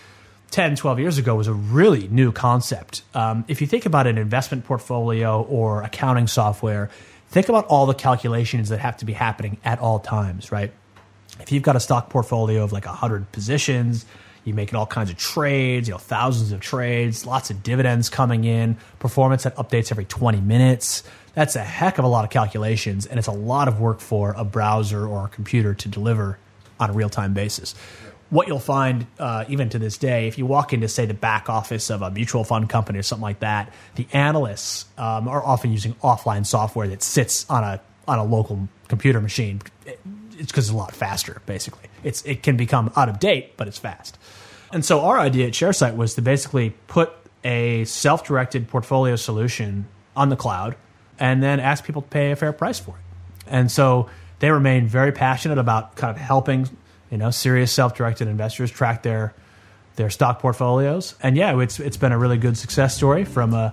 10, 0.50 0.76
12 0.76 0.98
years 0.98 1.18
ago 1.18 1.34
was 1.34 1.46
a 1.46 1.52
really 1.52 2.08
new 2.08 2.32
concept. 2.32 3.02
Um, 3.14 3.44
if 3.48 3.60
you 3.60 3.66
think 3.66 3.86
about 3.86 4.06
an 4.06 4.18
investment 4.18 4.64
portfolio 4.64 5.42
or 5.42 5.82
accounting 5.82 6.26
software, 6.26 6.90
think 7.28 7.48
about 7.48 7.66
all 7.66 7.86
the 7.86 7.94
calculations 7.94 8.68
that 8.68 8.80
have 8.80 8.96
to 8.98 9.04
be 9.04 9.12
happening 9.12 9.58
at 9.64 9.78
all 9.78 10.00
times, 10.00 10.50
right? 10.50 10.72
If 11.40 11.52
you've 11.52 11.62
got 11.62 11.76
a 11.76 11.80
stock 11.80 12.10
portfolio 12.10 12.64
of 12.64 12.72
like 12.72 12.84
100 12.84 13.30
positions, 13.32 14.04
you're 14.44 14.56
making 14.56 14.76
all 14.76 14.86
kinds 14.86 15.10
of 15.10 15.16
trades, 15.16 15.88
you 15.88 15.94
know, 15.94 15.98
thousands 15.98 16.50
of 16.52 16.60
trades, 16.60 17.26
lots 17.26 17.50
of 17.50 17.62
dividends 17.62 18.08
coming 18.08 18.44
in, 18.44 18.76
performance 18.98 19.44
that 19.44 19.54
updates 19.56 19.90
every 19.90 20.04
20 20.04 20.40
minutes. 20.40 21.02
That's 21.34 21.56
a 21.56 21.64
heck 21.64 21.98
of 21.98 22.04
a 22.04 22.08
lot 22.08 22.24
of 22.24 22.30
calculations, 22.30 23.06
and 23.06 23.18
it's 23.18 23.28
a 23.28 23.32
lot 23.32 23.68
of 23.68 23.80
work 23.80 24.00
for 24.00 24.34
a 24.36 24.44
browser 24.44 25.06
or 25.06 25.26
a 25.26 25.28
computer 25.28 25.74
to 25.74 25.88
deliver 25.88 26.38
on 26.78 26.90
a 26.90 26.92
real 26.92 27.08
time 27.10 27.34
basis. 27.34 27.74
what 28.30 28.46
you'll 28.46 28.60
find 28.60 29.06
uh, 29.18 29.44
even 29.48 29.68
to 29.68 29.78
this 29.78 29.98
day, 29.98 30.28
if 30.28 30.38
you 30.38 30.46
walk 30.46 30.72
into, 30.72 30.88
say, 30.88 31.04
the 31.04 31.14
back 31.14 31.50
office 31.50 31.90
of 31.90 32.00
a 32.00 32.10
mutual 32.10 32.44
fund 32.44 32.68
company 32.68 32.98
or 32.98 33.02
something 33.02 33.22
like 33.22 33.40
that, 33.40 33.72
the 33.96 34.06
analysts 34.12 34.86
um, 34.96 35.28
are 35.28 35.44
often 35.44 35.72
using 35.72 35.94
offline 35.96 36.46
software 36.46 36.88
that 36.88 37.02
sits 37.02 37.48
on 37.50 37.64
a 37.64 37.80
on 38.08 38.18
a 38.18 38.24
local 38.24 38.68
computer 38.88 39.20
machine. 39.20 39.60
It's 39.84 40.50
because 40.50 40.68
it's 40.68 40.74
a 40.74 40.76
lot 40.76 40.94
faster. 40.94 41.42
Basically, 41.46 41.88
it's 42.02 42.22
it 42.22 42.42
can 42.42 42.56
become 42.56 42.92
out 42.96 43.08
of 43.08 43.18
date, 43.18 43.56
but 43.56 43.68
it's 43.68 43.78
fast. 43.78 44.16
And 44.72 44.84
so 44.84 45.00
our 45.00 45.18
idea 45.18 45.48
at 45.48 45.52
Sharesight 45.52 45.96
was 45.96 46.14
to 46.14 46.22
basically 46.22 46.70
put 46.86 47.12
a 47.42 47.84
self-directed 47.84 48.68
portfolio 48.68 49.16
solution 49.16 49.86
on 50.14 50.28
the 50.28 50.36
cloud, 50.36 50.76
and 51.20 51.42
then 51.42 51.60
ask 51.60 51.84
people 51.84 52.02
to 52.02 52.08
pay 52.08 52.32
a 52.32 52.36
fair 52.36 52.52
price 52.52 52.80
for 52.80 52.96
it. 52.96 53.02
And 53.46 53.70
so 53.70 54.08
they 54.40 54.50
remain 54.50 54.86
very 54.86 55.12
passionate 55.12 55.58
about 55.58 55.94
kind 55.96 56.10
of 56.10 56.16
helping 56.16 56.68
you 57.10 57.18
know, 57.18 57.30
serious 57.30 57.72
self-directed 57.72 58.28
investors 58.28 58.70
track 58.70 59.02
their 59.02 59.34
their 59.96 60.08
stock 60.08 60.38
portfolios. 60.38 61.14
And 61.22 61.36
yeah, 61.36 61.58
it's 61.60 61.80
it's 61.80 61.96
been 61.96 62.12
a 62.12 62.18
really 62.18 62.38
good 62.38 62.56
success 62.56 62.96
story 62.96 63.24
from 63.24 63.52
a 63.52 63.72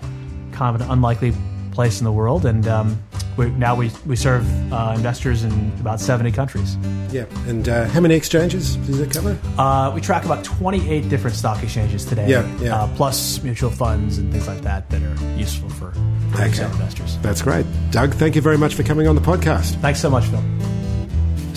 kind 0.51 0.75
of 0.75 0.81
an 0.81 0.91
unlikely 0.91 1.33
place 1.78 1.99
in 2.01 2.05
the 2.05 2.11
world, 2.11 2.43
and 2.43 2.67
um, 2.67 2.97
we, 3.38 3.51
now 3.51 3.75
we 3.75 3.91
we 4.07 4.15
serve 4.15 4.43
uh, 4.73 4.93
investors 4.97 5.43
in 5.43 5.51
about 5.80 5.99
seventy 6.01 6.32
countries. 6.32 6.75
Yeah, 7.11 7.25
and 7.47 7.69
uh, 7.69 7.86
how 7.93 8.01
many 8.01 8.15
exchanges 8.15 8.75
does 8.88 8.99
it 8.99 9.11
cover? 9.11 9.38
Uh, 9.59 9.91
we 9.93 10.01
track 10.01 10.25
about 10.25 10.43
twenty 10.43 10.82
eight 10.89 11.07
different 11.07 11.36
stock 11.38 11.61
exchanges 11.61 12.03
today. 12.03 12.28
Yeah, 12.28 12.43
yeah. 12.57 12.75
Uh, 12.75 12.95
plus 12.97 13.43
mutual 13.43 13.69
funds 13.69 14.17
and 14.17 14.32
things 14.34 14.47
like 14.47 14.61
that 14.61 14.89
that 14.89 15.01
are 15.03 15.38
useful 15.38 15.69
for, 15.69 15.91
for 16.32 16.41
Okay. 16.41 16.65
investors. 16.65 17.17
That's 17.21 17.43
great. 17.43 17.65
Doug, 17.91 18.15
thank 18.15 18.36
you 18.36 18.41
very 18.41 18.57
much 18.57 18.73
for 18.73 18.82
coming 18.82 19.07
on 19.07 19.13
the 19.13 19.21
podcast. 19.21 19.80
Thanks 19.82 20.01
so 20.01 20.09
much, 20.09 20.25
Phil. 20.25 20.41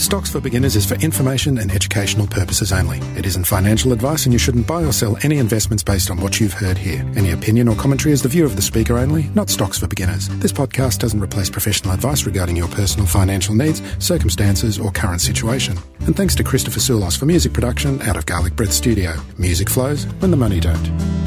Stocks 0.01 0.31
for 0.31 0.41
Beginners 0.41 0.77
is 0.77 0.87
for 0.87 0.95
information 0.95 1.59
and 1.59 1.71
educational 1.71 2.27
purposes 2.27 2.73
only. 2.73 2.99
It 3.19 3.27
isn't 3.27 3.45
financial 3.45 3.93
advice 3.93 4.25
and 4.25 4.33
you 4.33 4.39
shouldn't 4.39 4.67
buy 4.67 4.83
or 4.83 4.93
sell 4.93 5.19
any 5.23 5.37
investments 5.37 5.83
based 5.83 6.11
on 6.11 6.19
what 6.19 6.41
you've 6.41 6.55
heard 6.55 6.79
here. 6.79 7.05
Any 7.17 7.33
opinion 7.33 7.69
or 7.69 7.77
commentary 7.77 8.13
is 8.13 8.23
the 8.23 8.29
view 8.29 8.47
of 8.47 8.57
the 8.57 8.63
speaker 8.63 8.97
only, 8.97 9.25
not 9.35 9.51
Stocks 9.51 9.79
for 9.79 9.87
Beginners. 9.87 10.29
This 10.41 10.53
podcast 10.53 11.01
doesn't 11.01 11.21
replace 11.21 11.51
professional 11.51 11.93
advice 11.93 12.25
regarding 12.25 12.57
your 12.57 12.69
personal 12.69 13.07
financial 13.07 13.55
needs, 13.55 13.83
circumstances, 13.99 14.79
or 14.79 14.91
current 14.91 15.21
situation. 15.21 15.77
And 16.07 16.17
thanks 16.17 16.35
to 16.37 16.45
Christopher 16.45 16.81
Soulos 16.81 17.19
for 17.19 17.27
music 17.27 17.53
production 17.53 18.01
out 18.03 18.17
of 18.17 18.25
Garlic 18.25 18.57
Breath 18.57 18.73
Studio. 18.73 19.13
Music 19.37 19.69
flows 19.69 20.07
when 20.21 20.31
the 20.31 20.37
money 20.37 20.61
don't. 20.61 21.20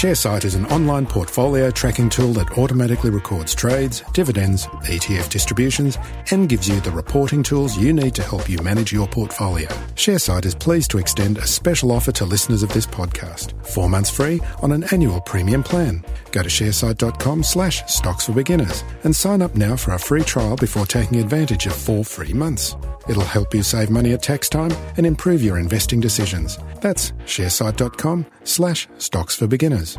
Sharesight 0.00 0.46
is 0.46 0.54
an 0.54 0.64
online 0.68 1.04
portfolio 1.04 1.70
tracking 1.70 2.08
tool 2.08 2.32
that 2.32 2.56
automatically 2.56 3.10
records 3.10 3.54
trades, 3.54 4.02
dividends, 4.14 4.64
ETF 4.64 5.28
distributions, 5.28 5.98
and 6.30 6.48
gives 6.48 6.66
you 6.66 6.80
the 6.80 6.90
reporting 6.90 7.42
tools 7.42 7.76
you 7.76 7.92
need 7.92 8.14
to 8.14 8.22
help 8.22 8.48
you 8.48 8.56
manage 8.62 8.94
your 8.94 9.06
portfolio. 9.06 9.68
Sharesight 9.96 10.46
is 10.46 10.54
pleased 10.54 10.90
to 10.92 10.98
extend 10.98 11.36
a 11.36 11.46
special 11.46 11.92
offer 11.92 12.12
to 12.12 12.24
listeners 12.24 12.62
of 12.62 12.72
this 12.72 12.86
podcast. 12.86 13.52
Four 13.66 13.90
months 13.90 14.08
free 14.08 14.40
on 14.62 14.72
an 14.72 14.84
annual 14.84 15.20
premium 15.20 15.62
plan. 15.62 16.02
Go 16.30 16.44
to 16.44 16.48
sharesight.com 16.48 17.42
slash 17.42 17.84
stocks 17.86 18.24
for 18.24 18.32
beginners 18.32 18.84
and 19.04 19.14
sign 19.14 19.42
up 19.42 19.54
now 19.54 19.76
for 19.76 19.92
a 19.92 19.98
free 19.98 20.22
trial 20.22 20.56
before 20.56 20.86
taking 20.86 21.20
advantage 21.20 21.66
of 21.66 21.74
four 21.74 22.06
free 22.06 22.32
months. 22.32 22.74
It'll 23.10 23.24
help 23.24 23.52
you 23.54 23.64
save 23.64 23.90
money 23.90 24.12
at 24.14 24.22
tax 24.22 24.48
time 24.48 24.70
and 24.96 25.04
improve 25.04 25.42
your 25.42 25.58
investing 25.58 25.98
decisions. 25.98 26.58
That's 26.80 27.10
sharesight.com 27.26 28.24
slash 28.44 28.86
stocks 28.98 29.34
for 29.34 29.48
beginners. 29.48 29.98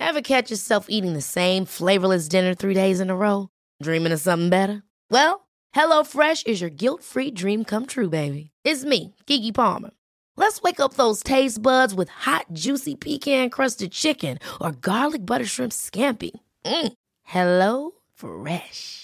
Ever 0.00 0.22
catch 0.22 0.50
yourself 0.50 0.86
eating 0.88 1.12
the 1.12 1.20
same 1.20 1.66
flavorless 1.66 2.26
dinner 2.26 2.54
three 2.54 2.72
days 2.72 3.00
in 3.00 3.10
a 3.10 3.16
row? 3.16 3.48
Dreaming 3.82 4.12
of 4.12 4.20
something 4.20 4.48
better? 4.48 4.82
Well, 5.10 5.46
HelloFresh 5.74 6.46
is 6.46 6.62
your 6.62 6.70
guilt-free 6.70 7.32
dream 7.32 7.64
come 7.64 7.84
true, 7.84 8.08
baby. 8.08 8.50
It's 8.64 8.84
me, 8.84 9.14
Keke 9.26 9.54
Palmer. 9.54 9.90
Let's 10.36 10.62
wake 10.62 10.80
up 10.80 10.94
those 10.94 11.22
taste 11.22 11.60
buds 11.60 11.94
with 11.94 12.08
hot, 12.08 12.46
juicy 12.52 12.94
pecan-crusted 12.94 13.92
chicken 13.92 14.38
or 14.60 14.72
garlic 14.72 15.26
butter 15.26 15.46
shrimp 15.46 15.72
scampi. 15.72 16.32
Mm. 16.64 16.92
Hello 17.22 17.90
Fresh. 18.14 19.03